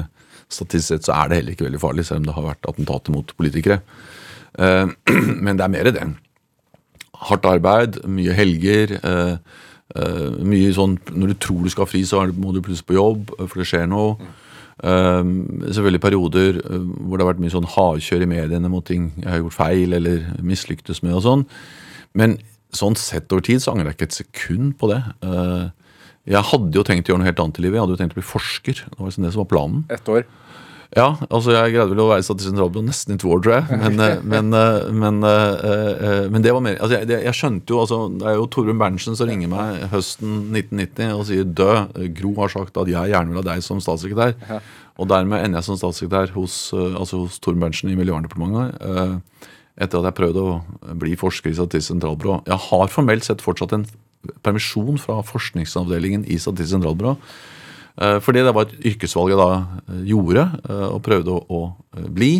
statistisk 0.53 0.91
sett 0.93 1.09
så 1.09 1.17
er 1.17 1.29
det 1.29 1.39
heller 1.41 1.55
ikke 1.55 1.67
veldig 1.67 1.81
farlig, 1.81 2.05
selv 2.07 2.21
om 2.21 2.29
det 2.29 2.37
har 2.37 2.47
vært 2.47 2.69
attentater 2.71 3.15
mot 3.15 3.35
politikere. 3.39 3.79
Eh, 4.59 4.85
men 5.43 5.59
det 5.59 5.67
er 5.67 5.75
mer 5.75 5.91
det. 5.91 6.07
Hardt 7.27 7.49
arbeid, 7.49 7.99
mye 8.07 8.35
helger. 8.39 8.97
eh, 9.03 9.35
mye 9.93 10.71
sånn 10.73 10.95
Når 11.11 11.33
du 11.33 11.35
tror 11.43 11.63
du 11.63 11.69
skal 11.69 11.85
ha 11.85 11.91
fri, 11.91 12.05
så 12.07 12.23
må 12.31 12.55
du 12.55 12.63
plutselig 12.63 12.87
på 12.89 12.97
jobb, 12.97 13.35
for 13.43 13.61
det 13.61 13.67
skjer 13.69 13.91
noe. 13.91 14.15
Um, 14.81 15.61
selvfølgelig 15.67 16.01
perioder 16.01 16.57
uh, 16.65 16.79
hvor 17.05 17.19
det 17.19 17.25
har 17.25 17.31
vært 17.33 17.43
mye 17.43 17.53
sånn 17.53 17.69
hardkjør 17.75 18.25
i 18.25 18.29
mediene 18.31 18.71
mot 18.73 18.85
ting 18.87 19.11
jeg 19.19 19.29
har 19.29 19.43
gjort 19.43 19.57
feil 19.59 19.93
eller 19.99 20.25
mislyktes 20.41 21.03
med 21.05 21.13
og 21.19 21.23
sånn. 21.27 21.45
Men 22.17 22.39
sånn 22.73 22.97
sett 22.97 23.31
over 23.31 23.45
tid 23.45 23.61
så 23.61 23.73
angrer 23.73 23.91
jeg 23.91 23.99
ikke 23.99 24.09
et 24.09 24.19
sekund 24.23 24.73
på 24.81 24.89
det. 24.89 25.01
Uh, 25.21 25.69
jeg 26.29 26.49
hadde 26.49 26.79
jo 26.79 26.85
tenkt 26.87 27.09
å 27.09 27.13
gjøre 27.13 27.21
noe 27.21 27.29
helt 27.29 27.41
annet 27.43 27.59
i 27.59 27.65
livet. 27.65 27.77
Jeg 27.77 27.83
hadde 27.83 27.95
jo 27.97 28.01
tenkt 28.01 28.15
å 28.15 28.21
bli 28.21 28.25
forsker. 28.25 28.81
Det 28.87 28.97
var 28.97 29.09
liksom 29.11 29.27
det 29.27 29.33
som 29.35 29.43
var 29.43 29.51
planen. 29.51 29.83
Ett 29.91 30.09
år. 30.09 30.25
Ja, 30.93 31.07
altså 31.33 31.55
jeg 31.55 31.73
greide 31.73 31.89
vel 31.89 32.01
å 32.03 32.09
være 32.11 32.21
i 32.21 32.25
statistisk 32.25 32.51
sentralbyrå 32.51 32.85
nesten 32.85 33.15
i 33.15 33.21
to 33.21 33.31
år, 33.33 33.41
tror 33.41 33.55
jeg. 33.55 33.77
Men, 33.81 34.01
eh, 34.03 34.19
men, 34.33 34.51
eh, 34.57 34.91
men, 34.93 35.17
eh, 35.25 36.27
men, 36.29 36.43
det 36.45 36.53
var 36.53 36.61
mer 36.65 36.77
altså 36.77 36.99
jeg, 36.99 37.09
jeg, 37.25 37.33
skjønte 37.37 37.73
jo 37.73 37.79
altså, 37.81 37.97
Det 38.13 38.27
er 38.29 38.37
jo 38.37 38.45
Torbjørn 38.53 38.81
Berntsen 38.81 39.17
som 39.17 39.29
ringer 39.29 39.49
meg 39.49 39.87
høsten 39.93 40.35
1990 40.51 41.15
og 41.17 41.25
sier 41.29 41.49
død, 41.61 41.97
Gro 42.19 42.35
har 42.43 42.53
sagt 42.53 42.77
at 42.77 42.91
jeg 42.91 43.13
gjerne 43.13 43.33
vil 43.33 43.41
ha 43.41 43.45
deg 43.47 43.65
som 43.65 43.81
statssekretær. 43.83 44.35
Ja. 44.49 44.59
Og 45.01 45.09
dermed 45.09 45.41
ender 45.41 45.61
jeg 45.61 45.69
som 45.71 45.79
statssekretær 45.81 46.35
hos, 46.35 46.57
altså 46.75 47.23
hos 47.23 47.39
Torbjørn 47.41 47.65
Berntsen 47.65 47.93
i 47.93 47.97
Miljøverndepartementet. 47.97 49.49
Etter 49.81 50.03
at 50.03 50.11
jeg 50.11 50.17
prøvde 50.19 50.45
å 50.45 50.93
bli 51.01 51.15
forsker 51.17 51.49
i 51.49 51.57
Statistisk 51.57 51.95
sentralbyrå. 51.95 52.43
Jeg 52.45 52.61
har 52.67 52.93
formelt 52.93 53.25
sett 53.25 53.41
fortsatt 53.41 53.73
en 53.73 53.87
permisjon 54.45 55.01
fra 55.01 55.17
forskningsavdelingen 55.25 56.27
i 56.29 56.37
Statistisk 56.37 56.75
sentralbyrå. 56.75 57.15
Eh, 58.01 58.19
fordi 58.25 58.41
det 58.41 58.53
var 58.55 58.67
et 58.67 58.87
yrkesvalg 58.93 59.33
jeg 59.33 59.39
da 59.39 59.49
eh, 59.85 60.05
gjorde 60.09 60.47
eh, 60.63 60.87
og 60.89 61.01
prøvde 61.05 61.35
å, 61.35 61.41
å 61.45 62.09
bli. 62.13 62.35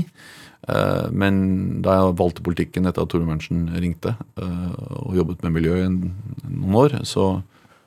Men 1.12 1.40
da 1.84 1.98
jeg 1.98 2.14
valgte 2.22 2.44
politikken 2.46 2.86
etter 2.88 3.04
at 3.04 3.10
Tore 3.12 3.26
Berntsen 3.28 3.66
ringte 3.84 4.14
og 4.40 5.18
jobbet 5.18 5.42
med 5.44 5.52
miljø 5.58 5.74
i 5.76 5.90
noen 5.92 6.78
år, 6.80 6.96
så 7.04 7.26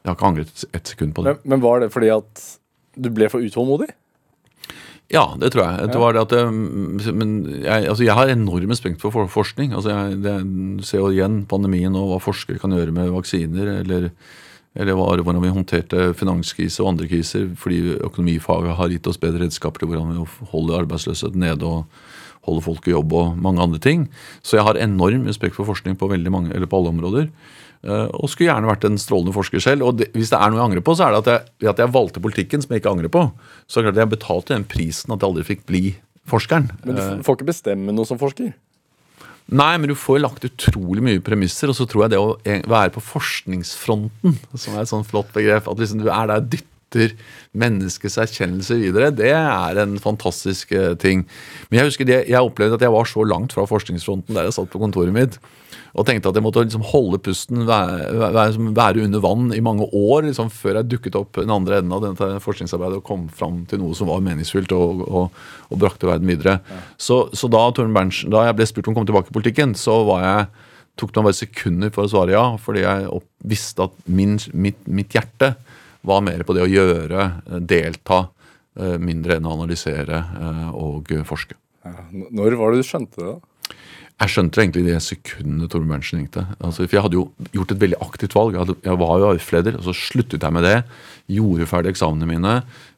jeg 0.04 0.10
har 0.10 0.18
ikke 0.18 0.28
angret 0.28 0.64
ett 0.76 0.90
sekund 0.92 1.14
på 1.16 1.24
det. 1.24 1.38
Men, 1.38 1.54
men, 1.54 1.62
var 1.64 1.80
det 1.80 1.88
fordi 1.94 2.10
at 2.12 2.42
du 3.00 3.08
ble 3.16 3.30
for 3.32 3.40
utålmodig? 3.40 3.88
Ja, 5.08 5.24
det 5.40 5.54
tror 5.54 5.64
jeg. 5.64 5.88
Det 5.94 6.02
var 6.02 6.18
det 6.18 6.26
at 6.26 6.36
jeg, 6.36 6.52
men 7.16 7.32
jeg, 7.62 7.88
altså 7.94 8.04
jeg 8.04 8.18
har 8.20 8.34
enorm 8.34 8.76
respekt 8.76 9.00
for 9.00 9.24
forskning. 9.24 9.72
Altså 9.72 9.94
jeg, 9.94 10.20
det, 10.28 10.36
ser 10.84 11.00
jo 11.00 11.14
igjen 11.16 11.46
pandemien 11.48 11.96
og 11.96 12.12
hva 12.12 12.20
forskere 12.28 12.60
kan 12.60 12.76
gjøre 12.76 12.92
med 12.92 13.14
vaksiner 13.16 13.72
eller 13.78 14.10
eller 14.76 14.98
var 14.98 15.22
hvordan 15.24 15.42
vi 15.42 15.52
håndterte 15.54 16.10
finanskrise 16.18 16.82
og 16.82 16.92
andre 16.92 17.08
kriser 17.10 17.48
fordi 17.58 17.96
økonomifaget 17.96 18.76
har 18.78 18.92
gitt 18.92 19.08
oss 19.10 19.20
bedre 19.20 19.46
redskaper 19.46 19.82
til 19.82 19.90
hvordan 19.90 20.12
vi 20.12 20.48
holder 20.52 20.82
arbeidsløsheten 20.82 21.42
nede 21.42 21.66
og 21.66 21.86
holder 22.46 22.64
folk 22.64 22.86
i 22.86 22.94
jobb 22.94 23.14
og 23.18 23.38
mange 23.42 23.62
andre 23.62 23.80
ting. 23.82 24.06
Så 24.44 24.58
jeg 24.58 24.66
har 24.68 24.78
enorm 24.78 25.26
respekt 25.26 25.56
for 25.58 25.66
forskning 25.68 25.96
på, 25.98 26.10
mange, 26.30 26.52
eller 26.54 26.70
på 26.70 26.78
alle 26.78 26.92
områder. 26.94 27.30
Eh, 27.86 28.06
og 28.14 28.30
skulle 28.30 28.50
gjerne 28.50 28.70
vært 28.70 28.86
en 28.88 28.98
strålende 29.00 29.34
forsker 29.34 29.62
selv. 29.62 29.86
Og 29.88 29.98
det, 30.00 30.10
hvis 30.14 30.30
det 30.32 30.38
er 30.38 30.52
noe 30.52 30.60
jeg 30.60 30.68
angrer 30.70 30.86
på, 30.86 30.94
så 30.94 31.06
er 31.06 31.14
det 31.14 31.22
at 31.22 31.30
jeg, 31.32 31.70
at 31.72 31.82
jeg 31.82 31.94
valgte 31.96 32.22
politikken 32.22 32.62
som 32.62 32.74
jeg 32.74 32.82
ikke 32.82 32.94
angrer 32.94 33.12
på. 33.12 33.24
Så 33.66 33.82
at 33.82 33.98
jeg 33.98 34.12
betalte 34.12 34.54
den 34.54 34.68
prisen 34.68 35.14
at 35.14 35.22
jeg 35.22 35.30
aldri 35.32 35.46
fikk 35.48 35.66
bli 35.68 35.82
forskeren. 36.30 36.70
Men 36.84 36.98
du 36.98 37.26
får 37.26 37.38
ikke 37.38 37.50
bestemme 37.52 37.94
noe 37.94 38.08
som 38.08 38.20
forsker? 38.20 38.54
Nei, 39.46 39.74
men 39.78 39.90
du 39.90 39.94
får 39.98 40.22
lagt 40.24 40.46
utrolig 40.46 41.04
mye 41.06 41.22
premisser, 41.22 41.70
og 41.70 41.76
så 41.78 41.86
tror 41.86 42.06
jeg 42.06 42.16
det 42.16 42.22
å 42.22 42.32
være 42.66 42.94
på 42.96 43.02
forskningsfronten, 43.12 44.40
som 44.58 44.74
er 44.74 44.82
et 44.82 44.90
sånn 44.90 45.06
flott 45.06 45.30
begrep, 45.34 45.68
at 45.70 45.82
liksom 45.82 46.02
du 46.02 46.08
er 46.10 46.32
der 46.32 46.48
dytter 46.56 47.14
menneskets 47.54 48.16
erkjennelse 48.22 48.78
videre, 48.80 49.12
det 49.14 49.30
er 49.36 49.78
en 49.82 49.94
fantastisk 50.02 50.72
eh, 50.74 50.94
ting. 50.98 51.22
Men 51.68 51.80
jeg 51.80 51.92
husker 51.92 52.08
det, 52.08 52.18
jeg 52.30 52.42
opplevde 52.42 52.78
at 52.78 52.86
jeg 52.86 52.94
var 52.94 53.10
så 53.10 53.26
langt 53.26 53.54
fra 53.54 53.68
forskningsfronten 53.70 54.34
der 54.34 54.48
jeg 54.48 54.56
satt 54.58 54.72
på 54.72 54.82
kontoret 54.82 55.14
mitt 55.14 55.38
og 55.96 56.04
tenkte 56.04 56.28
at 56.28 56.36
jeg 56.36 56.44
måtte 56.44 56.60
liksom 56.60 56.84
holde 56.90 57.18
pusten, 57.24 57.62
være, 57.68 58.32
være, 58.76 59.04
under 59.06 59.22
vann 59.24 59.48
i 59.56 59.62
mange 59.64 59.86
år 59.96 60.26
liksom, 60.26 60.50
før 60.52 60.80
jeg 60.80 60.90
dukket 60.92 61.16
opp 61.16 61.38
den 61.40 61.52
andre 61.54 61.80
enden 61.80 61.94
av 61.96 62.04
dette 62.04 62.28
forskningsarbeidet 62.44 63.00
og 63.00 63.06
kom 63.06 63.26
fram 63.32 63.62
til 63.70 63.80
noe 63.80 63.96
som 63.96 64.10
var 64.12 64.20
meningsfylt 64.24 64.74
og, 64.76 65.00
og, 65.06 65.40
og 65.70 65.80
brakte 65.80 66.10
verden 66.10 66.28
videre. 66.28 66.58
Ja. 66.68 66.82
Så, 67.00 67.22
så, 67.32 67.48
da, 67.52 67.64
Berntsen, 67.72 68.28
da 68.34 68.44
jeg 68.44 68.58
ble 68.58 68.68
spurt 68.68 68.90
om 68.90 68.96
å 68.96 68.98
komme 69.00 69.08
tilbake 69.08 69.32
i 69.32 69.38
politikken, 69.38 69.72
så 69.78 69.96
jeg, 70.20 70.46
tok 71.00 71.12
det 71.12 71.20
meg 71.20 71.28
bare 71.30 71.40
sekunder 71.40 71.92
for 71.92 72.04
å 72.04 72.12
svare 72.12 72.36
ja, 72.36 72.44
fordi 72.60 72.84
jeg 72.84 73.10
opp, 73.16 73.28
visste 73.48 73.88
at 73.88 73.96
min, 74.08 74.36
mitt, 74.52 74.78
mitt, 74.88 75.16
hjerte 75.16 75.54
var 76.06 76.22
mer 76.24 76.44
på 76.46 76.56
det 76.56 76.64
å 76.64 76.70
gjøre, 76.70 77.30
delta, 77.68 78.26
eh, 78.78 78.96
mindre 79.00 79.36
enn 79.36 79.48
å 79.48 79.56
analysere 79.56 80.22
eh, 80.22 80.68
og 80.76 81.12
forske. 81.28 81.56
Ja. 81.86 82.08
Når 82.34 82.56
var 82.58 82.72
det 82.72 82.82
du 82.82 82.88
skjønte 82.88 83.20
det? 83.20 83.34
da? 83.34 83.55
Jeg 84.16 84.32
skjønte 84.32 84.62
egentlig 84.62 84.86
det 84.86 84.96
sekundet 85.04 85.68
Torbjørn 85.68 85.90
Berntsen 85.90 86.20
ringte. 86.22 86.42
Altså, 86.56 86.86
for 86.86 86.96
jeg 86.96 87.04
hadde 87.04 87.18
jo 87.18 87.26
gjort 87.52 87.72
et 87.74 87.80
veldig 87.82 87.98
aktivt 88.00 88.36
valg. 88.36 88.54
Jeg, 88.56 88.96
var 89.02 89.18
jo 89.20 89.26
AUF-leder, 89.28 89.76
og 89.76 89.84
så 89.84 89.92
sluttet 89.92 90.46
jeg 90.46 90.56
med 90.56 90.64
det. 90.64 90.78
Gjorde 91.36 91.66
ferdig 91.68 91.90
eksamene 91.92 92.28
mine. 92.30 92.54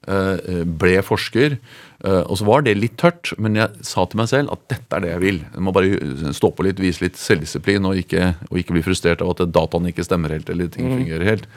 Eh, 0.07 0.61
ble 0.78 0.92
forsker. 1.02 1.57
Eh, 1.59 2.20
og 2.20 2.38
så 2.38 2.46
var 2.46 2.62
det 2.62 2.76
litt 2.78 2.94
tørt, 3.02 3.33
men 3.35 3.59
jeg 3.59 3.88
sa 3.88 4.07
til 4.07 4.22
meg 4.22 4.31
selv 4.31 4.54
at 4.54 4.62
dette 4.70 4.94
er 4.94 5.02
det 5.02 5.11
jeg 5.11 5.24
vil. 5.24 5.40
Jeg 5.42 5.64
må 5.66 5.74
bare 5.74 6.31
stå 6.38 6.52
på 6.54 6.68
litt, 6.68 6.78
vise 6.85 7.02
litt 7.02 7.18
selvdisiplin 7.18 7.90
og 7.90 7.98
ikke, 7.98 8.31
og 8.52 8.62
ikke 8.62 8.78
bli 8.78 8.85
frustrert 8.87 9.26
av 9.26 9.35
at 9.35 9.42
dataene 9.50 9.90
ikke 9.90 10.07
stemmer 10.07 10.37
helt 10.37 10.54
eller 10.54 10.70
ting 10.70 10.87
mm. 10.87 10.96
fungerer 11.00 11.33
helt. 11.33 11.50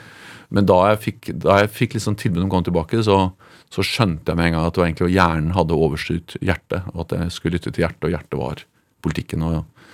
Men 0.52 0.66
da 0.66 0.80
jeg 0.90 1.02
fikk, 1.06 1.32
da 1.46 1.62
jeg 1.62 1.70
fikk 1.78 1.94
liksom 2.00 2.18
tilbud 2.18 2.42
om 2.42 2.50
å 2.50 2.56
komme 2.56 2.66
tilbake, 2.66 3.06
så, 3.06 3.22
så, 3.70 3.86
skjønte 3.86 4.34
jeg 4.34 4.42
med 4.42 4.50
en 4.50 4.58
gang 4.58 4.66
at 4.66 4.74
det 4.74 4.82
var 4.82 4.90
egentlig 4.90 5.14
hjernen 5.14 5.54
hadde 5.54 5.78
overstyrt 5.86 6.36
hjertet. 6.42 6.90
Og 6.96 7.06
at 7.06 7.14
jeg 7.20 7.38
skulle 7.38 7.60
lytte 7.60 7.70
til 7.70 7.86
hjertet, 7.86 8.10
og 8.10 8.16
hjertet 8.18 8.42
var 8.42 8.66
politikken. 9.04 9.44
Og, 9.48 9.86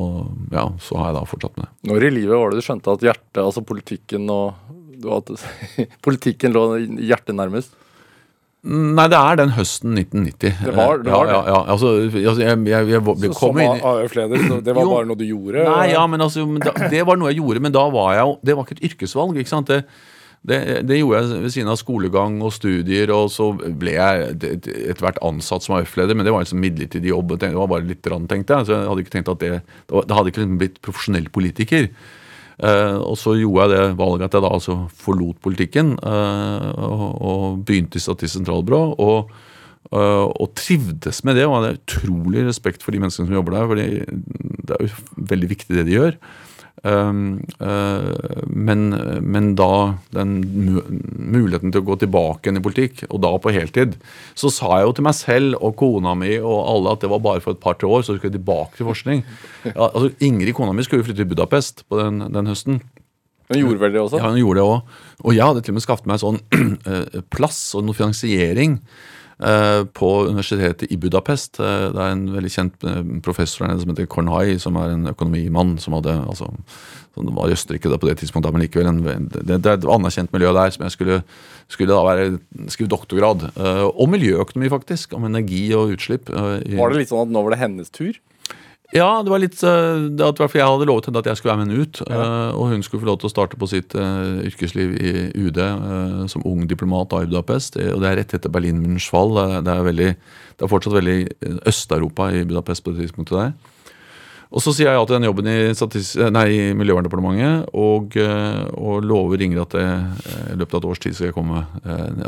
og 0.00 0.54
ja, 0.54 0.68
så 0.82 1.00
har 1.00 1.10
jeg 1.10 1.18
da 1.18 1.26
fortsatt 1.28 1.58
med 1.58 1.66
det. 1.66 1.72
Når 1.90 2.06
i 2.06 2.14
livet 2.20 2.36
var 2.36 2.52
det 2.52 2.62
du 2.62 2.66
skjønte 2.68 2.96
at 2.96 3.06
hjertet, 3.10 3.42
altså 3.44 3.64
politikken 3.66 4.28
og 4.30 4.68
at 5.00 5.30
Politikken 6.04 6.52
lå 6.52 6.64
hjertet 7.00 7.32
nærmest? 7.32 7.76
Nei, 8.60 9.06
det 9.08 9.16
er 9.16 9.38
den 9.40 9.52
høsten 9.56 9.94
1990. 9.96 10.58
Det 10.66 10.72
var 10.76 10.98
det? 11.00 11.08
Var 11.08 11.30
ja, 11.30 11.32
ja, 11.32 11.44
ja, 11.48 11.60
altså, 11.72 11.92
altså 12.04 12.42
jeg, 12.42 12.58
jeg, 12.68 12.88
jeg, 12.92 13.00
jeg 13.00 13.30
så, 13.32 13.38
Som 13.38 13.60
AUF-leder, 13.64 14.42
det 14.60 14.74
var 14.76 14.84
jo, 14.84 14.90
bare 14.92 15.08
noe 15.08 15.16
du 15.16 15.24
gjorde? 15.24 15.64
Nei, 15.64 15.86
ja, 15.94 16.02
men 16.04 16.20
altså, 16.20 16.44
Det 16.92 17.00
var 17.08 17.16
noe 17.16 17.32
jeg 17.32 17.40
gjorde, 17.40 17.62
men 17.64 17.72
da 17.72 17.86
var 17.94 18.12
jeg 18.18 18.26
jo 18.26 18.34
Det 18.44 18.56
var 18.58 18.68
ikke 18.68 18.76
et 18.76 18.84
yrkesvalg. 18.90 19.40
ikke 19.40 19.52
sant? 19.54 19.72
Det, 19.72 19.80
det, 20.40 20.58
det, 20.88 20.96
gjorde 20.96 21.18
jeg 21.20 21.42
ved 21.42 21.52
siden 21.52 21.68
av 21.68 21.76
skolegang 21.76 22.38
og 22.40 22.54
studier, 22.56 23.10
og 23.12 23.26
så 23.32 23.50
ble 23.52 23.92
jeg 23.92 24.30
etter 24.40 25.02
hvert 25.04 25.20
ansatt 25.26 25.66
som 25.66 25.76
AUF-leder, 25.76 26.16
men 26.16 26.24
det 26.24 26.32
var 26.32 26.46
en 26.46 26.48
sånn 26.48 26.62
midlertidig 26.62 27.12
jobb. 27.12 27.34
Det 27.42 27.50
var 27.52 27.68
bare 27.68 27.84
litt 27.84 28.08
rann, 28.08 28.24
tenkte 28.30 28.56
jeg. 28.56 28.68
Så 28.70 28.78
jeg 28.78 28.88
hadde 28.88 29.04
ikke 29.04 29.14
tenkt 29.18 29.34
at 29.34 29.44
det, 29.44 29.60
det 29.92 30.16
hadde 30.16 30.32
ikke 30.32 30.48
blitt 30.62 30.80
profesjonell 30.86 31.28
politiker. 31.34 31.90
Uh, 32.60 33.00
og 33.08 33.14
så 33.16 33.34
gjorde 33.40 33.68
jeg 33.68 33.72
det 33.72 33.84
valget 33.96 34.26
at 34.26 34.34
jeg 34.36 34.44
da 34.44 34.48
altså 34.52 34.74
forlot 35.00 35.38
politikken 35.40 35.94
uh, 36.04 36.66
og, 36.76 37.04
og, 37.16 37.44
begynte 37.64 37.96
i 37.96 38.02
Statistisk 38.04 38.40
sentralbyrå. 38.40 38.80
Og, 39.00 39.30
uh, 39.92 40.26
og, 40.28 40.50
trivdes 40.60 41.22
med 41.24 41.40
det 41.40 41.46
og 41.48 41.56
hadde 41.56 41.78
utrolig 41.78 42.44
respekt 42.48 42.84
for 42.84 42.92
de 42.92 43.00
menneskene 43.00 43.28
som 43.28 43.36
jobber 43.38 43.56
der. 43.56 43.68
for 43.70 43.80
det 43.80 44.76
er 44.76 44.88
jo 44.88 45.24
veldig 45.32 45.52
viktig 45.52 45.76
det 45.78 45.86
de 45.88 45.96
gjør. 45.96 46.20
Ehm, 46.82 47.40
eh, 47.60 48.44
men, 48.46 48.86
men, 49.20 49.50
da 49.58 49.96
den 50.14 50.38
muligheten 51.20 51.74
til 51.74 51.82
å 51.82 51.88
gå 51.90 51.98
tilbake 52.00 52.48
igjen 52.48 52.60
i 52.60 52.64
politikk, 52.64 53.02
og 53.10 53.20
da 53.24 53.34
på 53.36 53.52
heltid, 53.52 53.98
så 54.38 54.52
sa 54.54 54.78
jeg 54.78 54.88
jo 54.88 54.94
til 54.96 55.06
meg 55.10 55.18
selv 55.18 55.58
og 55.60 55.76
kona 55.80 56.14
mi 56.16 56.38
og 56.38 56.56
alle 56.56 56.94
at 56.96 57.04
det 57.04 57.12
var 57.12 57.20
bare 57.26 57.44
for 57.44 57.56
et 57.56 57.62
par-tre 57.62 57.90
år, 57.90 58.06
så 58.06 58.16
skulle 58.16 58.32
jeg 58.32 58.38
tilbake 58.38 58.80
til 58.80 58.88
forskning. 58.88 59.22
Ja, 59.68 59.90
altså 59.90 60.08
Ingrid, 60.24 60.54
kona 60.56 60.72
mi, 60.72 60.86
skulle 60.86 61.04
jo 61.04 61.10
flytte 61.10 61.24
til 61.24 61.30
Budapest 61.34 61.84
på 61.90 62.00
den, 62.00 62.24
den 62.32 62.50
høsten. 62.50 62.80
Hun 63.50 63.64
gjorde 63.64 63.82
vel 63.82 63.94
det 63.96 64.02
også? 64.04 64.20
Ja, 64.20 64.30
hun 64.30 64.38
gjorde 64.38 64.60
det 64.60 64.68
òg. 64.70 64.98
Og 65.26 65.34
jeg 65.34 65.46
hadde 65.50 65.62
til 65.66 65.74
og 65.74 65.80
med 65.80 65.84
skaffet 65.84 66.08
meg 66.08 66.20
sånn 66.22 66.38
eh, 66.90 67.22
plass 67.34 67.62
og 67.74 67.84
noe 67.84 67.98
finansiering 67.98 68.78
på 69.96 70.08
universitetet 70.28 70.92
i 70.92 70.96
Budapest. 71.00 71.60
Eh, 71.60 71.86
det 71.94 72.00
er 72.00 72.14
en 72.14 72.26
veldig 72.34 72.50
kjent 72.52 72.86
eh, 72.86 73.00
professor 73.24 73.66
der 73.66 73.80
som 73.80 73.92
heter 73.92 74.08
Kornhai, 74.10 74.58
som 74.60 74.76
er 74.76 74.94
en 74.94 75.12
økonomimann 75.12 75.78
som 75.80 75.96
hadde 75.96 76.12
altså, 76.28 76.50
som 77.14 77.30
var 77.36 77.48
i 77.48 77.56
Østerrike 77.56 77.90
på 77.90 78.08
det 78.08 78.18
tidspunktet, 78.20 78.52
men 78.54 78.64
likevel 78.64 78.90
en, 78.90 79.28
det, 79.32 79.58
er 79.58 79.72
et 79.72 79.88
anerkjent 79.88 80.32
miljø 80.34 80.52
der 80.56 80.74
som 80.74 80.84
jeg 80.86 80.94
skulle, 80.94 81.20
skulle 81.72 81.92
da 81.92 82.02
være, 82.06 82.26
skrive 82.72 82.92
doktorgrad. 82.92 83.48
Om 83.90 84.14
miljøøkonomi, 84.14 84.70
faktisk. 84.72 85.16
Om 85.16 85.26
energi 85.28 85.64
og 85.76 85.96
utslipp. 85.96 86.30
Var 86.30 86.92
det 86.92 87.00
litt 87.00 87.10
sånn 87.10 87.26
at 87.26 87.34
nå 87.34 87.42
var 87.44 87.56
det 87.56 87.62
hennes 87.64 87.90
tur? 87.92 88.14
Ja, 88.90 89.22
det 89.22 89.30
var 89.30 89.38
litt 89.38 89.60
eh, 89.62 90.04
det 90.18 90.26
var 90.26 90.54
Jeg 90.56 90.66
hadde 90.66 90.86
lovet 90.88 91.06
henne 91.06 91.20
at 91.22 91.28
jeg 91.30 91.38
skulle 91.38 91.52
være 91.52 91.62
med 91.62 91.70
henne 91.70 91.86
ut. 91.86 92.00
Ja. 92.02 92.20
Eh, 92.20 92.58
og 92.58 92.72
hun 92.72 92.82
skulle 92.82 93.04
få 93.04 93.10
lov 93.12 93.20
til 93.22 93.28
å 93.28 93.32
starte 93.32 93.58
på 93.60 93.68
sitt 93.70 93.94
uh, 93.94 94.42
yrkesliv 94.46 94.96
i 94.98 95.12
UD 95.38 95.60
uh, 95.62 96.22
som 96.30 96.44
ung 96.48 96.64
diplomat 96.70 97.12
da 97.12 97.22
i 97.22 97.28
Budapest. 97.30 97.78
Og 97.78 98.02
det 98.02 98.08
er 98.10 98.18
rett 98.20 98.34
etter 98.34 98.52
Berlinmurens 98.52 99.06
fall. 99.10 99.36
Det 99.62 99.74
er, 99.74 99.84
veldig, 99.86 100.08
det 100.58 100.66
er 100.66 100.72
fortsatt 100.72 100.96
veldig 100.96 101.18
Øst-Europa 101.70 102.32
i 102.34 102.42
Budapest 102.48 102.84
på 102.84 102.94
det 102.94 103.06
tidspunktet 103.06 103.38
der. 103.38 103.76
Og 104.50 104.64
så 104.64 104.74
sier 104.74 104.88
jeg 104.88 104.98
ja 104.98 105.06
til 105.06 105.14
den 105.14 105.28
jobben 105.28 105.46
i, 105.46 105.58
nei, 106.34 106.44
i 106.50 106.62
Miljøverndepartementet 106.74 107.68
og, 107.78 108.16
og 108.74 109.06
lover 109.06 109.44
Ingrid 109.46 109.62
at 109.62 109.76
det, 109.76 109.84
i 110.50 110.56
løpet 110.58 110.74
av 110.74 110.80
et 110.80 110.88
års 110.90 111.02
tid 111.04 111.14
skal 111.14 111.28
jeg 111.28 111.36
komme. 111.36 111.62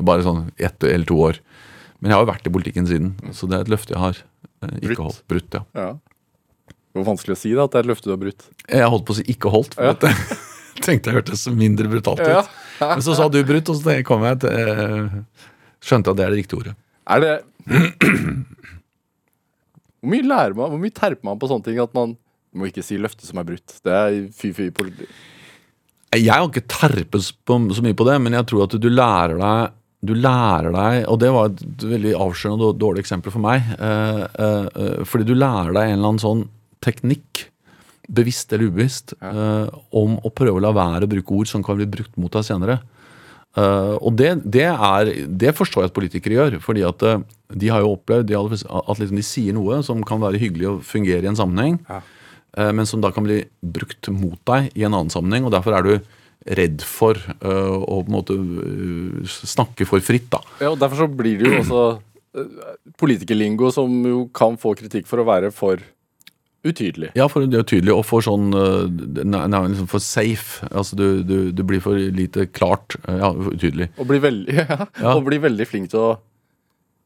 Bare 0.07 0.23
sånn 0.23 0.45
ett 0.55 0.87
eller 0.87 1.09
to 1.09 1.19
år. 1.19 1.43
Men 1.99 2.13
jeg 2.13 2.21
har 2.21 2.23
jo 2.23 2.31
vært 2.31 2.47
i 2.47 2.55
politikken 2.55 2.87
siden, 2.87 3.11
så 3.35 3.51
det 3.51 3.59
er 3.59 3.67
et 3.67 3.75
løfte 3.75 3.97
jeg 3.97 4.05
har 4.05 4.23
ikke 4.79 5.01
holdt. 5.03 5.25
Brutt, 5.35 5.59
ja. 5.59 5.67
ja. 5.75 5.91
Det 6.93 7.01
var 7.01 7.09
vanskelig 7.09 7.35
å 7.37 7.41
si 7.41 7.53
da, 7.57 7.65
at 7.65 7.73
det 7.73 7.81
er 7.81 7.87
et 7.87 7.91
løfte 7.91 8.09
du 8.09 8.13
har 8.13 8.21
brutt. 8.21 8.49
Jeg 8.69 8.89
holdt 8.93 9.07
på 9.09 9.15
å 9.15 9.17
si 9.17 9.25
'ikke 9.33 9.53
holdt'. 9.53 9.75
for 9.79 9.89
ja. 9.89 9.95
at 9.97 10.03
jeg 10.05 10.17
tenkte 10.87 11.11
jeg 11.11 11.17
hørtes 11.21 11.47
mindre 11.49 11.89
brutalt 11.89 12.21
ut. 12.21 12.29
Ja. 12.29 12.43
Men 12.81 13.03
så 13.03 13.17
sa 13.17 13.29
du 13.33 13.41
'brutt', 13.43 13.71
og 13.73 13.81
så 13.81 14.03
kom 14.05 14.25
jeg 14.29 14.41
til, 14.45 15.25
skjønte 15.81 16.13
at 16.13 16.17
det 16.21 16.25
er 16.27 16.31
det 16.35 16.41
riktige 16.43 16.61
ordet. 16.61 16.75
Er 17.09 17.19
det 17.25 17.35
Hvor 20.03 20.11
mye 20.11 20.27
lærer 20.27 20.55
man, 20.59 20.71
hvor 20.73 20.81
mye 20.83 20.91
terper 20.91 21.23
man 21.23 21.39
på 21.39 21.47
sånne 21.47 21.63
ting 21.63 21.79
at 21.79 21.93
man 21.95 22.17
må 22.59 22.67
ikke 22.67 22.83
si 22.83 22.99
løfte 22.99 23.23
som 23.23 23.39
er 23.39 23.47
brutt. 23.47 23.77
Det 23.87 23.93
er 23.95 24.17
fy-fy 24.35 24.73
politi. 24.75 25.07
Jeg 26.13 26.29
har 26.29 26.43
ikke 26.45 26.67
terpet 26.69 27.23
så 27.23 27.85
mye 27.87 27.95
på 27.97 28.05
det, 28.05 28.17
men 28.21 28.35
jeg 28.35 28.49
tror 28.51 28.67
at 28.67 28.75
du 28.83 28.89
lærer 28.91 29.39
deg 29.39 29.79
du 30.03 30.17
lærer 30.19 30.75
deg, 30.75 31.05
og 31.07 31.19
det 31.23 31.29
var 31.31 31.53
et 31.53 31.85
veldig 31.87 32.17
avslørende 32.19 32.73
og 32.73 32.79
dårlig 32.83 33.05
eksempel 33.05 33.31
for 33.31 33.43
meg, 33.45 33.69
eh, 33.77 34.23
eh, 34.27 34.65
eh, 34.67 35.05
fordi 35.07 35.29
du 35.29 35.37
lærer 35.37 35.71
deg 35.77 35.93
en 35.93 35.95
eller 36.01 36.09
annen 36.09 36.23
sånn 36.23 36.43
teknikk, 36.83 37.47
bevisst 38.13 38.53
eller 38.53 38.71
ubevisst, 38.73 39.15
eh, 39.23 39.69
om 39.95 40.19
å 40.19 40.33
prøve 40.35 40.59
å 40.59 40.65
la 40.65 40.73
være 40.75 41.07
å 41.07 41.13
bruke 41.13 41.39
ord 41.39 41.51
som 41.51 41.63
kan 41.65 41.79
bli 41.79 41.89
brukt 41.91 42.17
mot 42.21 42.33
deg 42.35 42.47
senere. 42.49 42.81
Uh, 43.53 43.99
og 44.01 44.15
det, 44.17 44.31
det, 44.49 44.65
er, 44.65 45.11
det 45.29 45.51
forstår 45.53 45.85
jeg 45.85 45.91
at 45.91 45.97
politikere 45.99 46.37
gjør, 46.39 46.55
fordi 46.65 46.87
at 46.89 47.03
uh, 47.05 47.19
de 47.53 47.69
har 47.69 47.83
jo 47.85 47.91
opplevd 47.99 48.31
de 48.31 48.37
har, 48.39 48.49
at 48.49 49.03
liksom 49.03 49.19
de 49.21 49.25
sier 49.29 49.53
noe 49.53 49.83
som 49.85 50.01
kan 50.09 50.23
være 50.23 50.41
hyggelig 50.41 50.71
og 50.71 50.79
fungere 50.89 51.27
i 51.27 51.29
en 51.29 51.37
sammenheng, 51.37 51.77
Ja. 51.85 51.99
uh, 52.57 52.71
men 52.73 52.89
som 52.89 53.03
da 53.05 53.11
kan 53.13 53.27
bli 53.29 53.43
brukt 53.61 54.09
mot 54.09 54.41
deg 54.49 54.71
i 54.73 54.87
en 54.89 54.97
annen 54.97 55.13
sammenheng, 55.13 55.45
og 55.45 55.53
derfor 55.53 55.77
er 55.77 55.85
du 55.85 55.93
redd 56.57 56.81
for 56.83 57.15
å 57.15 58.01
på 58.03 58.09
en 58.09 58.15
måte 58.17 58.35
snakke 59.31 59.85
for 59.87 60.03
fritt, 60.03 60.25
da. 60.33 60.41
Ja, 60.59 60.73
og 60.73 60.81
Derfor 60.81 61.05
så 61.05 61.07
blir 61.07 61.39
det 61.39 61.53
jo 61.53 61.61
også 61.61 61.83
politikerlingo 62.99 63.69
som 63.71 63.93
jo 64.09 64.25
kan 64.35 64.57
få 64.59 64.73
kritikk 64.81 65.07
for 65.07 65.23
å 65.23 65.27
være 65.29 65.53
for 65.55 65.85
utydelig. 66.65 67.11
Ja, 67.19 67.27
for 67.33 67.45
det 67.47 67.59
er 67.59 67.65
tydelig, 67.67 67.95
og 67.97 68.05
for 68.07 68.23
sånn 68.25 68.53
eh, 68.55 69.23
nei, 69.27 69.45
nei, 69.51 69.63
liksom 69.73 69.89
for 69.91 70.03
safe. 70.05 70.67
Altså 70.71 70.99
du, 70.99 71.07
du, 71.27 71.37
du 71.53 71.63
blir 71.67 71.81
for 71.85 71.99
lite 71.99 72.47
klart. 72.55 72.97
eh, 73.09 73.17
Ja, 73.23 73.33
utydelig. 73.35 73.91
Og 73.99 74.07
blir 74.11 74.21
veldig, 74.23 74.55
ja, 74.61 74.87
Ja. 75.01 75.15
og 75.17 75.25
blir 75.27 75.43
veldig 75.43 75.67
flink 75.71 75.91
til 75.95 76.01
å 76.05 76.13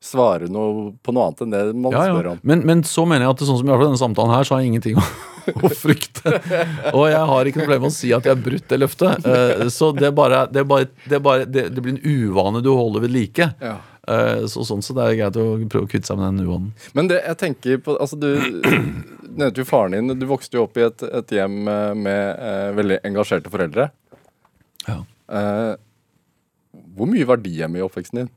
svare 0.06 0.46
noe 0.52 0.90
på 1.02 1.10
noe 1.16 1.24
annet 1.30 1.40
enn 1.42 1.54
det 1.54 1.62
man 1.74 1.94
Ja, 1.96 2.02
spør 2.12 2.28
om. 2.34 2.42
Men, 2.46 2.60
men 2.68 2.82
så 2.86 3.06
mener 3.08 3.24
jeg 3.26 3.32
at 3.32 3.40
sånn 3.48 3.56
som 3.58 3.66
i 3.66 3.72
hvert 3.72 3.80
fall 3.80 3.88
denne 3.90 4.02
samtalen 4.02 4.34
her, 4.36 4.44
så 4.46 4.54
har 4.54 4.60
jeg 4.62 4.70
ingenting 4.74 5.00
å, 5.00 5.06
å 5.66 5.70
frykte. 5.72 6.34
Og 6.92 7.06
jeg 7.10 7.24
har 7.32 7.48
ikke 7.50 7.58
noe 7.62 7.66
problem 7.66 7.84
med 7.88 7.94
å 7.94 7.96
si 7.96 8.12
at 8.14 8.28
jeg 8.28 8.36
har 8.36 8.44
brutt 8.44 8.68
det 8.70 8.78
løftet. 8.84 9.26
Eh, 9.26 9.64
Så 9.72 9.88
det, 9.96 10.10
er 10.12 10.14
bare, 10.14 10.44
det, 10.52 10.62
er 10.62 10.68
bare, 10.68 10.90
det, 11.08 11.16
er 11.18 11.24
bare, 11.24 11.48
det, 11.48 11.64
det 11.74 11.82
blir 11.82 11.96
en 11.96 12.04
uvane 12.04 12.62
du 12.62 12.70
holder 12.76 13.06
ved 13.08 13.14
like. 13.16 13.48
Ja. 13.64 13.78
Eh, 14.06 14.44
Så 14.46 14.62
sånn 14.68 14.82
så 14.86 14.94
det 14.94 15.04
er 15.06 15.16
greit 15.20 15.36
å 15.42 15.46
prøve 15.66 15.86
å 15.88 15.90
kvitte 15.90 16.06
seg 16.10 16.18
med 16.20 16.28
den 16.36 16.46
uvanen. 16.46 16.72
Men 16.94 17.08
det 17.10 17.22
jeg 17.24 17.38
tenker 17.42 17.80
på 17.82 17.96
Altså, 17.98 18.18
du 18.20 18.28
nevnte 19.40 19.62
jo 19.62 19.68
faren 19.68 19.96
din. 19.98 20.14
Du 20.20 20.26
vokste 20.30 20.56
jo 20.60 20.64
opp 20.68 20.78
i 20.78 20.86
et, 20.86 21.02
et 21.20 21.36
hjem 21.40 21.62
eh, 21.68 21.92
med 21.98 22.22
eh, 22.38 22.70
veldig 22.78 23.00
engasjerte 23.10 23.50
foreldre. 23.52 23.90
Ja. 24.86 25.00
Eh, 25.28 25.74
hvor 26.96 27.08
mye 27.10 27.26
var 27.28 27.40
de 27.42 27.50
hjemme 27.58 27.80
i 27.80 27.84
oppveksten 27.84 28.22
din? 28.22 28.32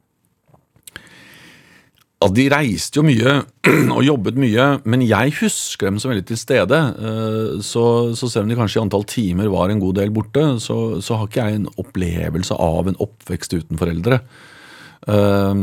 Ja, 2.20 2.28
de 2.36 2.44
reiste 2.52 3.00
jo 3.00 3.06
mye 3.08 3.38
og 3.96 4.02
jobbet 4.04 4.36
mye, 4.42 4.66
men 4.90 5.06
jeg 5.08 5.32
husker 5.38 5.88
dem 5.88 6.00
så 6.04 6.10
veldig 6.12 6.26
til 6.28 6.40
stede. 6.42 6.80
Eh, 7.00 7.62
Så, 7.64 7.84
så 8.20 8.28
selv 8.28 8.48
om 8.48 8.52
de 8.52 8.58
kanskje 8.60 8.82
i 8.82 8.84
antall 8.84 9.06
timer 9.08 9.48
var 9.54 9.72
en 9.72 9.80
god 9.80 10.02
del 10.02 10.12
borte, 10.12 10.44
så, 10.60 11.00
så 11.04 11.16
har 11.22 11.30
ikke 11.30 11.46
jeg 11.46 11.62
en 11.62 11.70
opplevelse 11.80 12.58
av 12.60 12.90
en 12.92 13.00
oppvekst 13.00 13.56
uten 13.56 13.80
foreldre. 13.80 14.20
Eh, 15.08 15.54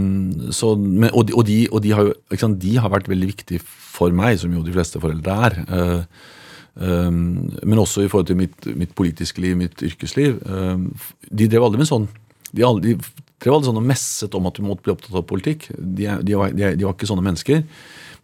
Så, 0.51 0.77
men, 0.79 1.11
og, 1.13 1.27
de, 1.27 1.35
og, 1.35 1.45
de, 1.47 1.59
og 1.73 1.83
de, 1.83 1.91
har 1.93 2.09
jo, 2.09 2.15
sant, 2.41 2.59
de 2.63 2.77
har 2.77 2.91
vært 2.93 3.09
veldig 3.09 3.29
viktige 3.35 3.61
for 3.67 4.13
meg, 4.13 4.39
som 4.41 4.53
jo 4.53 4.63
de 4.65 4.73
fleste 4.77 5.01
foreldre 5.03 5.37
er. 5.49 5.59
Eh, 5.67 6.03
eh, 6.81 7.11
Men 7.13 7.79
også 7.83 8.05
i 8.05 8.09
forhold 8.09 8.27
til 8.31 8.37
mitt, 8.41 8.67
mitt 8.77 8.95
politiske 8.95 9.41
liv, 9.41 9.57
mitt 9.57 9.83
yrkesliv. 9.83 10.41
Eh, 10.47 10.77
De 11.31 11.49
drev 11.49 11.63
aldri 11.69 11.79
med 11.85 11.89
sånn 11.91 12.09
de, 12.57 12.63
aldri, 12.65 12.95
drev 13.43 13.53
aldri 13.57 13.69
sånn 13.69 13.81
og 13.83 13.85
messet 13.85 14.35
om 14.39 14.47
at 14.49 14.57
du 14.57 14.63
måtte 14.65 14.87
bli 14.87 14.93
opptatt 14.95 15.17
av 15.19 15.27
politikk. 15.29 15.67
De, 15.77 16.07
var, 16.39 16.55
de 16.55 16.85
var 16.87 16.95
ikke 16.95 17.09
sånne 17.11 17.25
mennesker. 17.27 17.65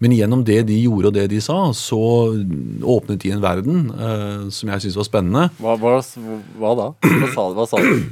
Men 0.02 0.14
gjennom 0.16 0.40
det 0.46 0.62
de 0.66 0.78
gjorde 0.82 1.10
og 1.10 1.14
det 1.14 1.26
de 1.30 1.40
sa, 1.42 1.58
så 1.76 1.98
åpnet 2.80 3.20
de 3.22 3.30
en 3.34 3.42
verden 3.42 3.84
eh, 3.92 4.48
som 4.54 4.70
jeg 4.72 4.82
syntes 4.86 4.96
var 4.98 5.06
spennende. 5.06 5.44
Hva, 5.60 5.76
hva, 5.78 5.98
hva 6.58 6.72
da? 6.78 6.88
Hva 7.04 7.28
sa, 7.34 7.44
hva 7.54 7.66
sa 7.68 7.82
du? 7.82 8.08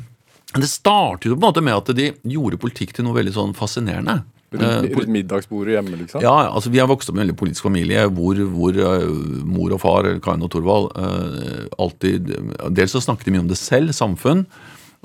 Det 0.54 0.66
startet 0.68 1.30
jo 1.30 1.36
på 1.36 1.40
en 1.44 1.46
måte 1.52 1.62
med 1.62 1.76
at 1.78 1.90
de 1.94 2.10
gjorde 2.26 2.58
politikk 2.58 2.92
til 2.96 3.04
noe 3.06 3.14
veldig 3.14 3.32
sånn 3.36 3.54
fascinerende. 3.54 4.22
Eh, 4.50 4.58
Rundt, 4.58 4.96
rundt 4.96 5.12
middagsbordet 5.14 5.76
hjemme, 5.76 5.94
liksom? 6.00 6.22
Ja, 6.24 6.48
altså 6.50 6.72
Vi 6.74 6.80
har 6.82 6.88
vokst 6.90 7.08
opp 7.08 7.14
med 7.14 7.22
en 7.22 7.28
veldig 7.28 7.38
politisk 7.38 7.62
familie 7.68 8.08
hvor, 8.10 8.34
hvor 8.50 8.74
eh, 8.74 9.06
mor 9.46 9.70
og 9.76 9.78
far, 9.80 10.08
Karin 10.24 10.42
og 10.42 10.50
Thorvald, 10.50 10.90
eh, 10.98 11.68
alltid 11.78 12.32
Dels 12.74 12.90
så 12.96 12.98
snakket 13.04 13.28
de 13.30 13.36
mye 13.36 13.44
om 13.44 13.52
det 13.52 13.60
selv, 13.60 13.94
samfunn. 13.94 14.42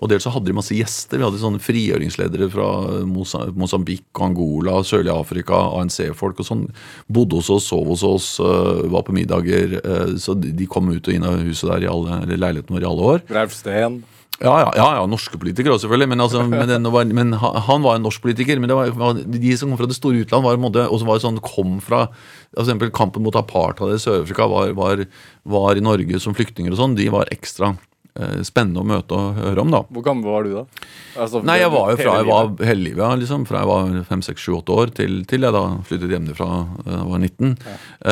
Og 0.01 0.09
dels 0.11 0.25
så 0.25 0.31
hadde 0.33 0.49
de 0.49 0.55
masse 0.57 0.73
gjester. 0.75 1.21
Vi 1.21 1.23
hadde 1.23 1.39
sånne 1.39 1.61
frigjøringsledere 1.63 2.49
fra 2.51 2.65
Mosambik 3.07 4.03
Angola, 4.19 4.81
sørlige 4.83 5.13
Afrika, 5.15 5.61
ANC-folk 5.77 6.41
og 6.41 6.49
sånn. 6.49 6.65
Bodde 7.07 7.37
hos 7.39 7.51
oss, 7.53 7.69
sov 7.69 7.85
hos 7.93 8.03
oss, 8.03 8.27
eh, 8.43 8.81
var 8.91 9.05
på 9.07 9.13
middager. 9.15 9.77
eh, 9.77 10.17
Så 10.17 10.33
de 10.41 10.51
de 10.51 10.65
kom 10.65 10.89
ut 10.89 11.07
og 11.07 11.13
inn 11.13 11.23
av 11.23 11.37
huset 11.39 11.69
der 11.69 11.85
i 11.85 11.91
alle, 11.93 12.17
eller 12.23 12.37
leiligheten 12.37 12.75
vår 12.75 12.81
i 12.83 12.89
alle 12.91 13.07
år. 13.13 13.21
Ralf 13.29 13.53
Steen? 13.53 14.01
Ja, 14.43 14.51
ja, 14.59 14.71
ja, 14.75 14.87
ja 14.97 15.03
norske 15.07 15.39
politikere 15.39 15.75
også, 15.75 15.85
selvfølgelig. 15.85 16.09
Men, 16.11 16.23
altså, 16.25 16.41
men, 16.43 16.89
var, 16.91 17.07
men 17.07 17.31
han 17.39 17.85
var 17.85 17.95
en 17.95 18.03
norsk 18.03 18.23
politiker. 18.25 18.59
Men 18.59 18.73
var, 18.75 18.91
de 19.15 19.53
som 19.55 19.71
kom 19.71 19.79
fra 19.79 19.87
det 19.87 19.95
store 19.95 20.25
utland, 20.25 20.43
var, 20.43 20.59
var 21.07 21.21
sånn, 21.23 21.39
kom 21.45 21.77
fra 21.83 22.05
eksempel 22.55 22.91
Kampen 22.95 23.23
mot 23.23 23.35
apartheid 23.39 23.95
i 23.95 24.01
Sør-Afrika 24.01 24.49
var, 24.51 24.75
var, 24.75 25.77
i 25.79 25.83
Norge 25.83 26.19
som 26.23 26.35
flyktninger 26.35 26.75
og 26.75 26.81
sånn. 26.81 26.97
De 26.99 27.07
var 27.13 27.31
ekstra 27.35 27.73
spennende 28.47 28.79
å 28.79 28.87
møte 28.87 29.11
og 29.17 29.39
høre 29.41 29.59
om, 29.65 29.71
da. 29.73 29.81
Hvor 29.91 30.03
gammel 30.05 30.29
var 30.31 30.45
du 30.45 30.53
da? 30.55 30.61
Altså, 31.19 31.41
Nei, 31.43 31.57
jeg 31.59 31.71
var 31.73 31.89
jo 31.91 31.97
fra 31.99 32.13
jeg 32.21 32.27
var 32.29 32.51
hele 32.69 32.85
livet, 32.85 33.19
liksom, 33.21 33.43
fra 33.49 33.61
jeg 33.63 33.69
var 33.69 33.89
5-6-7-8 34.07 34.75
år 34.75 34.93
til, 34.95 35.17
til 35.27 35.43
jeg 35.47 35.55
da 35.55 35.63
flyttet 35.89 36.13
hjemmefra 36.15 36.47
da 36.85 36.93
jeg 36.95 37.09
var 37.11 37.23
19. 37.25 37.51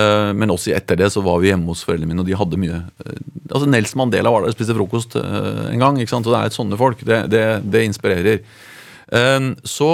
Eh, 0.01 0.31
men 0.41 0.51
også 0.51 0.73
etter 0.75 0.99
det 0.99 1.07
så 1.15 1.23
var 1.23 1.39
vi 1.43 1.51
hjemme 1.53 1.71
hos 1.71 1.85
foreldrene 1.87 2.11
mine, 2.11 2.23
og 2.25 2.27
de 2.27 2.35
hadde 2.39 2.59
mye 2.59 2.81
eh, 2.83 3.21
Altså 3.53 3.67
Nels 3.69 3.91
Mandela 3.99 4.31
var 4.33 4.43
der 4.43 4.51
og 4.53 4.57
spiste 4.57 4.75
frokost 4.75 5.15
eh, 5.19 5.63
en 5.69 5.83
gang. 5.83 5.99
ikke 6.01 6.11
sant, 6.15 6.25
Så 6.27 6.33
Det 6.33 6.39
er 6.41 6.51
et 6.51 6.57
sånne 6.57 6.79
folk. 6.79 7.03
Det, 7.07 7.19
det, 7.31 7.43
det 7.71 7.83
inspirerer. 7.87 8.43
Eh, 9.13 9.49
så, 9.67 9.89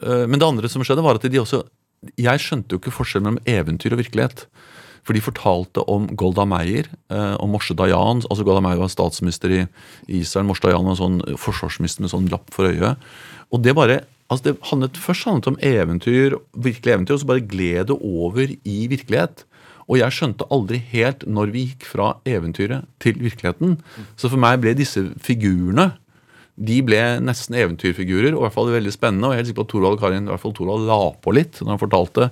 eh, 0.00 0.24
men 0.24 0.38
det 0.40 0.48
andre 0.48 0.72
som 0.72 0.84
skjedde, 0.86 1.04
var 1.04 1.20
at 1.20 1.28
de 1.28 1.40
også 1.42 1.64
Jeg 2.16 2.40
skjønte 2.40 2.72
jo 2.72 2.80
ikke 2.80 2.94
forskjellen 2.96 3.26
mellom 3.28 3.42
eventyr 3.50 3.92
og 3.92 4.00
virkelighet. 4.00 4.46
For 5.06 5.16
de 5.16 5.22
fortalte 5.24 5.84
om 5.90 6.08
Golda 6.18 6.46
Meir 6.48 6.88
eh, 7.10 7.34
og 7.40 7.50
Moshe 7.54 7.76
Dayan. 7.76 8.22
altså 8.28 8.46
Golda 8.46 8.62
Meir 8.64 8.80
var 8.80 8.92
statsminister 8.92 9.52
i 9.54 9.60
Israel. 10.20 10.48
Moshe 10.48 10.64
Dayan 10.66 10.88
var 10.88 10.98
sånn 11.00 11.20
forsvarsminister 11.40 12.04
med 12.04 12.12
sånn 12.12 12.30
lapp 12.32 12.50
for 12.54 12.70
øyet. 12.70 13.00
Og 13.50 13.62
det 13.64 13.74
bare, 13.78 14.02
altså 14.28 14.50
det 14.50 14.58
handlet, 14.70 15.00
Først 15.00 15.28
handlet 15.28 15.46
det 15.46 15.54
om 15.54 15.62
eventyr, 15.72 16.36
virkelig 16.68 16.94
eventyr, 16.96 17.16
og 17.16 17.22
så 17.22 17.30
bare 17.32 17.48
gled 17.54 17.90
det 17.90 17.96
over 17.98 18.52
i 18.52 18.78
virkelighet. 18.92 19.46
Og 19.90 19.98
jeg 19.98 20.14
skjønte 20.14 20.46
aldri 20.54 20.78
helt 20.92 21.24
når 21.26 21.50
vi 21.54 21.66
gikk 21.72 21.88
fra 21.88 22.12
eventyret 22.28 22.86
til 23.02 23.18
virkeligheten. 23.18 23.80
Så 24.14 24.30
for 24.30 24.38
meg 24.38 24.60
ble 24.62 24.76
disse 24.78 25.02
figurene 25.18 25.90
de 26.60 26.80
ble 26.84 27.00
nesten 27.24 27.56
eventyrfigurer, 27.56 28.34
og 28.34 28.42
i 28.42 28.44
hvert 28.44 28.56
fall 28.56 28.72
veldig 28.74 28.92
spennende. 28.92 29.28
Og 29.28 29.32
jeg 29.32 29.38
er 29.38 29.40
helt 29.40 29.50
sikker 29.50 29.62
på 29.62 29.66
at 29.66 29.72
Thorvald 29.72 30.00
Karin 30.02 30.26
i 30.26 30.32
hvert 30.32 30.42
fall 30.42 30.56
Thorvald 30.56 30.88
la 30.88 30.98
på 31.24 31.32
litt 31.32 31.60
når 31.62 31.72
han 31.72 31.80
fortalte. 31.80 32.28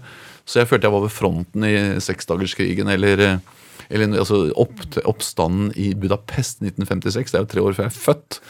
Så 0.48 0.62
jeg 0.62 0.70
følte 0.70 0.88
jeg 0.88 0.96
var 0.96 1.04
ved 1.04 1.12
fronten 1.12 1.68
i 1.68 1.74
seksdagerskrigen 2.00 2.88
eller, 2.88 3.20
eh, 3.20 3.64
eller 3.92 4.16
altså 4.16 4.46
opp, 4.56 4.80
oppstanden 5.04 5.74
i 5.76 5.92
Budapest 5.92 6.62
1956. 6.64 7.32
Det 7.32 7.38
er 7.38 7.44
jo 7.44 7.52
tre 7.52 7.64
år 7.64 7.76
før 7.76 7.88
jeg 7.88 7.92
er 7.92 8.06
født. 8.06 8.40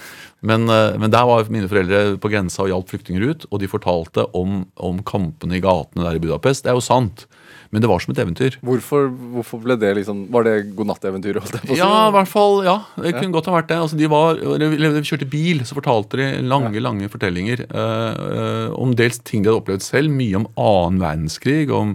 Men, 0.46 0.68
eh, 0.70 0.94
men 0.98 1.10
der 1.10 1.26
var 1.26 1.50
mine 1.50 1.70
foreldre 1.70 2.16
på 2.22 2.30
grensa 2.30 2.62
og 2.62 2.70
hjalp 2.70 2.94
flyktninger 2.94 3.26
ut, 3.26 3.48
og 3.50 3.58
de 3.60 3.70
fortalte 3.70 4.28
om, 4.38 4.62
om 4.76 5.02
kampene 5.02 5.58
i 5.58 5.64
gatene 5.64 6.06
der 6.06 6.20
i 6.20 6.22
Budapest. 6.22 6.64
Det 6.64 6.70
er 6.70 6.78
jo 6.78 6.86
sant, 6.86 7.26
men 7.68 7.84
det 7.84 7.88
var 7.90 8.00
som 8.00 8.14
et 8.14 8.20
eventyr. 8.22 8.54
Hvorfor, 8.64 9.10
hvorfor 9.34 9.60
ble 9.60 9.74
det 9.76 9.90
liksom 9.98 10.22
Var 10.32 10.46
det 10.46 10.54
godnatteventyret? 10.78 11.42
holdt 11.42 11.58
jeg 11.58 11.66
på 11.66 11.74
å 11.74 11.76
si? 11.76 11.80
Ja, 11.82 11.90
i 12.08 12.14
hvert 12.14 12.30
fall. 12.30 12.54
Ja, 12.64 12.76
det 12.96 13.12
kunne 13.18 13.34
godt 13.34 13.50
ha 13.50 13.56
vært 13.58 13.68
det. 13.68 13.80
Altså, 13.84 13.98
de, 14.00 14.08
var, 14.08 14.40
de 14.40 15.02
kjørte 15.04 15.28
bil, 15.28 15.60
så 15.68 15.76
fortalte 15.76 16.20
de 16.20 16.28
lange 16.48 16.80
lange 16.80 17.10
fortellinger 17.12 17.66
eh, 17.68 18.22
eh, 18.38 18.70
om 18.72 18.94
dels 18.96 19.20
ting 19.20 19.44
de 19.44 19.50
hadde 19.50 19.60
opplevd 19.60 19.84
selv. 19.84 20.14
Mye 20.16 20.40
om 20.40 20.48
annen 20.56 21.02
verdenskrig, 21.02 21.66
om, 21.74 21.92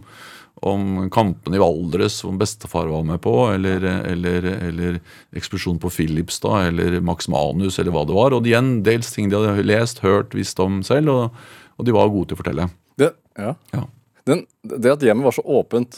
om 0.62 1.10
kampene 1.14 1.58
i 1.58 1.64
Valdres, 1.64 2.20
som 2.22 2.38
bestefar 2.38 2.92
var 2.92 3.08
med 3.10 3.24
på, 3.26 3.34
eller, 3.56 3.88
eller, 4.14 4.48
eller 4.70 5.02
eksplosjonen 5.34 5.82
på 5.82 5.92
Filipstad, 5.98 6.70
eller 6.70 7.00
Max 7.02 7.28
Manus, 7.34 7.82
eller 7.82 7.96
hva 7.96 8.06
det 8.06 8.18
var. 8.20 8.38
Og 8.38 8.46
igjen 8.46 8.76
dels 8.86 9.10
ting 9.16 9.34
de 9.34 9.42
hadde 9.42 9.66
lest, 9.66 10.06
hørt, 10.06 10.38
visst 10.38 10.62
om 10.62 10.84
selv, 10.86 11.10
og, 11.18 11.44
og 11.80 11.90
de 11.90 11.98
var 11.98 12.14
gode 12.14 12.30
til 12.30 12.38
å 12.38 12.44
fortelle. 12.44 12.70
Det, 13.02 13.10
ja. 13.42 13.56
Ja. 13.74 13.88
Den, 14.30 14.46
det 14.64 14.94
at 14.94 15.04
hjemmet 15.04 15.26
var 15.28 15.36
så 15.36 15.44
åpent, 15.44 15.98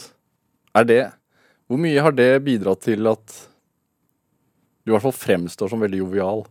er 0.75 0.87
det 0.89 1.01
Hvor 1.69 1.77
mye 1.81 2.01
har 2.01 2.13
det 2.13 2.31
bidratt 2.45 2.81
til 2.85 3.05
at 3.09 3.35
du 4.85 4.91
i 4.91 4.93
hvert 4.93 5.01
fall 5.07 5.15
fremstår 5.17 5.69
som 5.71 5.81
veldig 5.81 5.97
jovial? 6.03 6.43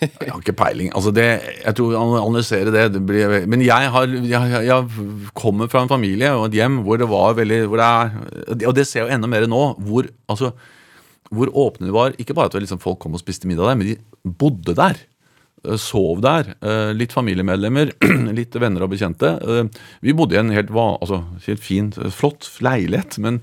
Jeg 0.00 0.28
har 0.30 0.38
ikke 0.40 0.54
peiling. 0.56 0.90
Altså 0.96 1.10
det, 1.16 1.24
jeg 1.64 1.74
tror 1.76 1.94
å 1.96 2.02
analysere 2.20 2.72
det, 2.72 2.86
det 2.94 3.00
blir, 3.08 3.46
Men 3.48 3.60
jeg, 3.64 3.88
har, 3.92 4.06
jeg, 4.08 4.64
jeg- 4.68 5.30
kommer 5.36 5.68
fra 5.72 5.82
en 5.84 5.88
familie 5.92 6.30
og 6.36 6.46
et 6.50 6.56
hjem 6.60 6.82
hvor 6.86 7.00
det 7.00 7.08
var 7.08 7.36
veldig 7.36 7.60
hvor 7.68 7.80
det 7.80 7.88
er, 7.88 8.66
Og 8.68 8.74
det 8.76 8.84
ser 8.88 9.02
jeg 9.02 9.08
jo 9.08 9.14
enda 9.16 9.28
mer 9.32 9.46
nå. 9.48 9.60
Hvor, 9.88 10.08
altså, 10.28 10.52
hvor 11.32 11.52
åpne 11.52 11.88
de 11.88 11.92
var. 11.96 12.16
Ikke 12.20 12.36
bare 12.36 12.48
at 12.52 12.56
liksom 12.60 12.80
folk 12.80 12.98
kom 13.04 13.16
og 13.16 13.20
spiste 13.20 13.48
middag 13.48 13.68
der, 13.68 13.76
men 13.80 13.90
de 13.92 14.32
bodde 14.40 14.76
der. 14.76 15.00
Eh, 15.68 15.78
sov 15.80 16.22
der. 16.24 16.54
Eh, 16.58 16.90
litt 16.96 17.14
familiemedlemmer, 17.14 17.94
litt 18.38 18.56
venner 18.58 18.86
og 18.86 18.92
bekjente. 18.94 19.36
Eh, 19.38 19.64
Vi 20.04 20.16
bodde 20.16 20.38
i 20.38 20.42
en 20.42 20.54
helt, 20.54 20.72
altså, 20.74 21.22
helt 21.46 21.64
fin, 21.64 21.92
flott 21.92 22.50
leilighet. 22.64 23.18
men 23.18 23.42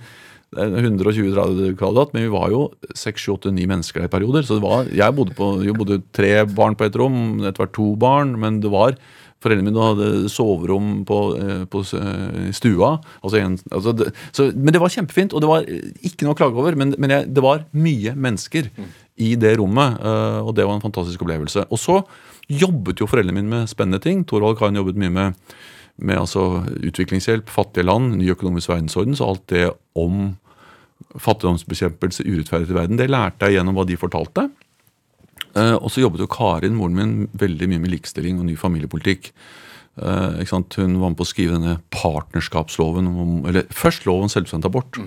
er 0.55 0.71
120 0.71 1.33
grader 1.33 1.73
kvadrat, 1.75 2.13
men 2.13 2.23
vi 2.23 2.31
var 2.31 2.51
jo 2.53 2.61
6-8-9 2.95 3.65
mennesker 3.67 4.05
i 4.05 4.11
perioder. 4.11 4.45
Så 4.47 4.61
var, 4.63 4.87
jeg 4.87 5.15
bodde 5.17 5.35
på 5.35 5.49
vi 5.59 5.73
bodde 5.75 6.01
tre 6.15 6.45
barn 6.47 6.77
på 6.79 6.87
et 6.87 6.95
rom, 6.95 7.41
etter 7.43 7.65
hvert 7.65 7.75
to 7.75 7.91
barn. 7.99 8.37
Men 8.39 8.61
det 8.63 8.71
var 8.71 8.95
Foreldrene 9.43 9.67
mine 9.67 9.83
hadde 9.83 10.29
soverom 10.31 11.03
på, 11.05 11.17
på 11.69 11.81
stua. 12.55 12.95
Altså 13.21 13.37
en, 13.37 13.57
altså 13.69 13.91
det, 13.93 14.07
så, 14.33 14.47
men 14.55 14.73
det 14.73 14.81
var 14.81 14.93
kjempefint, 14.93 15.35
og 15.35 15.43
det 15.43 15.49
var 15.51 15.67
ikke 15.67 16.25
noe 16.25 16.33
å 16.33 16.39
klage 16.39 16.57
over. 16.57 16.77
Men, 16.79 16.95
men 16.97 17.13
jeg, 17.13 17.27
det 17.35 17.43
var 17.45 17.67
mye 17.75 18.15
mennesker 18.17 18.71
i 19.15 19.35
det 19.39 19.55
rommet, 19.59 19.99
eh, 20.03 20.39
og 20.43 20.55
det 20.57 20.65
var 20.67 20.75
en 20.75 20.83
fantastisk 20.83 21.23
opplevelse. 21.23 21.67
Og 21.71 21.79
så 21.79 22.01
jobbet 22.51 22.99
jo 23.01 23.07
foreldrene 23.09 23.39
mine 23.39 23.51
med 23.51 23.71
spennende 23.71 24.01
ting. 24.03 24.25
Torvald 24.27 24.59
Kain 24.59 24.75
jobbet 24.75 24.99
mye 24.99 25.13
med, 25.13 25.45
med 25.97 26.19
altså, 26.25 26.65
utviklingshjelp, 26.83 27.49
fattige 27.49 27.87
land, 27.87 28.17
ny 28.19 28.29
økonomisk 28.33 28.73
verdensorden. 28.73 29.15
Så 29.15 29.29
alt 29.29 29.47
det 29.53 29.69
om 29.95 30.35
fattigdomsbekjempelse, 31.15 32.25
urettferdighet 32.27 32.73
i 32.73 32.79
verden, 32.79 32.99
det 32.99 33.11
lærte 33.11 33.47
jeg 33.47 33.59
gjennom 33.59 33.77
hva 33.77 33.87
de 33.87 33.99
fortalte. 33.99 34.49
Eh, 35.55 35.75
og 35.79 35.87
så 35.91 36.03
jobbet 36.03 36.25
jo 36.25 36.31
Karin, 36.31 36.75
moren 36.75 36.99
min, 36.99 37.13
veldig 37.39 37.71
mye 37.71 37.85
med 37.85 37.95
likestilling 37.95 38.41
og 38.41 38.49
ny 38.49 38.57
familiepolitikk. 38.59 39.31
Eh? 39.95 40.43
Hun 40.51 40.99
var 40.99 41.13
med 41.13 41.19
på 41.19 41.23
å 41.23 41.29
skrive 41.29 41.55
denne 41.55 41.77
partnerskapsloven. 41.95 43.07
Om, 43.07 43.37
eller 43.47 43.69
først 43.71 44.07
lov 44.09 44.25
om 44.25 44.31
selvbestemt 44.31 44.67
abort. 44.67 44.99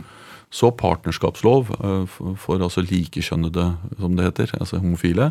Så 0.49 0.71
partnerskapslov 0.81 1.69
eh, 1.77 2.19
for, 2.41 2.63
altså 2.65 2.81
likekjønnede, 2.81 3.67
som 4.01 4.17
det 4.17 4.29
heter. 4.31 4.55
Altså 4.57 4.81
homofile. 4.81 5.31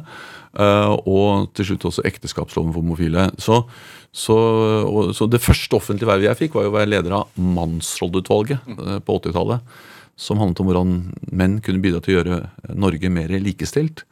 Eh, 0.53 0.93
og 1.09 1.49
til 1.57 1.71
slutt 1.71 1.87
også 1.89 2.05
ekteskapsloven 2.05 2.73
for 2.75 2.85
homofile. 2.85 3.29
Så, 3.41 3.63
så, 4.13 4.37
og, 4.85 5.15
så 5.17 5.25
det 5.29 5.41
første 5.41 5.79
offentlige 5.79 6.09
vervet 6.09 6.29
jeg 6.29 6.41
fikk, 6.43 6.57
var 6.57 6.67
jo 6.67 6.73
å 6.73 6.77
være 6.77 6.91
leder 6.93 7.17
av 7.17 7.41
Mannsrolleutvalget 7.57 8.73
eh, 8.77 8.99
på 9.01 9.17
80-tallet. 9.23 9.77
Som 10.17 10.41
handlet 10.41 10.61
om 10.61 10.69
hvordan 10.69 10.93
menn 11.37 11.59
kunne 11.65 11.81
bidra 11.81 12.01
til 12.01 12.15
å 12.15 12.19
gjøre 12.19 12.37
Norge 12.77 13.09
mer 13.13 13.33
likestilt. 13.41 14.05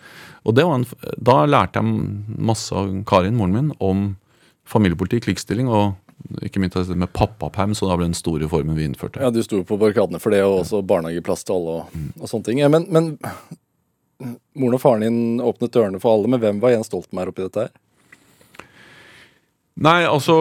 Og 0.45 0.57
det 0.57 0.65
var 0.65 0.79
en, 0.79 0.89
Da 1.17 1.37
lærte 1.49 1.81
jeg 1.81 2.41
masse 2.49 2.73
av 2.73 2.89
Karin, 3.09 3.37
moren 3.37 3.53
min, 3.53 3.71
om 3.81 4.07
familiepolitikk, 4.69 5.29
likestilling 5.29 5.69
og 5.69 5.93
ikke 6.45 6.61
minst 6.63 6.77
det 6.77 6.97
med 6.97 7.11
pappaperm, 7.15 7.75
så 7.77 7.89
da 7.89 7.97
ble 7.99 8.09
den 8.09 8.17
store 8.17 8.45
reformen 8.45 8.77
vi 8.77 8.87
innførte. 8.87 9.21
Ja, 9.23 9.31
du 9.33 9.41
sto 9.45 9.61
på 9.67 9.77
barrikadene 9.81 10.21
for 10.23 10.35
det, 10.35 10.43
og 10.45 10.63
også 10.63 10.81
barnehageplass 10.85 11.45
til 11.45 11.57
alle 11.59 11.77
og, 11.79 12.01
og 12.19 12.31
sånne 12.31 12.49
ting. 12.49 12.63
Men, 12.71 12.87
men 12.93 13.13
moren 14.55 14.77
og 14.77 14.81
faren 14.81 15.05
din 15.05 15.43
åpnet 15.43 15.73
dørene 15.75 15.99
for 16.01 16.15
alle, 16.15 16.31
men 16.31 16.41
hvem 16.41 16.61
var 16.63 16.75
Jens 16.75 16.89
Stoltenberg 16.91 17.33
oppi 17.33 17.45
dette 17.45 17.67
her? 17.67 17.75
Nei, 19.75 20.05
altså 20.07 20.37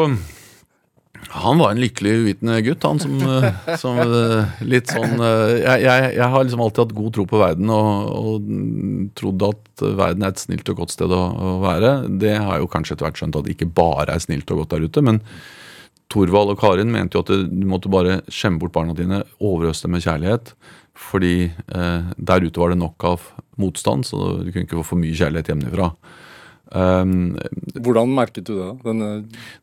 Han 1.35 1.59
var 1.59 1.73
en 1.73 1.81
lykkelig 1.83 2.13
uvitende 2.21 2.61
gutt, 2.63 2.85
han 2.87 3.01
som, 3.03 3.17
eh, 3.35 3.73
som 3.81 3.99
eh, 4.05 4.61
litt 4.63 4.93
sånn 4.93 5.17
eh, 5.19 5.57
jeg, 5.65 5.83
jeg, 5.89 6.13
jeg 6.21 6.29
har 6.35 6.47
liksom 6.47 6.63
alltid 6.63 6.85
hatt 6.85 6.95
god 7.01 7.17
tro 7.17 7.27
på 7.31 7.41
verden 7.43 7.75
og, 7.75 8.15
og 8.15 9.11
trodd 9.19 9.49
at 9.49 9.85
verden 9.99 10.23
er 10.23 10.35
et 10.35 10.45
snilt 10.45 10.71
og 10.71 10.85
godt 10.85 10.95
sted 10.95 11.11
å, 11.11 11.25
å 11.35 11.57
være. 11.65 11.97
Det 12.23 12.37
har 12.37 12.55
jeg 12.55 12.67
jo 12.67 12.73
kanskje 12.77 12.95
etter 12.95 13.09
hvert 13.09 13.21
skjønt 13.21 13.41
at 13.41 13.49
det 13.49 13.57
ikke 13.57 13.73
bare 13.75 14.15
er 14.15 14.23
snilt 14.23 14.55
og 14.55 14.63
godt 14.63 14.77
der 14.77 14.87
ute. 14.87 15.05
men 15.05 15.23
Torvald 16.13 16.53
og 16.53 16.61
Karin 16.61 16.93
mente 16.93 17.17
jo 17.19 17.25
at 17.25 17.33
du 17.51 17.65
måtte 17.69 17.93
bare 17.93 18.21
skjemme 18.33 18.61
bort 18.63 18.75
barna 18.75 18.95
dine, 18.97 19.23
overøse 19.41 19.87
dem 19.87 19.97
med 19.97 20.05
kjærlighet. 20.05 20.53
Fordi 20.95 21.35
eh, 21.51 22.13
der 22.17 22.45
ute 22.45 22.61
var 22.61 22.71
det 22.71 22.79
nok 22.79 23.07
av 23.09 23.25
motstand, 23.61 24.07
så 24.07 24.37
du 24.43 24.53
kunne 24.53 24.67
ikke 24.67 24.79
få 24.83 24.93
for 24.93 25.01
mye 25.01 25.17
kjærlighet 25.17 25.51
hjemmefra. 25.51 25.91
Um, 26.75 27.37
Hvordan 27.77 28.15
merket 28.17 28.49
du 28.49 28.55
det? 28.57 28.71
Denne, 28.83 29.09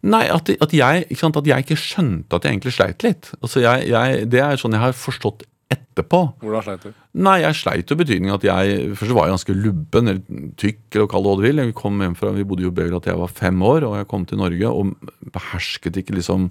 Nei, 0.06 0.26
at, 0.32 0.48
at, 0.64 0.76
jeg, 0.76 1.08
sant, 1.20 1.40
at 1.40 1.48
jeg 1.50 1.66
ikke 1.66 1.80
skjønte 1.80 2.38
at 2.38 2.46
jeg 2.46 2.56
egentlig 2.56 2.76
sleit 2.76 3.04
litt. 3.04 3.32
Altså 3.42 3.64
jeg, 3.64 3.90
jeg, 3.92 4.28
det 4.32 4.44
er 4.44 4.60
sånn 4.62 4.78
jeg 4.78 4.84
har 4.86 4.96
forstått 4.96 5.44
etterpå. 5.72 6.22
hvordan 6.44 6.66
sleit 6.66 6.86
du? 6.86 6.92
Nei, 7.26 7.38
jeg 7.44 7.60
sleit 7.60 7.92
jo 7.92 7.98
betydning 8.00 8.34
at 8.34 8.46
jeg 8.48 8.92
Først 9.00 9.16
var 9.16 9.28
jeg 9.28 9.36
ganske 9.38 9.58
lubben, 9.58 10.12
eller 10.12 10.54
tykk, 10.60 10.84
eller 10.96 11.10
kall 11.12 11.26
det 11.26 11.32
hva 11.32 11.40
du 11.40 11.48
vil. 11.48 11.64
Jeg 11.64 11.76
kom 11.78 12.04
hjem 12.04 12.16
fra, 12.20 12.36
Vi 12.36 12.48
bodde 12.48 12.68
jo 12.68 12.72
i 12.74 12.78
Beograd 12.78 13.04
til 13.04 13.14
jeg 13.14 13.24
var 13.24 13.36
fem 13.42 13.66
år, 13.66 13.88
og 13.90 13.98
jeg 14.00 14.10
kom 14.12 14.28
til 14.30 14.42
Norge 14.42 14.72
og 14.72 15.12
behersket 15.34 16.02
ikke 16.02 16.18
liksom 16.18 16.50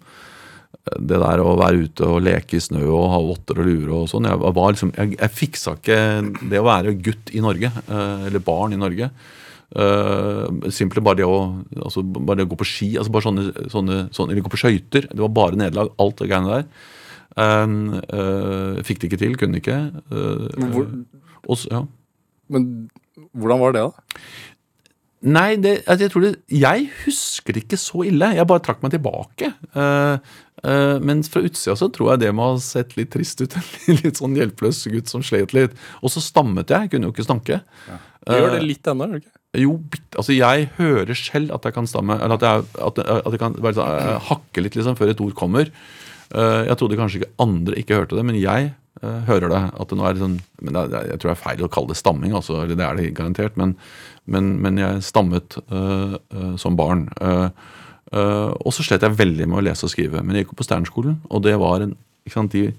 det 0.81 1.19
der 1.21 1.43
å 1.43 1.57
være 1.59 1.85
ute 1.87 2.07
og 2.07 2.23
leke 2.25 2.57
i 2.57 2.63
snø 2.63 2.81
og 2.87 3.11
ha 3.13 3.19
votter 3.23 3.59
og 3.61 3.69
lure 3.69 3.99
og 3.99 4.09
sånn. 4.11 4.29
Jeg, 4.31 4.41
var 4.41 4.73
liksom, 4.73 4.93
jeg, 4.97 5.13
jeg 5.19 5.37
fiksa 5.37 5.75
ikke 5.77 5.99
det 6.51 6.61
å 6.61 6.67
være 6.67 6.97
gutt 7.05 7.33
i 7.37 7.43
Norge, 7.45 7.71
eh, 7.85 8.25
eller 8.31 8.45
barn 8.45 8.75
i 8.77 8.81
Norge. 8.81 9.11
Uh, 9.71 10.49
Simpelthen 10.67 11.05
bare 11.07 11.21
det 11.21 11.27
å 11.31 11.37
altså 11.79 12.03
bare 12.03 12.41
det 12.41 12.49
å 12.49 12.51
gå 12.51 12.57
på 12.59 12.67
ski, 12.67 12.89
altså 12.99 13.13
bare 13.15 13.23
sånne, 13.29 13.45
sånne, 13.71 13.99
sånne 14.11 14.35
eller 14.35 14.43
gå 14.43 14.51
på 14.51 14.59
skøyter. 14.65 15.07
Det 15.13 15.23
var 15.23 15.31
bare 15.37 15.61
nederlag, 15.61 15.93
alt 16.03 16.19
det 16.19 16.27
greiene 16.31 16.57
der. 16.57 16.89
Uh, 17.39 18.81
fikk 18.87 19.01
det 19.03 19.11
ikke 19.11 19.21
til, 19.23 19.37
kunne 19.41 19.61
ikke. 19.63 19.79
Uh, 20.11 20.49
Hvor, 20.73 20.87
og 21.47 21.59
så- 21.61 21.71
ja. 21.71 21.83
men 22.51 22.91
hvordan 23.37 23.61
var 23.61 23.73
det, 23.77 23.83
da? 23.87 24.21
Nei, 25.21 25.57
det, 25.61 25.83
altså 25.85 26.07
jeg 26.07 26.11
tror 26.15 26.23
det 26.25 26.37
Jeg 26.49 26.87
husker 27.05 27.53
det 27.53 27.65
ikke 27.67 27.77
så 27.77 28.07
ille. 28.09 28.31
Jeg 28.35 28.47
bare 28.49 28.63
trakk 28.65 28.81
meg 28.83 28.95
tilbake. 28.95 29.53
Uh, 29.77 30.17
men 31.01 31.23
fra 31.25 31.43
utsida 31.45 31.77
så 31.77 31.89
tror 31.93 32.13
jeg 32.13 32.21
det 32.25 32.35
må 32.37 32.51
ha 32.51 32.59
sett 32.61 32.97
litt 32.97 33.13
trist 33.13 33.41
ut. 33.41 33.55
En 33.89 34.01
litt 34.01 34.17
sånn 34.21 34.37
hjelpeløs 34.37 34.87
gutt 34.93 35.13
som 35.13 35.23
slet 35.25 35.53
litt. 35.57 35.77
Og 36.03 36.13
så 36.13 36.21
stammet 36.25 36.73
jeg. 36.73 36.91
Kunne 36.93 37.09
jo 37.09 37.13
ikke 37.15 37.29
snakke. 37.29 37.61
Ja. 37.89 38.01
gjør 38.27 38.57
det 38.57 38.65
litt 38.65 38.91
ennå, 38.91 39.07
gjør 39.07 39.21
du 39.21 39.23
ikke? 39.23 39.37
Jo, 39.59 39.73
altså 40.15 40.35
jeg 40.37 40.69
hører 40.77 41.17
selv 41.19 41.51
at 41.57 41.65
jeg 41.67 41.75
kan 41.75 41.89
stamme, 41.91 42.15
eller 42.23 42.37
at 42.39 42.45
jeg, 42.47 42.67
at, 42.87 43.01
at 43.03 43.33
jeg 43.35 43.41
kan 43.43 43.57
bare 43.59 43.75
sånn, 43.75 43.97
eh, 43.99 44.29
hakke 44.29 44.63
litt 44.63 44.77
liksom 44.79 44.95
før 44.99 45.11
et 45.11 45.23
ord 45.25 45.35
kommer. 45.35 45.73
Eh, 46.35 46.67
Jeg 46.69 46.79
trodde 46.79 46.99
kanskje 46.99 47.23
ikke 47.23 47.35
andre 47.43 47.81
ikke 47.81 47.99
hørte 47.99 48.19
det, 48.19 48.25
men 48.27 48.39
jeg 48.39 48.71
eh, 49.03 49.21
hører 49.27 49.51
det. 49.51 49.63
At 49.83 49.91
det 49.91 49.99
nå 49.99 50.07
er 50.07 50.21
sånn, 50.21 50.39
Jeg 50.63 51.19
tror 51.19 51.31
det 51.31 51.35
er 51.35 51.43
feil 51.43 51.67
å 51.67 51.73
kalle 51.73 51.93
det 51.93 51.99
stamming, 51.99 52.35
altså, 52.37 52.63
det 52.69 52.79
er 52.79 52.97
det 52.97 53.11
garantert. 53.17 53.57
Men, 53.57 53.75
men, 54.27 54.55
men 54.63 54.79
jeg 54.79 55.03
stammet 55.03 55.59
uh, 55.73 56.15
uh, 56.37 56.55
som 56.61 56.77
barn. 56.79 57.09
Uh, 57.19 57.51
og 58.13 58.73
så 58.75 58.83
slet 58.83 59.03
jeg 59.07 59.19
veldig 59.19 59.47
med 59.49 59.59
å 59.59 59.67
lese 59.71 59.87
og 59.87 59.93
skrive. 59.93 60.23
Men 60.23 60.37
jeg 60.37 60.45
gikk 60.45 60.55
jo 60.55 60.61
på 60.61 60.67
Sternskolen, 60.67 61.21
og 61.31 61.43
det 61.47 61.57
var 61.63 61.83
en 61.83 61.97
sant, 62.31 62.55
de, 62.55 62.71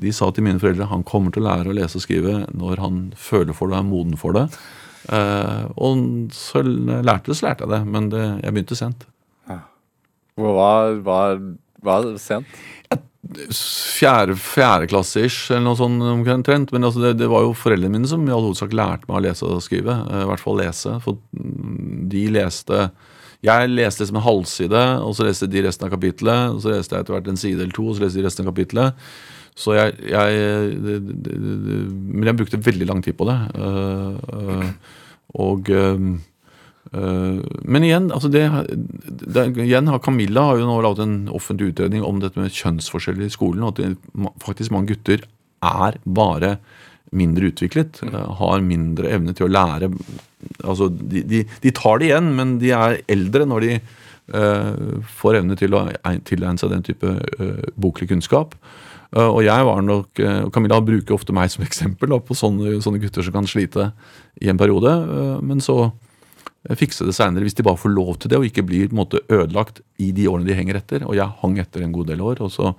de 0.00 0.12
sa 0.12 0.28
til 0.32 0.44
mine 0.44 0.60
foreldre 0.60 0.88
han 0.90 1.04
kommer 1.08 1.32
til 1.32 1.44
å 1.44 1.48
lære 1.48 1.72
å 1.72 1.76
lese 1.76 1.96
og 1.96 2.04
skrive 2.04 2.42
når 2.52 2.80
han 2.82 2.98
føler 3.16 3.56
for 3.56 3.70
det 3.70 3.78
og 3.78 3.80
er 3.80 3.88
moden 3.88 4.18
for 4.20 4.36
det. 4.36 4.44
Og 5.80 6.02
så 6.36 6.60
lærte 6.64 7.30
det, 7.30 7.36
så 7.38 7.46
lærte 7.46 7.64
jeg 7.64 7.72
det, 7.72 7.80
men 7.88 8.10
det, 8.12 8.24
jeg 8.42 8.56
begynte 8.56 8.76
sent. 8.76 9.06
Hva 10.40 10.52
var, 11.04 11.40
var, 11.84 12.06
det 12.06 12.22
sent? 12.22 12.60
Fjerde, 13.20 14.34
Fjerdeklasse-ish, 14.40 15.50
eller 15.52 15.66
noe 15.68 15.78
sånt 15.78 16.02
omtrent. 16.02 16.72
Men 16.72 16.88
altså 16.88 17.02
det, 17.04 17.14
det 17.20 17.28
var 17.30 17.44
jo 17.44 17.56
foreldrene 17.56 17.92
mine 17.98 18.10
som 18.10 18.24
i 18.26 18.32
all 18.34 18.46
hovedsak 18.48 18.74
lærte 18.76 19.08
meg 19.10 19.20
å 19.20 19.24
lese 19.28 19.46
og 19.46 19.64
skrive. 19.64 19.96
eh, 20.08 20.24
I 20.24 20.28
hvert 20.30 20.44
fall 20.44 20.60
lese. 20.62 20.96
For 21.04 21.20
mm, 21.36 22.06
de 22.12 22.26
leste 22.38 22.88
Jeg 23.40 23.68
leste 23.72 24.02
liksom 24.02 24.18
en 24.20 24.26
halvside, 24.26 24.80
og 25.00 25.14
så 25.16 25.24
leste 25.24 25.48
de 25.48 25.62
resten 25.64 25.86
av 25.86 25.92
kapitlet. 25.94 26.56
Og 26.56 26.64
så 26.64 26.74
leste 26.74 26.96
jeg 26.96 27.06
etter 27.06 27.16
hvert 27.16 27.30
en 27.32 27.40
side 27.40 27.62
eller 27.62 27.76
to, 27.76 27.86
og 27.88 27.96
så 27.96 28.04
leste 28.04 28.20
de 28.20 28.26
resten 28.26 28.44
av 28.44 28.52
kapitlet. 28.52 29.06
Så 29.60 29.76
jeg, 29.76 29.94
jeg 30.08 30.74
det, 30.80 30.96
det, 31.24 31.36
Men 31.36 32.30
jeg 32.30 32.38
brukte 32.38 32.60
veldig 32.64 32.88
lang 32.88 33.00
tid 33.04 33.16
på 33.18 33.28
det. 33.28 33.38
Uh, 33.56 34.16
uh, 34.32 34.98
og 35.40 35.68
øh, 35.70 36.18
Men 36.90 37.84
igjen, 37.86 38.08
altså 38.10 38.26
det, 38.32 38.42
det, 39.06 39.44
igjen 39.62 39.86
har 39.92 40.00
Camilla 40.02 40.48
har 40.48 40.58
jo 40.58 40.66
nå 40.66 40.80
laget 40.82 41.04
en 41.04 41.28
offentlig 41.30 41.68
utredning 41.70 42.02
om 42.02 42.18
dette 42.18 42.40
med 42.40 42.50
kjønnsforskjeller 42.50 43.28
i 43.28 43.30
skolen. 43.30 43.62
Og 43.62 43.76
at 43.76 43.82
det, 43.84 44.30
faktisk 44.42 44.74
mange 44.74 44.90
gutter 44.90 45.22
er 45.62 46.00
bare 46.02 46.56
mindre 47.16 47.50
utviklet. 47.50 48.00
Mm. 48.02 48.18
Har 48.40 48.66
mindre 48.66 49.10
evne 49.14 49.36
til 49.36 49.48
å 49.48 49.54
lære 49.54 49.92
Altså, 50.64 50.86
de, 50.88 51.20
de, 51.28 51.42
de 51.60 51.70
tar 51.76 51.98
det 52.00 52.06
igjen, 52.06 52.30
men 52.32 52.54
de 52.62 52.70
er 52.72 52.94
eldre 53.12 53.44
når 53.44 53.64
de 53.66 53.74
uh, 54.32 55.02
får 55.20 55.36
evne 55.42 55.56
til 55.60 55.76
å 55.76 55.82
tilegne 56.24 56.56
seg 56.56 56.72
den 56.72 56.86
type 56.86 57.10
uh, 57.12 57.58
boklig 57.76 58.08
kunnskap. 58.08 58.54
Uh, 59.12 59.26
og 59.26 59.42
jeg 59.44 59.66
var 59.68 59.82
nok, 59.84 60.22
uh, 60.24 60.46
Camilla 60.54 60.78
bruker 60.80 61.18
ofte 61.18 61.36
meg 61.36 61.52
som 61.52 61.64
eksempel 61.66 62.14
da, 62.14 62.22
på 62.24 62.38
sånne, 62.38 62.78
sånne 62.80 63.02
gutter 63.02 63.26
som 63.26 63.36
kan 63.36 63.50
slite 63.50 63.90
i 64.40 64.48
en 64.48 64.60
periode. 64.60 64.94
men 65.44 65.60
så 65.60 65.90
fikse 66.76 67.06
det 67.08 67.14
seinere, 67.16 67.46
hvis 67.46 67.56
de 67.56 67.64
bare 67.64 67.80
får 67.80 67.94
lov 67.94 68.18
til 68.20 68.32
det 68.32 68.40
og 68.40 68.44
ikke 68.48 68.66
blir 68.68 68.90
på 68.90 68.96
en 68.96 69.00
måte 69.00 69.22
ødelagt 69.32 69.80
i 69.98 70.10
de 70.16 70.26
årene 70.28 70.48
de 70.48 70.56
henger 70.58 70.80
etter. 70.80 71.06
Og 71.08 71.16
jeg 71.16 71.38
hang 71.40 71.56
etter 71.62 71.86
en 71.86 71.94
god 71.94 72.12
del 72.12 72.20
år. 72.20 72.42
og 72.44 72.52
så 72.52 72.74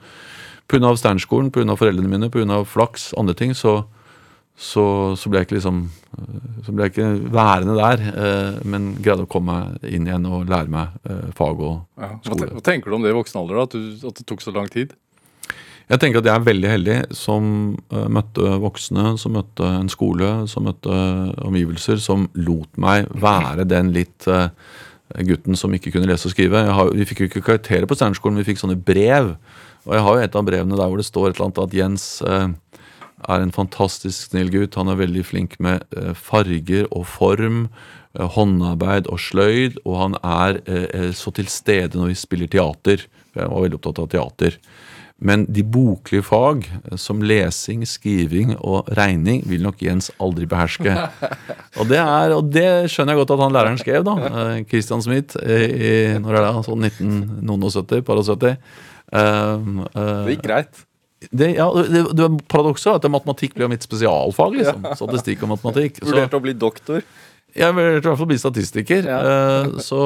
Pga. 0.72 0.94
Sternskolen, 0.96 1.52
pga. 1.52 1.76
foreldrene 1.76 2.08
mine, 2.08 2.30
pga. 2.32 2.62
flaks, 2.64 3.12
andre 3.20 3.34
ting, 3.36 3.52
så, 3.58 3.82
så, 4.56 4.86
så 5.20 5.30
ble 5.30 5.42
jeg 5.42 5.50
ikke 5.50 5.58
liksom 5.58 5.82
uh, 6.16 6.52
så 6.66 6.72
ble 6.76 6.86
jeg 6.86 6.94
ikke 6.94 7.34
værende 7.34 7.76
der, 7.76 8.04
eh, 8.12 8.60
men 8.70 8.92
greide 9.02 9.26
å 9.26 9.30
komme 9.30 9.56
meg 9.58 9.88
inn 9.90 10.06
igjen 10.08 10.28
og 10.30 10.50
lære 10.52 10.70
meg 10.72 10.94
eh, 11.10 11.32
fag 11.38 11.64
og 11.66 12.04
skole. 12.22 12.48
Ja. 12.48 12.54
hva 12.54 12.66
tenker 12.66 12.92
du 12.92 12.98
om 12.98 13.06
det 13.06 13.14
i 13.14 13.18
voksen 13.18 13.40
alder, 13.42 13.58
da? 13.58 13.64
At, 13.66 13.74
du, 13.74 14.08
at 14.12 14.20
det 14.22 14.28
tok 14.30 14.44
så 14.46 14.54
lang 14.56 14.70
tid? 14.72 14.94
Jeg 15.92 16.00
tenker 16.00 16.22
at 16.22 16.28
jeg 16.30 16.40
er 16.40 16.46
veldig 16.48 16.70
heldig 16.72 16.98
som 17.18 17.48
eh, 17.92 18.08
møtte 18.08 18.54
voksne, 18.64 19.18
som 19.20 19.36
møtte 19.36 19.68
en 19.68 19.92
skole, 19.92 20.30
som 20.48 20.64
møtte 20.70 21.02
omgivelser, 21.44 22.00
som 22.00 22.30
lot 22.40 22.80
meg 22.80 23.10
være 23.12 23.68
den 23.68 23.92
litt 23.96 24.28
eh, 24.32 24.48
gutten 25.28 25.60
som 25.60 25.74
ikke 25.76 25.92
kunne 25.92 26.08
lese 26.08 26.30
og 26.30 26.36
skrive. 26.36 26.64
Har, 26.72 26.94
vi 26.96 27.08
fikk 27.10 27.26
jo 27.26 27.30
ikke 27.32 27.44
karakterer 27.50 27.90
på 27.90 27.98
Steinerskolen, 28.00 28.40
vi 28.40 28.48
fikk 28.48 28.62
sånne 28.62 28.80
brev. 28.80 29.34
Og 29.88 29.96
jeg 29.98 30.06
har 30.06 30.18
jo 30.18 30.26
et 30.26 30.38
av 30.38 30.46
brevene 30.48 30.78
der 30.78 30.92
hvor 30.92 31.02
det 31.02 31.08
står 31.08 31.30
et 31.30 31.36
eller 31.36 31.50
annet 31.50 31.64
at 31.66 31.76
Jens 31.76 32.06
eh, 32.24 32.54
er 33.30 33.44
en 33.44 33.56
fantastisk 33.56 34.32
snill 34.32 34.52
gutt. 34.54 34.78
Han 34.80 34.92
er 34.92 35.02
veldig 35.02 35.26
flink 35.26 35.58
med 35.64 35.84
eh, 35.98 36.14
farger 36.18 36.88
og 36.90 37.08
form, 37.10 37.66
eh, 38.18 38.28
håndarbeid 38.38 39.10
og 39.12 39.22
sløyd. 39.22 39.82
Og 39.84 39.98
han 40.00 40.18
er 40.22 40.62
eh, 40.64 40.88
eh, 40.88 41.12
så 41.18 41.34
til 41.36 41.50
stede 41.52 42.00
når 42.00 42.14
vi 42.14 42.22
spiller 42.22 42.52
teater. 42.52 43.08
Jeg 43.36 43.52
var 43.52 43.66
veldig 43.66 43.80
opptatt 43.80 44.04
av 44.04 44.10
teater. 44.14 44.58
Men 45.22 45.46
de 45.54 45.62
boklige 45.64 46.26
fag, 46.26 46.66
eh, 46.66 46.98
som 46.98 47.22
lesing, 47.22 47.86
skriving 47.88 48.56
og 48.58 48.90
regning, 48.98 49.44
vil 49.50 49.62
nok 49.62 49.82
Jens 49.86 50.10
aldri 50.22 50.48
beherske. 50.50 50.96
Og 51.80 51.88
det, 51.88 52.00
er, 52.02 52.34
og 52.36 52.50
det 52.52 52.66
skjønner 52.92 53.16
jeg 53.16 53.22
godt 53.22 53.32
at 53.38 53.42
han 53.46 53.54
læreren 53.56 53.78
skrev, 53.80 54.04
da. 54.04 54.16
eh, 54.28 54.56
Christian 54.68 55.04
Smith 55.06 55.38
i, 55.40 56.18
når 56.20 56.36
er 56.36 56.44
det, 56.44 56.64
sånn 56.68 56.88
1970, 56.90 58.02
par 58.08 58.20
og 58.20 58.28
70. 58.28 58.58
Um, 59.12 59.80
uh, 59.96 60.26
Det 60.28 60.36
gikk 60.36 60.44
greit. 60.46 60.84
det, 61.32 61.50
ja, 61.58 61.66
det, 61.76 62.04
det 62.16 62.28
paradokset 62.52 62.92
er 62.92 63.00
at 63.00 63.08
matematikk 63.12 63.56
ble 63.56 63.70
mitt 63.72 63.88
spesialfag. 63.88 64.60
liksom, 64.60 64.86
Statistikk 65.00 65.46
og 65.48 65.54
matematikk. 65.56 66.02
Vurderte 66.04 66.40
å 66.40 66.44
bli 66.44 66.58
doktor. 66.60 67.06
Jeg 67.58 67.76
vil 67.76 67.88
i 67.98 68.00
hvert 68.00 68.20
fall 68.20 68.30
bli 68.30 68.40
statistiker. 68.40 69.08
Ja. 69.08 69.20
eh, 69.28 69.80
så, 69.84 70.02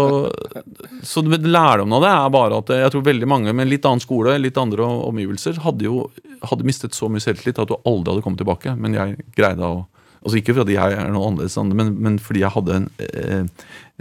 så 1.05 1.23
lærdommen 1.25 1.97
av 1.97 2.05
det 2.05 2.13
er 2.13 2.31
bare 2.33 2.61
at 2.63 2.71
jeg 2.73 2.93
tror 2.93 3.05
veldig 3.05 3.29
mange 3.29 3.53
med 3.53 3.69
litt 3.69 3.85
annen 3.85 4.03
skole, 4.03 4.37
litt 4.41 4.57
andre 4.57 4.87
omgivelser, 5.09 5.61
hadde 5.65 5.87
jo 5.87 6.07
hadde 6.45 6.67
mistet 6.67 6.97
så 6.97 7.09
mye 7.09 7.23
selvtillit 7.23 7.61
at 7.61 7.69
du 7.71 7.77
aldri 7.87 8.13
hadde 8.13 8.25
kommet 8.25 8.41
tilbake. 8.41 8.75
Men 8.79 8.97
jeg 8.97 9.19
greide 9.37 9.73
å 9.73 9.83
Altså 10.25 10.39
ikke 10.39 10.55
fordi 10.57 10.73
jeg 10.73 10.93
er 10.97 11.11
noe 11.13 11.27
annerledes, 11.29 11.53
andre, 11.61 11.75
men, 11.77 11.89
men 12.01 12.15
fordi 12.17 12.41
jeg 12.41 12.49
hadde 12.55 12.77
en, 12.79 12.85
eh, 12.97 13.43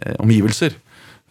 eh, 0.00 0.14
omgivelser 0.24 0.72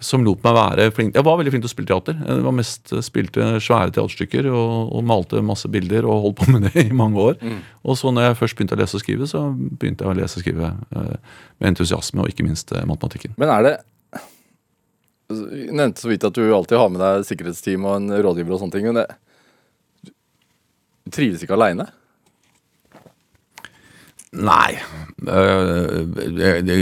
som 0.03 0.23
lot 0.25 0.43
meg 0.45 0.55
være 0.57 0.87
flink. 0.95 1.15
Jeg 1.15 1.25
var 1.25 1.37
veldig 1.39 1.53
flink 1.53 1.63
til 1.63 1.69
å 1.69 1.73
spille 1.73 1.89
teater. 1.89 2.17
Jeg 2.19 2.43
var 2.45 2.55
mest 2.55 2.93
spilte 3.05 3.47
svære 3.63 3.93
teaterstykker 3.95 4.49
og, 4.51 4.91
og 4.97 5.07
malte 5.07 5.41
masse 5.45 5.69
bilder 5.71 6.07
og 6.07 6.27
holdt 6.27 6.37
på 6.41 6.49
med 6.53 6.67
det 6.67 6.85
i 6.89 6.95
mange 6.95 7.23
år. 7.23 7.39
Og 7.83 7.97
så 7.99 8.11
når 8.13 8.29
jeg 8.29 8.39
først 8.41 8.59
begynte 8.59 8.77
å 8.77 8.81
lese 8.81 8.99
og 8.99 9.03
skrive, 9.05 9.29
så 9.29 9.45
begynte 9.55 10.05
jeg 10.05 10.11
å 10.11 10.19
lese 10.19 10.39
og 10.39 10.45
skrive 10.45 10.69
eh, 10.73 11.39
med 11.59 11.71
entusiasme, 11.73 12.23
og 12.23 12.31
ikke 12.33 12.45
minst 12.47 12.75
eh, 12.75 12.85
matematikken. 12.89 13.35
Men 13.41 13.55
er 13.55 13.67
det 13.67 13.75
Du 15.33 15.43
nevnte 15.73 16.03
så 16.03 16.11
vidt 16.11 16.27
at 16.27 16.35
du 16.35 16.43
alltid 16.53 16.77
har 16.77 16.91
med 16.93 17.01
deg 17.01 17.27
sikkerhetsteam 17.27 17.87
og 17.87 17.97
en 17.97 18.17
rådgiver 18.27 18.53
og 18.53 18.63
sånne 18.63 18.75
ting. 18.75 18.89
Men 18.91 19.01
det, 19.01 20.13
du 21.07 21.13
trives 21.15 21.43
ikke 21.43 21.55
aleine? 21.57 21.87
Nei. 24.33 24.79
Det, 25.23 26.49
det, 26.65 26.75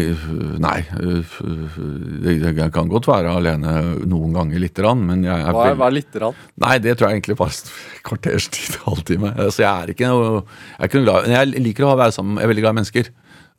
nei. 0.63 0.77
Jeg 0.87 2.53
det 2.55 2.67
kan 2.73 2.87
godt 2.89 3.09
være 3.09 3.33
alene 3.37 3.73
noen 4.07 4.31
ganger 4.37 4.61
lite 4.63 4.81
grann, 4.81 5.01
men 5.05 5.25
jeg 5.27 5.35
er 5.35 5.51
Hva 5.53 5.65
er, 5.67 5.75
hva 5.77 5.89
er 5.89 5.95
lite 5.97 6.15
grann? 6.21 6.37
Nei, 6.63 6.77
det 6.81 6.95
tror 6.97 7.09
jeg 7.11 7.19
egentlig 7.19 7.35
bare 7.41 7.53
et 7.57 7.73
kvarters 8.07 8.47
tid, 8.55 8.77
halvtime. 8.87 9.33
Så 9.51 9.65
jeg 9.65 9.69
er 9.71 9.91
ikke 9.93 10.09
noe 10.13 10.29
Jeg, 10.31 10.77
er 10.79 10.87
ikke 10.89 11.01
noe 11.01 11.09
glad, 11.09 11.29
jeg 11.35 11.65
liker 11.67 11.89
å 11.89 11.97
være 11.99 12.15
sammen 12.15 12.39
Jeg 12.39 12.47
er 12.47 12.53
veldig 12.53 12.65
glad 12.65 12.75
i 12.77 12.79
mennesker. 12.79 13.11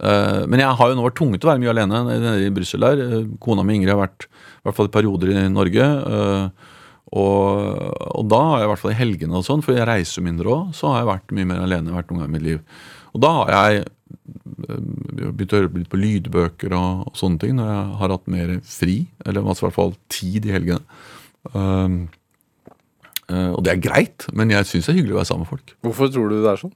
Eh, 0.03 0.41
Men 0.49 0.65
jeg 0.65 0.79
har 0.81 0.91
jo 0.93 0.97
nå 0.99 1.05
vært 1.07 1.19
tvunget 1.21 1.43
til 1.45 1.51
å 1.51 1.53
være 1.53 1.63
mye 1.67 1.75
alene 1.77 2.03
nede 2.09 2.33
i 2.49 2.53
Brussel 2.57 2.87
der. 2.89 3.05
Eh, 3.07 3.27
Kona 3.45 3.67
mi 3.69 3.77
Ingrid 3.77 3.93
har 3.95 4.01
vært 4.07 4.27
i 4.31 4.65
hvert 4.67 4.79
fall 4.81 4.89
i 4.89 4.95
perioder 4.97 5.35
i 5.37 5.45
Norge. 5.53 5.91
eh, 6.17 6.73
Og, 7.13 7.93
og 8.17 8.25
da 8.33 8.39
har 8.49 8.63
jeg 8.63 8.67
i 8.67 8.73
hvert 8.73 8.81
fall 8.87 8.95
i 8.95 8.99
helgene 9.03 9.37
og 9.37 9.45
sånn, 9.45 9.61
for 9.61 9.77
jeg 9.77 9.85
reiser 9.85 10.25
mindre 10.25 10.49
òg, 10.49 10.71
så 10.73 10.89
har 10.95 11.03
jeg 11.03 11.11
vært 11.13 11.35
mye 11.37 11.49
mer 11.51 11.61
alene 11.67 11.93
hvert 11.93 12.09
noen 12.09 12.23
gang 12.25 12.31
i 12.31 12.37
mitt 12.39 12.47
liv. 12.47 12.63
Og 13.13 13.23
da 13.25 13.33
har 13.39 13.53
jeg 13.53 13.83
eh, 13.83 14.81
begynt 15.33 15.55
å 15.55 15.61
høre 15.61 15.73
litt 15.77 15.93
på 15.93 16.01
lydbøker 16.01 16.75
og, 16.79 17.07
og 17.11 17.19
sånne 17.19 17.43
ting 17.43 17.57
når 17.59 17.71
jeg 17.73 17.85
har 18.01 18.17
hatt 18.17 18.33
mer 18.33 18.57
fri, 18.67 18.99
eller 19.27 19.43
i 19.43 19.55
hvert 19.63 19.79
fall 19.79 19.97
tid 20.13 20.49
i 20.49 20.55
helgene. 20.55 20.83
Um, 21.53 22.05
og 23.33 23.63
det 23.65 23.71
er 23.73 23.81
greit, 23.81 24.27
men 24.37 24.51
jeg 24.53 24.67
syns 24.69 24.85
det 24.85 24.93
er 24.93 24.97
hyggelig 24.99 25.15
å 25.15 25.19
være 25.23 25.29
sammen 25.31 25.47
med 25.47 25.51
folk. 25.55 25.71
Hvorfor 25.87 26.11
tror 26.13 26.29
du 26.29 26.35
det 26.43 26.51
er 26.51 26.59
sånn? 26.61 26.75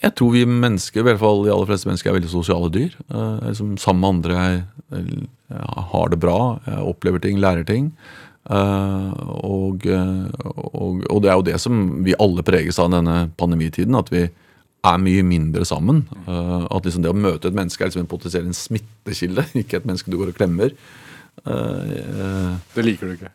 Jeg 0.00 0.14
tror 0.16 0.32
vi 0.32 0.46
mennesker, 0.48 1.02
i 1.02 1.04
hvert 1.04 1.20
fall 1.20 1.42
de 1.44 1.52
aller 1.52 1.68
fleste 1.68 1.88
mennesker, 1.88 2.10
er 2.10 2.16
veldig 2.16 2.32
sosiale 2.32 2.70
dyr. 2.72 2.94
Eh, 3.10 3.38
liksom, 3.50 3.74
sammen 3.80 4.00
med 4.00 4.10
andre 4.14 4.36
jeg, 4.38 4.60
jeg 5.50 5.86
har 5.92 6.12
det 6.12 6.20
bra, 6.22 6.36
jeg 6.64 6.84
opplever 6.92 7.24
ting, 7.24 7.40
lærer 7.42 7.66
ting. 7.68 7.90
Eh, 8.48 9.10
og, 9.44 9.84
og, 9.84 11.02
og 11.04 11.20
det 11.20 11.32
er 11.32 11.36
jo 11.36 11.46
det 11.50 11.58
som 11.60 11.82
vi 12.06 12.16
alle 12.16 12.44
preges 12.46 12.80
av 12.80 12.92
denne 12.94 13.26
pandemitiden, 13.40 13.98
at 13.98 14.08
vi 14.12 14.24
er 14.86 15.02
mye 15.02 15.24
mindre 15.26 15.66
sammen. 15.68 16.04
Eh, 16.26 16.64
at 16.70 16.86
liksom 16.86 17.04
det 17.04 17.12
å 17.12 17.18
møte 17.18 17.50
et 17.50 17.56
menneske 17.56 17.84
er 17.84 17.90
liksom 17.90 18.06
en 18.06 18.14
potensiell 18.14 18.48
en 18.48 18.56
smittekilde, 18.56 19.48
ikke 19.64 19.80
et 19.80 19.90
menneske 19.90 20.12
du 20.12 20.18
går 20.20 20.32
og 20.32 20.40
klemmer. 20.40 20.72
Eh, 21.44 22.56
Det 22.74 22.86
liker 22.86 23.10
du 23.10 23.18
ikke. 23.18 23.34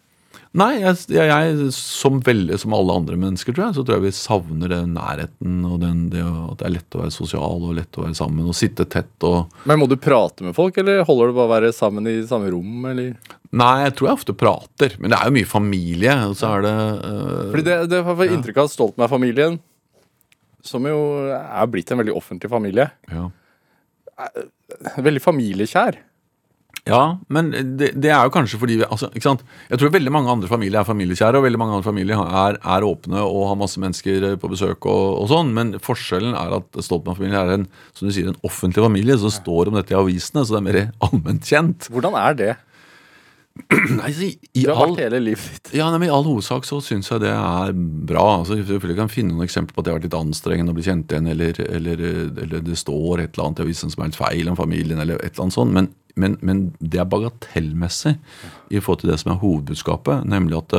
Nei, 0.55 0.77
jeg, 0.79 0.95
jeg, 1.11 1.55
som, 1.75 2.21
veldig, 2.23 2.55
som 2.61 2.73
alle 2.77 2.93
andre 2.95 3.17
mennesker, 3.19 3.51
tror 3.51 3.65
jeg, 3.65 3.75
så 3.75 3.83
tror 3.83 3.97
jeg 3.97 4.05
vi 4.05 4.11
savner 4.15 4.71
den 4.71 4.93
nærheten 4.95 5.57
og 5.67 5.81
den, 5.81 6.05
det 6.13 6.21
at 6.23 6.61
det 6.61 6.67
er 6.69 6.73
lett 6.77 6.95
å 6.95 7.01
være 7.01 7.11
sosial 7.11 7.65
og 7.67 7.73
lett 7.75 7.99
å 7.99 8.05
være 8.05 8.15
sammen 8.15 8.47
og 8.47 8.55
sitte 8.55 8.85
tett 8.87 9.25
og 9.27 9.51
Men 9.67 9.81
må 9.81 9.89
du 9.91 9.97
prate 9.99 10.47
med 10.47 10.55
folk, 10.55 10.79
eller 10.79 11.03
holder 11.03 11.33
det 11.33 11.35
bare 11.35 11.49
å 11.49 11.53
være 11.57 11.73
sammen 11.75 12.07
i 12.07 12.15
samme 12.29 12.53
rom, 12.55 12.87
eller? 12.87 13.35
Nei, 13.51 13.73
jeg 13.83 13.97
tror 13.97 14.07
jeg 14.07 14.19
ofte 14.21 14.37
prater, 14.45 14.95
men 15.01 15.11
det 15.11 15.19
er 15.19 15.27
jo 15.27 15.35
mye 15.41 15.49
familie. 15.49 16.15
Og 16.29 16.39
så 16.39 16.53
er 16.53 16.63
det 16.63 16.75
uh, 17.03 17.51
Fordi 17.51 17.67
det, 17.67 17.77
det 17.91 18.01
har 18.07 18.23
jeg 18.23 18.37
inntrykk 18.37 18.63
av 18.63 18.71
Stoltenberg-familien, 18.71 19.59
som 20.65 20.85
jo 20.89 20.99
er 21.29 21.71
blitt 21.71 21.93
en 21.93 22.01
veldig 22.01 22.15
offentlig 22.17 22.51
familie, 22.51 22.89
ja. 23.11 23.29
veldig 24.97 25.23
familiekjær. 25.23 26.01
Ja, 26.85 27.17
men 27.33 27.47
det, 27.49 27.95
det 27.97 28.11
er 28.13 28.27
jo 28.27 28.31
kanskje 28.33 28.59
fordi 28.61 28.75
vi, 28.77 28.85
altså, 28.85 29.07
ikke 29.09 29.25
sant? 29.25 29.41
Jeg 29.71 29.81
tror 29.81 29.89
veldig 29.95 30.11
mange 30.13 30.29
andre 30.29 30.49
familier 30.49 30.83
er 30.83 30.85
familiekjære, 30.85 31.39
og 31.39 31.47
veldig 31.47 31.57
mange 31.57 31.73
andre 31.79 31.87
familier 31.87 32.21
er, 32.21 32.59
er 32.61 32.85
åpne 32.85 33.23
og 33.25 33.47
har 33.49 33.57
masse 33.57 33.81
mennesker 33.81 34.27
på 34.41 34.51
besøk 34.51 34.85
og, 34.85 35.23
og 35.23 35.31
sånn, 35.31 35.49
men 35.55 35.73
forskjellen 35.81 36.37
er 36.37 36.53
at 36.59 36.77
Stoltenberg-familien 36.77 37.39
er 37.39 37.53
en 37.55 37.65
som 37.97 38.05
du 38.05 38.13
sier, 38.13 38.29
en 38.29 38.45
offentlig 38.45 38.85
familie 38.85 39.17
som 39.17 39.33
står 39.33 39.71
om 39.71 39.79
dette 39.79 39.95
i 39.95 39.97
avisene, 39.97 40.45
så 40.45 40.53
det 40.53 40.61
er 40.61 40.67
mer 40.67 40.79
allment 41.09 41.49
kjent. 41.49 41.89
Hvordan 41.89 42.19
er 42.21 42.37
det? 42.37 42.53
Nei, 43.95 44.09
så 44.11 44.25
i, 44.27 44.33
i 44.59 44.65
all, 44.67 44.97
ja, 44.99 45.85
nei, 45.87 45.99
men 45.99 46.09
I 46.09 46.11
all 46.11 46.25
hovedsak 46.27 46.65
så 46.67 46.81
syns 46.83 47.07
jeg 47.07 47.21
det 47.23 47.31
er 47.31 47.71
bra. 47.75 48.23
Altså, 48.41 48.57
selvfølgelig 48.59 48.97
kan 48.97 49.07
jeg 49.07 49.13
finne 49.13 49.31
noen 49.31 49.47
eksempler 49.47 49.77
på 49.77 49.81
at 49.81 49.87
det 49.87 49.93
har 49.93 49.99
vært 49.99 50.07
litt 50.09 50.17
anstrengende 50.19 50.73
å 50.73 50.77
bli 50.77 50.83
kjent 50.83 51.13
igjen, 51.13 51.29
eller, 51.31 51.61
eller, 51.63 52.03
eller 52.43 52.65
det 52.65 52.75
står 52.79 53.23
et 53.23 53.29
eller 53.31 53.45
annet 53.45 53.61
i 53.61 53.67
avisen 53.69 53.93
som 53.93 54.03
er 54.03 54.11
litt 54.11 54.19
feil 54.19 54.51
om 54.51 54.59
familien, 54.59 54.99
eller 54.99 55.21
et 55.21 55.31
eller 55.31 55.45
annet 55.45 55.55
sånt. 55.55 55.75
Men, 55.77 55.87
men, 56.19 56.35
men 56.43 56.65
det 56.83 56.99
er 56.99 57.07
bagatellmessig 57.11 58.17
i 58.75 58.81
forhold 58.81 59.05
til 59.05 59.13
det 59.13 59.21
som 59.23 59.31
er 59.31 59.41
hovedbudskapet, 59.45 60.27
nemlig 60.35 60.59
at, 60.59 60.77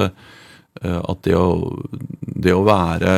eh, 0.85 1.01
at 1.01 1.25
det, 1.25 1.37
å, 1.41 1.81
det 2.21 2.55
å 2.57 2.65
være 2.69 3.17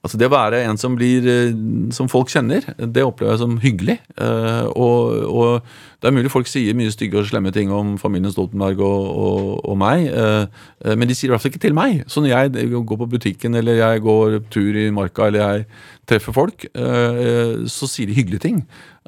Altså 0.00 0.16
Det 0.16 0.30
å 0.30 0.32
være 0.32 0.62
en 0.64 0.78
som 0.80 0.94
blir 0.96 1.26
eh, 1.28 1.56
som 1.92 2.08
folk 2.08 2.30
kjenner, 2.32 2.64
det 2.80 3.02
opplever 3.04 3.34
jeg 3.34 3.42
som 3.42 3.58
hyggelig. 3.60 3.98
Eh, 4.16 4.68
og, 4.72 5.26
og 5.28 6.00
Det 6.00 6.08
er 6.08 6.14
mulig 6.16 6.32
folk 6.32 6.48
sier 6.48 6.76
mye 6.78 6.92
stygge 6.94 7.20
og 7.20 7.28
slemme 7.28 7.52
ting 7.52 7.72
om 7.74 7.98
familien 8.00 8.32
Stoltenberg 8.32 8.80
og, 8.80 9.10
og, 9.10 9.50
og 9.68 9.76
meg, 9.80 10.06
eh, 10.08 10.94
men 10.96 11.10
de 11.10 11.16
sier 11.16 11.28
i 11.28 11.34
hvert 11.34 11.44
fall 11.44 11.52
ikke 11.52 11.66
til 11.66 11.76
meg. 11.76 12.00
Så 12.08 12.24
når 12.24 12.32
jeg 12.32 12.70
går 12.72 13.00
på 13.02 13.10
butikken 13.12 13.60
eller 13.60 13.82
jeg 13.82 14.04
går 14.06 14.38
tur 14.52 14.80
i 14.80 14.86
marka 14.94 15.28
eller 15.28 15.44
jeg 15.44 15.68
treffer 16.08 16.34
folk, 16.34 16.64
så 16.74 17.86
sier 17.86 18.08
de 18.08 18.16
hyggelige 18.16 18.42
ting. 18.42 18.56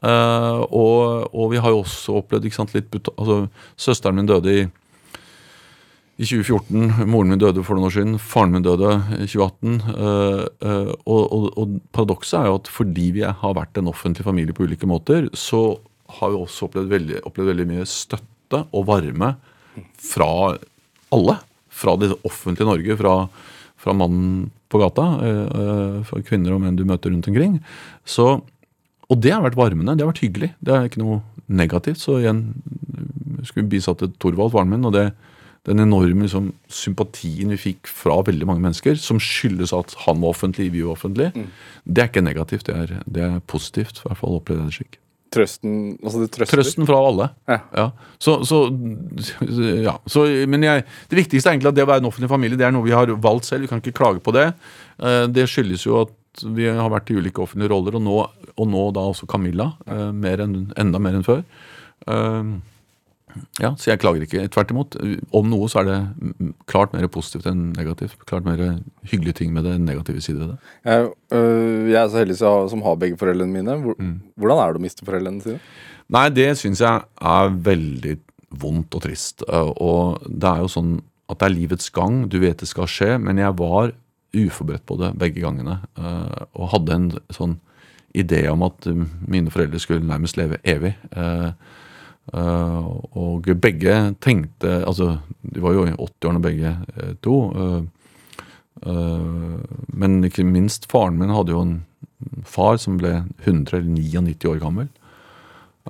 Og, 0.04 1.24
og 1.32 1.48
vi 1.50 1.58
har 1.62 1.72
jo 1.72 1.80
også 1.82 2.20
opplevd 2.20 2.46
ikke 2.46 2.58
sant, 2.60 2.76
litt 2.76 3.10
altså, 3.16 3.40
Søsteren 3.80 4.20
min 4.20 4.28
døde 4.30 4.54
i 4.54 4.62
i 6.22 6.26
2014. 6.28 7.06
Moren 7.10 7.32
min 7.32 7.40
døde 7.42 7.64
for 7.66 7.74
noen 7.74 7.88
år 7.88 7.94
siden. 7.96 8.18
Faren 8.22 8.52
min 8.54 8.64
døde 8.64 8.94
i 9.16 9.26
2018. 9.26 9.78
eh, 9.90 10.42
eh, 10.68 10.90
og, 11.02 11.22
og, 11.24 11.46
og 11.58 11.78
paradokset 11.94 12.38
er 12.38 12.50
jo 12.50 12.58
at 12.60 12.70
fordi 12.70 13.08
vi 13.16 13.24
har 13.26 13.56
vært 13.58 13.80
en 13.80 13.90
offentlig 13.90 14.26
familie 14.26 14.54
på 14.56 14.68
ulike 14.68 14.88
måter, 14.88 15.26
så 15.34 15.80
har 16.18 16.32
vi 16.32 16.38
også 16.38 16.68
opplevd 16.68 16.92
veldig, 16.92 17.22
opplevd 17.28 17.52
veldig 17.54 17.66
mye 17.72 17.88
støtte 17.88 18.62
og 18.70 18.86
varme 18.90 19.32
fra 19.98 20.28
alle. 21.12 21.38
Fra 21.72 21.96
det 21.96 22.12
offentlige 22.28 22.68
Norge, 22.68 22.98
fra, 23.00 23.14
fra 23.80 23.94
mannen 23.96 24.50
på 24.70 24.80
gata, 24.82 25.06
eh, 25.26 25.98
fra 26.06 26.22
kvinner 26.28 26.54
og 26.54 26.62
menn 26.62 26.76
du 26.78 26.84
møter 26.88 27.10
rundt 27.10 27.30
omkring. 27.32 27.58
Så, 28.04 28.28
og 29.08 29.24
det 29.24 29.32
har 29.34 29.42
vært 29.44 29.58
varmende. 29.58 29.96
Det 29.96 30.04
har 30.04 30.12
vært 30.12 30.22
hyggelig. 30.26 30.52
Det 30.60 30.76
er 30.76 30.86
ikke 30.86 31.02
noe 31.02 31.22
negativt. 31.48 32.04
Så 32.04 32.20
igjen 32.20 32.44
skulle 33.48 33.70
bisatte 33.72 34.12
Torvald, 34.22 34.52
faren 34.54 34.70
min, 34.70 34.84
og 34.86 34.94
det, 34.94 35.08
den 35.68 35.78
enorme 35.78 36.24
liksom, 36.26 36.48
sympatien 36.68 37.52
vi 37.54 37.56
fikk 37.60 37.86
fra 37.86 38.16
veldig 38.26 38.46
mange 38.48 38.64
mennesker, 38.64 38.96
som 38.98 39.20
skyldes 39.22 39.72
at 39.76 39.94
han 40.06 40.18
var 40.20 40.32
offentlig, 40.34 40.72
vi 40.74 40.82
var 40.82 40.96
offentlig, 40.96 41.28
det 41.86 42.02
er 42.02 42.08
ikke 42.10 42.24
negativt. 42.26 42.66
Det 42.66 42.74
er, 42.74 42.96
det 43.06 43.22
er 43.28 43.38
positivt. 43.46 44.00
I 44.02 44.08
hvert 44.08 44.18
fall 44.18 44.38
opplevde 44.40 44.64
jeg 44.64 44.72
det 44.72 44.78
slik. 44.80 44.98
Trøsten 45.32 45.76
altså 46.04 46.18
det 46.20 46.30
trøster. 46.34 46.58
Trøsten 46.60 46.84
fra 46.90 46.98
alle. 47.08 47.28
Ja. 47.48 47.86
Så, 48.20 48.34
så, 48.44 48.58
ja. 49.80 49.94
Så, 50.10 50.26
men 50.50 50.66
jeg, 50.66 50.82
det 51.08 51.16
viktigste 51.22 51.48
er 51.48 51.54
egentlig 51.54 51.70
at 51.70 51.78
det 51.78 51.86
å 51.86 51.88
være 51.88 52.02
en 52.04 52.08
offentlig 52.10 52.28
familie 52.28 52.58
det 52.60 52.66
er 52.66 52.74
noe 52.74 52.84
vi 52.84 52.92
har 52.92 53.08
valgt 53.24 53.48
selv. 53.48 53.64
Vi 53.64 53.70
kan 53.70 53.80
ikke 53.80 53.94
klage 53.96 54.20
på 54.20 54.34
det. 54.36 54.50
Eh, 55.00 55.24
Det 55.32 55.46
skyldes 55.48 55.86
jo 55.86 56.02
at 56.02 56.44
vi 56.56 56.66
har 56.68 56.90
vært 56.92 57.10
i 57.12 57.16
ulike 57.16 57.40
offentlige 57.44 57.72
roller, 57.72 57.96
og 57.96 58.04
nå, 58.04 58.18
og 58.56 58.68
nå 58.68 58.84
da 58.96 59.06
også 59.14 59.26
Camilla. 59.30 59.70
eh, 59.86 60.10
Mer 60.12 60.44
enn, 60.44 60.58
enda 60.80 61.00
mer 61.00 61.16
enn 61.16 61.24
før. 61.26 61.42
Ja, 63.60 63.74
Så 63.76 63.90
jeg 63.90 64.00
klager 64.00 64.22
ikke. 64.26 64.48
Tvert 64.52 64.70
imot. 64.70 64.96
Om 65.32 65.48
noe 65.50 65.68
så 65.68 65.80
er 65.80 65.84
det 65.88 65.98
mm, 66.40 66.54
klart 66.66 66.92
mer 66.92 67.06
positivt 67.08 67.46
enn 67.46 67.72
negativt. 67.76 68.18
Klart 68.26 68.44
mer 68.44 68.80
hyggelige 69.10 69.34
ting 69.42 69.52
med 69.52 69.64
det 69.64 69.78
negative 69.80 70.20
sider 70.20 70.40
ved 70.40 70.48
det. 70.54 70.58
Jeg, 70.84 71.08
øh, 71.32 71.90
jeg 71.90 72.00
er 72.02 72.08
så 72.12 72.18
heldig 72.22 72.36
som 72.38 72.82
har- 72.82 72.96
begge 72.96 73.16
foreldrene 73.16 73.52
mine. 73.52 73.78
Hvor, 73.82 73.94
Hvordan 74.38 74.58
er 74.58 74.72
det 74.72 74.80
å 74.80 74.86
miste 74.86 75.04
foreldrene 75.06 75.42
sine? 75.42 75.60
Nei, 76.12 76.28
det 76.28 76.50
syns 76.58 76.80
jeg 76.80 77.02
er 77.20 77.48
veldig 77.50 78.18
vondt 78.60 78.94
og 78.94 79.02
trist. 79.02 79.42
Eh, 79.48 79.72
Og 79.80 80.22
det 80.28 80.44
er 80.48 80.58
jo 80.60 80.68
sånn 80.68 81.00
at 81.30 81.38
det 81.38 81.46
er 81.50 81.54
livets 81.60 81.90
gang. 81.90 82.28
Du 82.28 82.38
vet 82.38 82.58
det 82.58 82.68
skal 82.68 82.84
skje, 82.86 83.18
men 83.20 83.38
jeg 83.38 83.56
var 83.56 83.92
uforberedt 84.34 84.84
på 84.86 84.98
det 84.98 85.14
begge 85.18 85.40
gangene. 85.40 85.80
eh, 85.98 86.44
Og 86.54 86.68
hadde 86.70 86.90
en 86.92 87.10
sånn 87.30 87.58
idé 88.14 88.46
om 88.52 88.62
at 88.62 88.84
mine 89.26 89.48
foreldre 89.50 89.78
skulle 89.80 90.04
nærmest 90.04 90.36
leve 90.36 90.58
evig. 90.64 90.94
Eh, 91.16 91.52
Og 92.30 93.48
begge 93.58 94.14
tenkte 94.22 94.84
Altså, 94.86 95.18
de 95.42 95.60
var 95.60 95.74
jo 95.74 95.86
i 95.88 95.94
80-årene 95.96 96.42
begge 96.42 96.70
eh, 96.96 97.14
to. 97.20 97.36
eh, 97.50 97.82
eh, 98.86 99.86
Men 99.92 100.22
ikke 100.24 100.46
minst 100.46 100.86
faren 100.90 101.18
min 101.18 101.34
hadde 101.34 101.52
jo 101.52 101.64
en 101.66 101.78
far 102.46 102.78
som 102.78 103.00
ble 103.00 103.24
100 103.42 103.74
eller 103.74 103.88
99 103.90 104.46
år 104.52 104.60
gammel. 104.62 104.88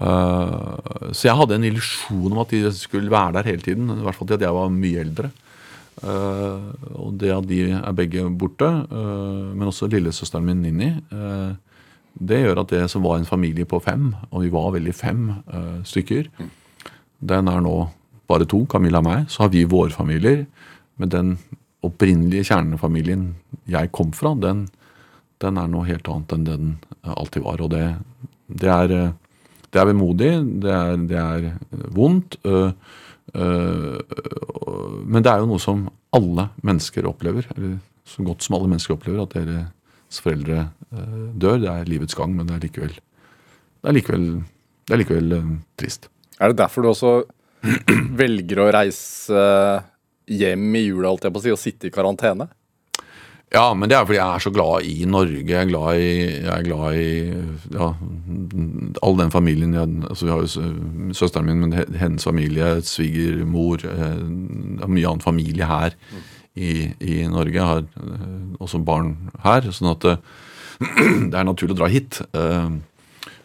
Eh, 0.01 1.13
så 1.13 1.29
jeg 1.29 1.37
hadde 1.37 1.59
en 1.59 1.69
illusjon 1.69 2.33
om 2.33 2.41
at 2.41 2.55
de 2.55 2.73
skulle 2.73 3.13
være 3.13 3.37
der 3.37 3.51
hele 3.53 3.67
tiden. 3.67 3.91
I 3.93 4.07
hvert 4.07 4.17
fall 4.17 4.31
til 4.31 4.41
at 4.41 4.47
jeg 4.47 4.57
var 4.57 4.73
mye 4.73 5.05
eldre. 5.05 5.31
Eh, 6.03 6.71
og 6.97 7.13
det 7.21 7.35
at 7.35 7.47
de 7.47 7.61
er 7.77 7.93
begge 7.99 8.25
borte, 8.41 8.65
eh, 8.67 9.53
men 9.53 9.69
også 9.69 9.91
lillesøsteren 9.93 10.49
min 10.49 10.63
Ninni, 10.65 10.89
eh, 11.13 11.53
det 12.19 12.43
gjør 12.43 12.63
at 12.63 12.73
det 12.75 12.83
som 12.93 13.05
var 13.05 13.19
en 13.19 13.29
familie 13.29 13.67
på 13.69 13.81
fem, 13.83 14.13
og 14.31 14.45
vi 14.45 14.53
var 14.53 14.73
veldig 14.75 14.95
fem 14.95 15.25
uh, 15.49 15.81
stykker, 15.87 16.29
den 17.23 17.49
er 17.49 17.65
nå 17.65 17.77
bare 18.29 18.47
to, 18.49 18.65
Camilla 18.71 19.01
og 19.03 19.07
meg. 19.07 19.27
Så 19.31 19.45
har 19.45 19.53
vi 19.53 19.65
våre 19.69 19.93
familier. 19.95 20.45
Men 21.01 21.11
den 21.13 21.33
opprinnelige 21.83 22.49
kjernefamilien 22.51 23.33
jeg 23.71 23.91
kom 23.95 24.13
fra, 24.17 24.35
den, 24.39 24.67
den 25.43 25.59
er 25.59 25.71
noe 25.71 25.89
helt 25.89 26.09
annet 26.11 26.35
enn 26.37 26.47
den 26.47 26.71
eh, 27.03 27.15
alltid 27.15 27.45
var. 27.47 27.63
Og 27.65 27.73
det, 27.73 27.87
det 28.47 28.71
er 28.71 28.95
eh, 28.97 29.15
det 29.73 29.81
er 29.81 29.89
vemodig, 29.89 30.33
det 30.61 30.73
er, 30.73 30.97
det 31.09 31.17
er 31.19 31.45
vondt. 31.97 32.37
øh, 32.45 32.73
øh, 33.35 33.99
men 35.07 35.25
det 35.25 35.31
er 35.33 35.41
jo 35.41 35.49
noe 35.49 35.63
som 35.63 35.87
alle 36.13 36.51
mennesker 36.63 37.09
opplever, 37.09 37.49
eller 37.57 37.79
så 38.05 38.23
godt 38.23 38.45
som 38.45 38.59
alle 38.59 38.69
mennesker 38.69 38.95
opplever, 38.95 39.23
at 39.23 39.33
deres 39.33 39.71
foreldre 40.21 40.69
øh, 40.93 41.31
dør. 41.33 41.57
Det 41.63 41.71
er 41.73 41.89
livets 41.89 42.19
gang, 42.19 42.37
men 42.37 42.51
det 42.51 42.59
er 42.59 42.67
likevel 42.67 42.99
det 43.83 43.91
er 43.91 43.97
likevel, 43.97 44.27
det 44.87 44.95
er 44.95 45.01
likevel 45.01 45.33
øh, 45.35 45.47
trist. 45.81 46.09
Er 46.39 46.53
det 46.53 46.59
derfor 46.59 46.83
du 46.83 46.93
også 46.93 47.13
velger 48.23 48.63
å 48.63 48.73
reise 48.75 49.45
hjem 50.31 50.75
i 50.79 50.85
jula, 50.87 51.11
alt 51.11 51.27
jeg 51.27 51.35
på 51.35 51.41
å 51.41 51.45
si, 51.45 51.55
og 51.55 51.61
sitte 51.61 51.89
i 51.89 51.95
karantene? 51.95 52.47
Ja, 53.53 53.67
men 53.77 53.91
det 53.91 53.99
er 53.99 54.07
fordi 54.07 54.17
jeg 54.17 54.37
er 54.39 54.45
så 54.45 54.53
glad 54.55 54.87
i 54.89 55.05
Norge. 55.05 55.43
Jeg 55.45 55.59
er 55.59 55.69
glad 55.69 55.99
i, 56.01 56.13
jeg 56.39 56.53
er 56.55 56.63
glad 56.65 56.97
i 56.97 57.09
ja, 57.75 57.89
all 59.05 59.19
den 59.19 59.35
familien. 59.35 59.75
Jeg, 59.77 59.99
altså 60.09 60.29
vi 60.29 60.33
har 60.33 60.47
jo 60.47 61.11
søsteren 61.19 61.51
min, 61.51 61.67
men 61.67 61.99
hennes 62.01 62.25
familie, 62.25 62.71
svigermor, 62.87 63.85
eh, 63.85 64.07
er 64.07 64.89
mye 64.89 65.11
annen 65.11 65.27
familie 65.27 65.69
her 65.69 65.99
i, 66.55 66.93
i 67.01 67.23
Norge. 67.31 67.57
Jeg 67.57 67.69
har 67.69 67.85
eh, 67.85 68.57
også 68.63 68.83
barn 68.85 69.15
her, 69.45 69.69
sånn 69.73 69.93
at 69.95 70.09
eh, 70.09 70.21
det 71.31 71.39
er 71.39 71.49
naturlig 71.49 71.77
å 71.77 71.81
dra 71.83 71.93
hit. 71.93 72.21
eh, 72.33 72.73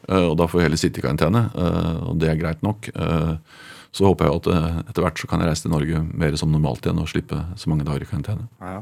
og 0.08 0.38
da 0.40 0.46
får 0.48 0.62
vi 0.62 0.64
heller 0.64 0.80
sitte 0.80 1.02
i 1.02 1.04
karantene, 1.04 1.42
og 2.08 2.14
det 2.16 2.30
er 2.32 2.38
greit 2.40 2.62
nok. 2.64 2.86
Så 3.92 4.06
håper 4.08 4.24
jeg 4.24 4.38
at 4.38 4.86
etter 4.88 5.04
hvert 5.04 5.20
så 5.20 5.28
kan 5.28 5.42
jeg 5.44 5.50
reise 5.50 5.66
til 5.66 5.74
Norge 5.74 6.00
mer 6.08 6.38
som 6.40 6.54
normalt 6.54 6.88
igjen 6.88 7.02
og 7.04 7.10
slippe 7.12 7.42
så 7.60 7.68
mange 7.68 7.84
dager 7.84 8.06
i 8.06 8.08
karantene. 8.08 8.46
Ja. 8.64 8.78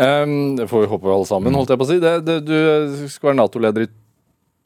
Ehm, 0.00 0.54
det 0.56 0.70
får 0.70 0.86
vi 0.86 0.88
håpe 0.94 1.12
alle 1.12 1.28
sammen, 1.28 1.58
holdt 1.58 1.74
jeg 1.74 1.82
på 1.82 1.84
å 1.84 1.90
si. 1.90 1.98
Det, 2.00 2.14
det, 2.24 2.38
du 2.48 3.04
skal 3.12 3.28
være 3.28 3.40
Nato-leder 3.42 3.84
i 3.84 3.90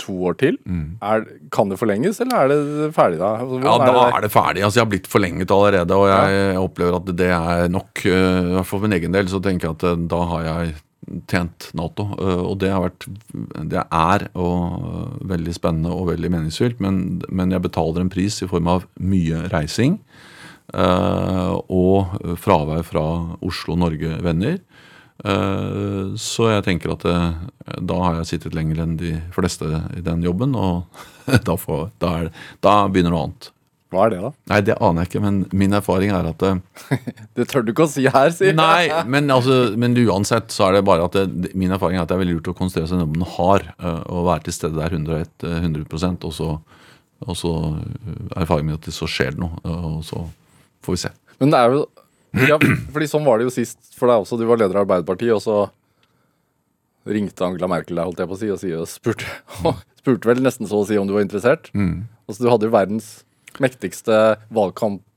to 0.00 0.14
år 0.28 0.36
til. 0.40 0.56
Er, 1.04 1.26
kan 1.54 1.70
det 1.70 1.78
forlenges, 1.80 2.20
eller 2.22 2.44
er 2.44 2.52
det 2.52 2.88
ferdig 2.96 3.20
da? 3.20 3.34
Hvordan 3.42 3.66
Ja, 3.66 3.76
da 3.78 3.86
da 3.86 3.92
det 3.92 4.16
er 4.16 4.24
det 4.26 4.32
ferdig. 4.34 4.64
Altså, 4.64 4.80
jeg 4.80 4.86
har 4.86 4.90
blitt 4.94 5.10
forlenget 5.10 5.54
allerede, 5.54 5.98
og 5.98 6.08
jeg 6.10 6.58
opplever 6.58 6.98
at 6.98 7.12
det 7.16 7.30
er 7.30 7.68
nok. 7.72 8.02
fall 8.02 8.64
for 8.72 8.84
min 8.84 8.96
egen 8.98 9.14
del 9.14 9.30
så 9.30 9.40
tenker 9.44 9.70
jeg 9.70 9.78
at 9.78 9.86
uh, 9.86 10.04
da 10.10 10.20
har 10.32 10.44
jeg 10.48 10.74
tjent 11.30 11.70
Nato. 11.78 12.08
Uh, 12.18 12.42
Og 12.50 12.58
det 12.62 12.72
har 12.72 12.82
vært 12.86 13.06
Det 13.70 13.84
er 13.84 14.28
og 14.34 15.20
veldig 15.30 15.54
spennende 15.54 15.94
og 15.94 16.10
veldig 16.12 16.30
meningsfylt, 16.32 16.80
men, 16.80 17.20
men 17.30 17.54
jeg 17.54 17.62
betaler 17.62 18.02
en 18.04 18.12
pris 18.12 18.42
i 18.42 18.50
form 18.50 18.68
av 18.68 18.88
mye 18.98 19.46
reising. 19.52 20.00
Og 20.74 22.14
fravær 22.40 22.82
fra 22.88 23.02
Oslo, 23.44 23.76
Norge, 23.78 24.16
venner. 24.24 24.56
Eh, 24.56 24.73
Så 25.22 26.48
jeg 26.50 26.64
tenker 26.66 26.94
at 26.96 27.04
eh, 27.06 27.76
da 27.78 27.98
har 28.02 28.16
jeg 28.18 28.30
sittet 28.32 28.56
lenger 28.56 28.82
enn 28.82 28.96
de 29.00 29.14
fleste 29.34 29.68
i 29.94 30.02
den 30.04 30.24
jobben, 30.26 30.56
og 30.58 30.84
da, 31.48 31.54
får, 31.56 31.90
da, 32.02 32.14
er, 32.24 32.46
da 32.64 32.78
begynner 32.90 33.14
noe 33.14 33.28
annet. 33.28 33.50
Hva 33.94 34.08
er 34.08 34.10
det, 34.10 34.20
da? 34.24 34.30
Nei, 34.50 34.58
det 34.66 34.74
aner 34.82 35.04
jeg 35.04 35.10
ikke, 35.12 35.22
men 35.22 35.36
min 35.54 35.76
erfaring 35.78 36.10
er 36.14 36.26
at 36.32 36.42
eh, 36.48 36.94
Det 37.38 37.46
tør 37.50 37.64
du 37.64 37.70
ikke 37.70 37.86
å 37.86 37.90
si 37.92 38.04
her, 38.10 38.32
si. 38.34 38.50
Nei, 38.56 38.88
men, 39.06 39.30
altså, 39.30 39.76
men 39.80 39.94
uansett 40.02 40.54
så 40.54 40.68
er 40.68 40.78
det 40.78 40.86
bare 40.88 41.06
at 41.06 41.18
det, 41.18 41.52
min 41.54 41.74
erfaring 41.74 42.00
er 42.00 42.04
at 42.04 42.10
det 42.10 42.18
er 42.18 42.24
veldig 42.24 42.38
lurt 42.40 42.50
å 42.50 42.56
konsentrere 42.58 42.90
seg 42.90 43.04
om 43.04 43.14
den 43.14 43.28
har, 43.36 43.68
Å 43.78 43.94
og 44.10 44.26
være 44.30 44.48
til 44.48 44.56
stede 44.56 44.80
der 44.80 44.96
101, 44.98 45.46
eh, 45.46 45.58
100% 45.62 46.26
og 46.26 46.34
så, 46.34 46.50
og 47.24 47.38
så 47.38 47.52
eh, 47.70 48.16
er 48.32 48.40
erfaringen 48.42 48.72
min 48.72 48.80
at 48.80 48.88
det 48.88 48.96
så 48.96 49.08
skjer 49.10 49.36
det 49.36 49.44
noe, 49.44 49.60
eh, 49.62 49.86
og 49.92 50.02
så 50.06 50.24
får 50.84 50.96
vi 50.96 51.04
se. 51.06 51.12
Men 51.42 51.54
det 51.54 51.60
er 51.60 51.78
jo 51.78 51.84
ja, 52.48 52.58
fordi 52.94 53.08
sånn 53.10 53.26
var 53.26 53.40
det 53.40 53.48
jo 53.48 53.54
sist 53.54 53.94
for 53.96 54.10
deg 54.10 54.24
også. 54.24 54.38
Du 54.40 54.46
var 54.48 54.60
leder 54.60 54.78
av 54.78 54.86
Arbeiderpartiet, 54.86 55.34
og 55.36 55.42
så 55.44 57.14
ringte 57.14 57.44
Angela 57.46 57.68
Merkel 57.70 57.98
deg, 57.98 58.08
holdt 58.08 58.22
jeg 58.22 58.30
på 58.30 58.36
å 58.36 58.40
si, 58.40 58.50
og, 58.52 58.60
si, 58.62 58.72
og 58.76 58.88
spurte, 58.90 59.28
spurte 60.00 60.30
vel 60.30 60.42
nesten 60.44 60.68
så 60.70 60.82
å 60.82 60.88
si 60.88 60.98
om 61.00 61.08
du 61.08 61.14
var 61.16 61.24
interessert. 61.26 61.70
Mm. 61.76 62.06
Altså, 62.28 62.40
du 62.42 62.50
hadde 62.52 62.68
jo 62.68 62.74
verdens 62.74 63.10
mektigste 63.62 64.20
valgkampapparat. 64.54 65.10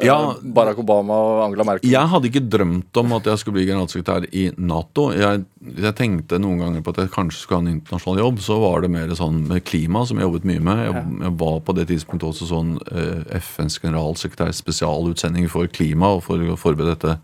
Eh, 0.00 0.06
Ja. 0.06 0.34
Barack 0.40 0.78
Obama 0.80 1.12
og 1.12 1.42
Angela 1.44 1.64
Merkel. 1.68 1.90
Jeg 1.92 2.08
hadde 2.08 2.28
ikke 2.30 2.40
drømt 2.48 2.96
om 2.96 3.12
at 3.12 3.26
jeg 3.28 3.38
skulle 3.42 3.58
bli 3.58 3.66
generalsekretær 3.68 4.24
i 4.32 4.46
Nato. 4.56 5.10
Jeg, 5.12 5.42
jeg 5.76 5.94
tenkte 5.98 6.38
noen 6.40 6.62
ganger 6.62 6.80
på 6.86 6.94
at 6.94 7.02
jeg 7.02 7.12
kanskje 7.12 7.42
skulle 7.42 7.58
ha 7.60 7.66
en 7.66 7.74
internasjonal 7.74 8.22
jobb. 8.22 8.40
Så 8.40 8.56
var 8.62 8.80
det 8.80 8.90
mer 8.94 9.12
sånn 9.18 9.42
med 9.50 9.64
klima, 9.68 10.06
som 10.08 10.16
jeg 10.16 10.24
jobbet 10.24 10.48
mye 10.48 10.62
med. 10.64 10.80
Jeg, 10.86 11.04
jeg 11.26 11.34
var 11.42 11.60
på 11.66 11.76
det 11.76 11.84
tidspunktet 11.90 12.30
også 12.30 12.48
sånn 12.48 12.72
eh, 12.88 13.36
FNs 13.42 13.76
generalsekretærs 13.82 14.62
spesialutsending 14.64 15.50
for 15.52 15.68
klima, 15.68 16.14
og 16.16 16.24
for 16.24 16.40
å 16.40 16.56
forberede 16.56 16.96
dette 16.96 17.18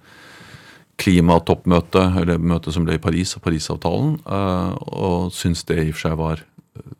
klimatoppmøtet, 1.01 2.17
eller 2.23 2.39
møtet 2.41 2.73
som 2.77 2.85
ble 2.87 2.97
i 2.97 3.03
Paris, 3.03 3.35
og 3.37 3.43
Parisavtalen. 3.45 4.19
eh, 4.27 4.77
og 4.97 5.33
syntes 5.33 5.65
det 5.69 5.79
i 5.83 5.89
og 5.91 5.97
for 5.97 6.09
seg 6.09 6.17
var 6.21 6.45
eh, 6.77 6.93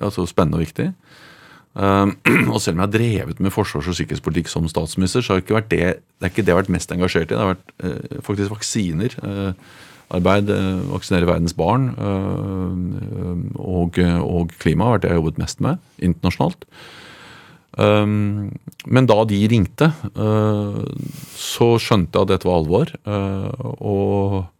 altså 0.00 0.26
spennende 0.28 0.60
og 0.60 0.64
viktig. 0.66 0.90
Um, 1.74 2.16
og 2.54 2.58
selv 2.62 2.76
om 2.76 2.82
jeg 2.82 2.86
har 2.88 2.94
drevet 2.94 3.40
med 3.40 3.52
forsvars- 3.54 3.88
og 3.90 3.94
sikkerhetspolitikk 3.94 4.50
som 4.50 4.66
statsminister, 4.68 5.22
så 5.22 5.36
har 5.36 5.44
ikke 5.44 5.60
det 5.70 5.84
det 6.20 6.26
er 6.26 6.32
ikke 6.32 6.42
det 6.42 6.50
jeg 6.50 6.56
har 6.56 6.62
vært 6.64 6.74
mest 6.74 6.92
engasjert 6.92 7.30
i. 7.30 7.34
Det 7.34 7.38
har 7.38 7.54
vært 7.54 7.70
eh, 7.86 8.22
faktisk 8.26 8.50
vaksiner. 8.56 9.14
eh, 9.22 9.52
arbeid, 10.10 10.50
eh, 10.50 10.80
vaksinere 10.90 11.28
verdens 11.28 11.54
barn 11.54 11.92
og, 13.54 13.98
og 14.02 14.54
klima 14.58 14.88
har 14.88 14.96
vært 14.96 15.04
det 15.04 15.10
jeg 15.12 15.14
har 15.14 15.20
jobbet 15.20 15.38
mest 15.38 15.60
med 15.62 15.78
internasjonalt. 16.02 16.64
Um, 17.78 18.50
men 18.90 19.06
da 19.06 19.22
de 19.30 19.38
ringte, 19.46 19.92
så 21.38 21.68
skjønte 21.78 22.18
jeg 22.18 22.26
at 22.26 22.32
dette 22.32 22.48
var 22.50 22.58
alvor. 22.58 22.90
og 23.78 24.50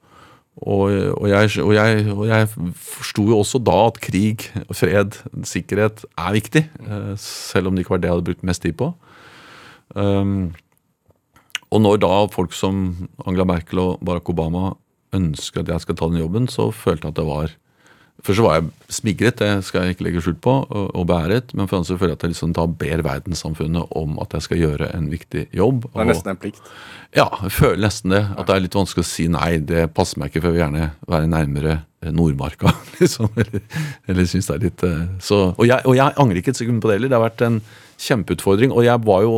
og, 0.60 0.92
og, 1.16 1.26
jeg, 1.30 1.50
og, 1.64 1.72
jeg, 1.74 2.04
og 2.12 2.24
jeg 2.28 2.48
forsto 2.76 3.24
jo 3.30 3.38
også 3.40 3.60
da 3.64 3.76
at 3.88 4.00
krig, 4.04 4.44
fred, 4.76 5.16
sikkerhet 5.48 6.04
er 6.18 6.34
viktig. 6.36 6.64
eh, 6.84 7.14
Selv 7.16 7.70
om 7.70 7.76
det 7.76 7.84
ikke 7.84 7.96
var 7.96 8.02
det 8.02 8.10
jeg 8.10 8.16
hadde 8.16 8.28
brukt 8.28 8.44
mest 8.44 8.62
tid 8.62 8.76
på. 8.76 8.92
Um, 9.96 10.52
og 11.70 11.80
når 11.82 12.02
da 12.02 12.12
folk 12.30 12.52
som 12.54 13.08
Angela 13.24 13.46
Merkel 13.48 13.80
og 13.82 14.04
Barack 14.04 14.28
Obama 14.30 14.74
ønsker 15.16 15.62
at 15.64 15.72
jeg 15.72 15.82
skal 15.82 15.96
ta 15.98 16.10
den 16.10 16.20
jobben, 16.20 16.46
så 16.50 16.70
følte 16.70 17.08
jeg 17.08 17.14
at 17.14 17.18
det 17.18 17.26
var 17.26 17.56
Først 18.20 18.36
så 18.36 18.44
var 18.44 18.56
jeg 18.58 18.92
smigret, 18.92 19.38
det 19.40 19.64
skal 19.64 19.86
jeg 19.86 19.94
ikke 19.96 20.04
legge 20.04 20.22
skjult 20.24 20.40
på, 20.44 20.54
og, 20.68 21.04
beæret. 21.08 21.54
Men 21.56 21.68
for 21.70 21.80
andre 21.80 21.96
føler 21.96 22.12
jeg 22.12 22.18
at 22.18 22.24
jeg 22.26 22.32
liksom 22.34 22.54
da 22.56 22.66
ber 22.82 23.02
verdenssamfunnet 23.06 23.94
om 23.96 24.18
at 24.20 24.34
jeg 24.36 24.46
skal 24.46 24.60
gjøre 24.60 24.90
en 24.96 25.06
viktig 25.12 25.46
jobb. 25.56 25.86
Det 25.88 26.02
er 26.04 26.10
nesten 26.10 26.32
en 26.34 26.40
plikt. 26.42 26.72
ja, 27.16 27.26
jeg 27.46 27.54
føler 27.56 27.80
nesten 27.86 28.12
det. 28.12 28.22
At 28.36 28.50
det 28.50 28.56
er 28.56 28.64
litt 28.66 28.76
vanskelig 28.76 29.06
å 29.06 29.10
si 29.10 29.28
nei, 29.32 29.50
det 29.64 29.86
passer 29.96 30.20
meg 30.20 30.30
ikke, 30.30 30.42
for 30.44 30.50
jeg 30.52 30.58
vil 30.58 30.64
gjerne 30.66 30.90
være 31.14 31.30
nærmere 31.32 31.78
eh, 31.78 32.12
Nordmarka. 32.12 32.74
liksom, 33.00 33.32
Eller, 33.40 33.64
eller 34.06 34.28
synes 34.28 34.50
det 34.50 34.58
er 34.58 34.66
litt 34.68 34.84
eh, 34.90 35.00
så, 35.24 35.40
og, 35.54 35.64
jeg, 35.70 35.80
og 35.88 35.96
jeg 35.96 36.18
angrer 36.20 36.42
ikke 36.42 36.52
et 36.52 36.60
sekund 36.60 36.84
på 36.84 36.90
det 36.90 36.98
heller. 37.00 37.12
Det 37.14 37.20
har 37.20 37.26
vært 37.30 37.46
en 37.48 37.60
kjempeutfordring. 38.00 38.76
Og 38.76 38.84
jeg 38.84 39.04
var 39.08 39.24
jo 39.24 39.34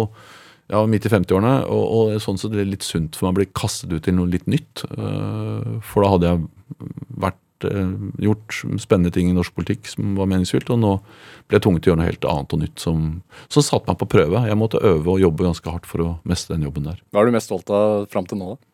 jeg 0.72 0.78
var 0.78 0.88
midt 0.88 1.04
i 1.04 1.10
50-årene, 1.12 1.54
og, 1.68 1.82
og 1.92 2.20
sånn 2.24 2.38
så 2.40 2.48
det 2.48 2.62
er 2.62 2.68
litt 2.70 2.84
sunt 2.86 3.18
for 3.18 3.26
meg 3.26 3.34
å 3.34 3.38
bli 3.42 3.48
kastet 3.58 3.92
ut 3.92 4.06
til 4.06 4.14
noe 4.16 4.30
litt 4.32 4.46
nytt. 4.50 4.84
eh, 4.88 5.72
For 5.84 6.02
da 6.02 6.12
hadde 6.14 6.30
jeg 6.30 6.92
vært 7.26 7.40
vært, 7.62 7.74
eh, 7.74 8.24
gjort 8.24 8.80
spennende 8.80 9.12
ting 9.12 9.30
i 9.30 9.32
norsk 9.32 9.54
politikk 9.54 9.86
som 9.86 10.16
var 10.16 10.26
meningsfylt, 10.26 10.70
og 10.70 10.78
nå 10.78 11.00
ble 11.48 11.58
jeg 11.58 11.62
tvunget 11.62 11.82
til 11.82 11.92
å 11.92 11.94
gjøre 11.94 12.02
noe 12.02 12.10
helt 12.10 12.24
annet 12.24 12.52
og 12.52 12.60
nytt 12.60 12.78
som, 12.78 13.22
som 13.48 13.62
satte 13.62 13.88
meg 13.88 13.98
på 13.98 14.08
prøve. 14.08 14.46
Jeg 14.46 14.58
måtte 14.58 14.82
øve 14.82 15.16
og 15.16 15.20
jobbe 15.20 15.44
ganske 15.44 15.70
hardt 15.70 15.86
for 15.86 15.98
å 16.04 16.10
mestre 16.24 16.56
den 16.56 16.66
jobben 16.68 16.84
der. 16.84 17.00
Hva 17.12 17.22
er 17.22 17.26
du 17.26 17.32
mest 17.32 17.50
stolt 17.50 17.70
av 17.70 18.06
fram 18.08 18.26
til 18.26 18.38
nå, 18.38 18.54
da? 18.54 18.68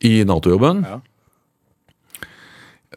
I 0.00 0.24
Nato-jobben 0.24 0.84
Ja. 0.86 1.00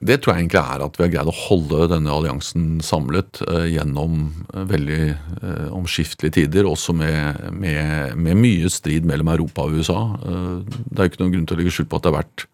Det 0.02 0.18
tror 0.18 0.34
jeg 0.34 0.48
egentlig 0.48 0.62
er 0.62 0.82
at 0.82 0.96
vi 0.98 1.04
har 1.04 1.12
greid 1.14 1.30
å 1.30 1.36
holde 1.36 1.88
denne 1.92 2.10
alliansen 2.10 2.80
samlet 2.82 3.38
eh, 3.46 3.68
gjennom 3.76 4.32
eh, 4.50 4.64
veldig 4.66 5.02
eh, 5.12 5.68
omskiftelige 5.78 6.40
tider, 6.40 6.66
også 6.66 6.96
med, 6.98 7.44
med, 7.54 8.16
med 8.18 8.40
mye 8.40 8.72
strid 8.74 9.06
mellom 9.06 9.30
Europa 9.30 9.68
og 9.68 9.78
USA. 9.78 10.00
Eh, 10.26 10.80
det 10.90 10.98
er 10.98 11.06
jo 11.06 11.12
ikke 11.12 11.22
noen 11.22 11.36
grunn 11.36 11.46
til 11.46 11.58
å 11.58 11.62
legge 11.62 11.76
skjul 11.76 11.90
på 11.92 12.00
at 12.00 12.08
det 12.08 12.10
har 12.10 12.18
vært 12.18 12.48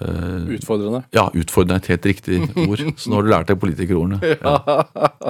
eh, 0.00 0.46
Utfordrende. 0.56 1.02
ja, 1.14 1.26
utfordrende 1.34 1.76
er 1.78 1.82
et 1.82 1.90
helt 1.92 2.08
riktig 2.12 2.40
ord. 2.66 2.84
Så 3.00 3.10
nå 3.12 3.18
har 3.18 3.26
du 3.26 3.32
lært 3.32 3.50
deg 3.52 3.60
politikerordene. 3.62 4.20
Ja. 4.32 4.54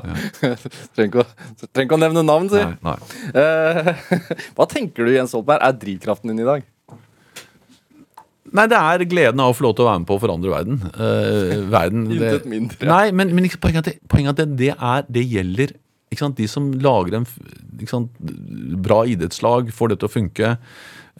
Trenger 0.94 1.08
ikke, 1.08 1.24
å- 1.24 1.70
trenger 1.72 1.88
ikke 1.88 1.98
å 1.98 2.02
nevne 2.02 2.24
navn, 2.26 2.50
si. 2.52 2.60
Nei, 2.62 2.76
nei. 2.84 2.98
Uh, 3.34 3.90
hva 4.58 4.68
tenker 4.70 5.08
du, 5.08 5.14
Jens 5.16 5.34
Stoltenberg, 5.34 5.66
er 5.66 5.80
drivkraften 5.82 6.32
din 6.32 6.44
i 6.44 6.48
dag? 6.48 6.68
Nei, 8.52 8.66
det 8.68 8.76
er 8.76 9.04
gleden 9.08 9.40
av 9.40 9.52
å 9.52 9.56
få 9.56 9.64
lov 9.64 9.76
til 9.78 9.86
å 9.86 9.88
være 9.88 10.02
med 10.02 10.08
på 10.10 10.16
å 10.18 10.20
forandre 10.20 10.52
verden. 10.52 10.80
Uh, 10.92 11.62
verden 11.72 12.02
Intet 12.12 12.48
mindre. 12.50 12.88
Nei, 12.90 13.06
men, 13.16 13.32
men 13.36 13.48
poenget 13.62 13.88
er 13.94 13.96
at, 14.34 14.42
det, 14.42 14.74
er 14.74 15.06
det, 15.08 15.22
er, 15.22 15.30
gjelder 15.38 15.72
De 16.36 16.48
som 16.50 16.66
lager 16.84 17.16
en 17.16 17.28
sant, 17.88 18.10
bra 18.84 19.02
idrettslag, 19.08 19.70
får 19.72 19.94
det 19.94 20.02
til 20.02 20.10
å 20.10 20.12
funke. 20.12 20.50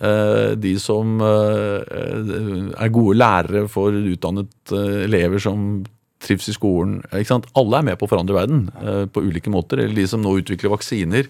Eh, 0.03 0.53
de 0.59 0.73
som 0.83 1.21
eh, 1.23 2.73
er 2.75 2.95
gode 2.95 3.19
lærere, 3.21 3.67
for 3.71 3.95
utdannet 3.95 4.75
eh, 4.75 5.05
elever 5.07 5.43
som 5.43 5.85
trives 6.23 6.49
i 6.51 6.57
skolen. 6.57 7.01
Ikke 7.07 7.31
sant? 7.31 7.47
Alle 7.59 7.79
er 7.79 7.87
med 7.87 8.01
på 8.01 8.09
å 8.09 8.11
forandre 8.11 8.37
verden 8.37 8.69
på 9.11 9.25
ulike 9.27 9.51
måter. 9.51 9.81
Eller 9.83 9.97
de 9.99 10.07
som 10.07 10.23
nå 10.23 10.37
utvikler 10.39 10.71
vaksiner. 10.71 11.27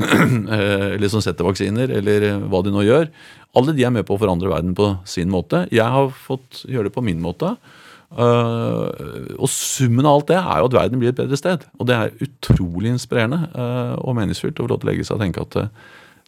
eller 0.00 1.10
som 1.12 1.20
setter 1.20 1.44
vaksiner, 1.44 1.90
eller 1.98 2.28
hva 2.46 2.60
de 2.62 2.70
nå 2.70 2.84
gjør. 2.86 3.10
Alle 3.58 3.74
de 3.74 3.84
er 3.84 3.90
med 3.92 4.06
på 4.06 4.14
å 4.14 4.20
forandre 4.22 4.52
verden 4.52 4.70
på 4.78 4.86
sin 5.02 5.32
måte. 5.34 5.64
Jeg 5.74 5.82
har 5.82 6.14
fått 6.14 6.62
gjøre 6.70 6.88
det 6.88 6.94
på 6.94 7.02
min 7.02 7.18
måte. 7.20 7.56
Og 8.14 9.50
summen 9.50 10.06
av 10.06 10.20
alt 10.20 10.30
det 10.30 10.38
er 10.38 10.62
jo 10.62 10.70
at 10.70 10.78
verden 10.78 11.02
blir 11.02 11.10
et 11.10 11.18
bedre 11.18 11.38
sted. 11.42 11.66
Og 11.82 11.90
det 11.90 11.98
er 11.98 12.14
utrolig 12.22 12.94
inspirerende 12.94 13.50
og 13.98 14.14
meningsfylt 14.18 14.62
å 14.62 14.68
få 14.68 14.72
lov 14.76 14.80
til 14.80 14.88
å 14.88 14.92
legge 14.92 15.08
seg 15.10 15.18
og 15.18 15.26
tenke 15.26 15.42
at 15.42 15.58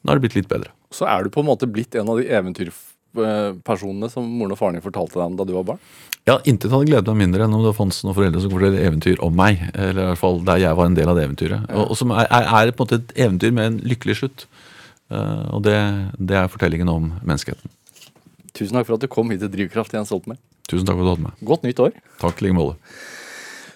nå 0.02 0.12
er 0.12 0.18
det 0.18 0.26
blitt 0.26 0.38
litt 0.40 0.50
bedre. 0.50 0.72
Så 0.92 1.06
er 1.08 1.24
du 1.24 1.32
på 1.32 1.42
en 1.42 1.48
måte 1.48 1.68
blitt 1.70 1.94
en 1.98 2.10
av 2.12 2.18
de 2.20 2.28
eventyrpersonene 2.28 4.10
som 4.12 4.26
moren 4.26 4.54
og 4.54 4.60
faren 4.60 4.76
din 4.78 4.84
fortalte 4.84 5.18
deg 5.18 5.28
om 5.30 5.38
da 5.38 5.46
du 5.48 5.54
var 5.56 5.68
barn? 5.72 5.82
Ja, 6.28 6.36
Intet 6.46 6.70
hadde 6.70 6.86
gledet 6.86 7.10
meg 7.10 7.24
mindre 7.24 7.46
enn 7.46 7.54
om 7.56 7.64
det 7.64 7.74
fantes 7.74 8.02
noen 8.04 8.14
foreldre 8.14 8.42
som 8.44 8.52
fortalte 8.52 8.82
eventyr 8.82 9.22
om 9.26 9.34
meg. 9.34 9.62
Eller 9.74 9.98
i 10.04 10.08
hvert 10.12 10.20
fall 10.20 10.42
der 10.46 10.60
jeg 10.62 10.78
var 10.78 10.90
en 10.90 10.98
del 10.98 11.10
av 11.10 11.18
det 11.18 11.26
eventyret. 11.26 11.64
Og, 11.72 11.94
og 11.94 11.98
som 11.98 12.14
er, 12.14 12.28
er, 12.30 12.70
på 12.70 12.84
en 12.84 12.86
måte 12.86 13.00
et 13.00 13.16
eventyr 13.26 13.54
med 13.56 13.70
en 13.70 13.80
lykkelig 13.94 14.20
slutt. 14.20 14.46
Uh, 15.12 15.58
og 15.58 15.64
det, 15.66 15.78
det 16.18 16.38
er 16.38 16.52
fortellingen 16.52 16.90
om 16.92 17.10
menneskeheten. 17.20 17.74
Tusen 18.54 18.76
takk 18.76 18.86
for 18.86 18.98
at 18.98 19.02
du 19.02 19.10
kom 19.10 19.32
hit 19.32 19.42
til 19.42 19.50
Drivkraft, 19.50 19.94
Jens 19.96 20.12
Stoltenberg. 20.12 20.40
Tusen 20.70 20.86
takk 20.86 20.98
for 20.98 21.02
at 21.02 21.08
du 21.08 21.12
hadde 21.16 21.26
med. 21.26 21.42
Godt 21.48 21.66
nytt 21.66 21.82
år. 21.82 21.98
Takk 22.22 22.38
i 22.38 22.46
like 22.46 22.56
måte. 22.56 22.94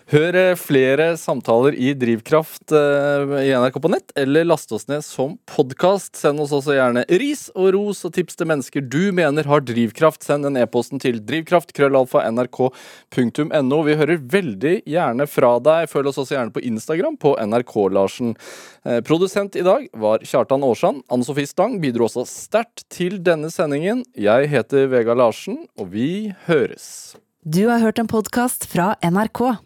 Hør 0.07 0.37
eh, 0.39 0.53
flere 0.55 1.17
samtaler 1.19 1.75
i 1.75 1.89
Drivkraft 1.99 2.71
eh, 2.71 3.27
i 3.43 3.51
NRK 3.59 3.75
på 3.83 3.91
nett, 3.91 4.13
eller 4.15 4.47
last 4.47 4.71
oss 4.71 4.87
ned 4.87 5.03
som 5.03 5.35
podkast. 5.51 6.15
Send 6.15 6.39
oss 6.45 6.53
også 6.55 6.77
gjerne 6.77 7.03
ris 7.11 7.51
og 7.59 7.75
ros 7.75 8.07
og 8.07 8.15
tips 8.15 8.39
til 8.39 8.47
mennesker 8.47 8.87
du 8.87 9.11
mener 9.17 9.43
har 9.51 9.65
drivkraft. 9.67 10.23
Send 10.23 10.47
den 10.47 10.55
e-posten 10.63 11.03
til 11.03 11.19
drivkraft.krøllalfa.nrk.no. 11.27 13.79
Vi 13.91 13.99
hører 13.99 14.23
veldig 14.37 14.87
gjerne 14.87 15.27
fra 15.27 15.59
deg. 15.59 15.91
Følg 15.91 16.07
oss 16.13 16.23
også 16.23 16.39
gjerne 16.39 16.55
på 16.55 16.63
Instagram 16.71 17.19
på 17.27 17.35
NRK-Larsen. 17.43 18.39
Eh, 18.87 19.03
Produsent 19.11 19.59
i 19.59 19.67
dag 19.67 19.91
var 19.91 20.23
Kjartan 20.23 20.63
Aarsand. 20.71 21.03
Anne 21.11 21.27
Sofie 21.27 21.51
Stang 21.51 21.83
bidro 21.83 22.07
også 22.07 22.23
sterkt 22.31 22.87
til 22.95 23.19
denne 23.27 23.51
sendingen. 23.51 24.07
Jeg 24.15 24.55
heter 24.55 24.87
Vegard 24.95 25.19
Larsen, 25.19 25.67
og 25.75 25.91
vi 25.99 26.31
høres. 26.47 27.19
Du 27.43 27.67
har 27.67 27.83
hørt 27.83 27.99
en 27.99 28.07
podkast 28.07 28.71
fra 28.71 28.95
NRK. 29.03 29.66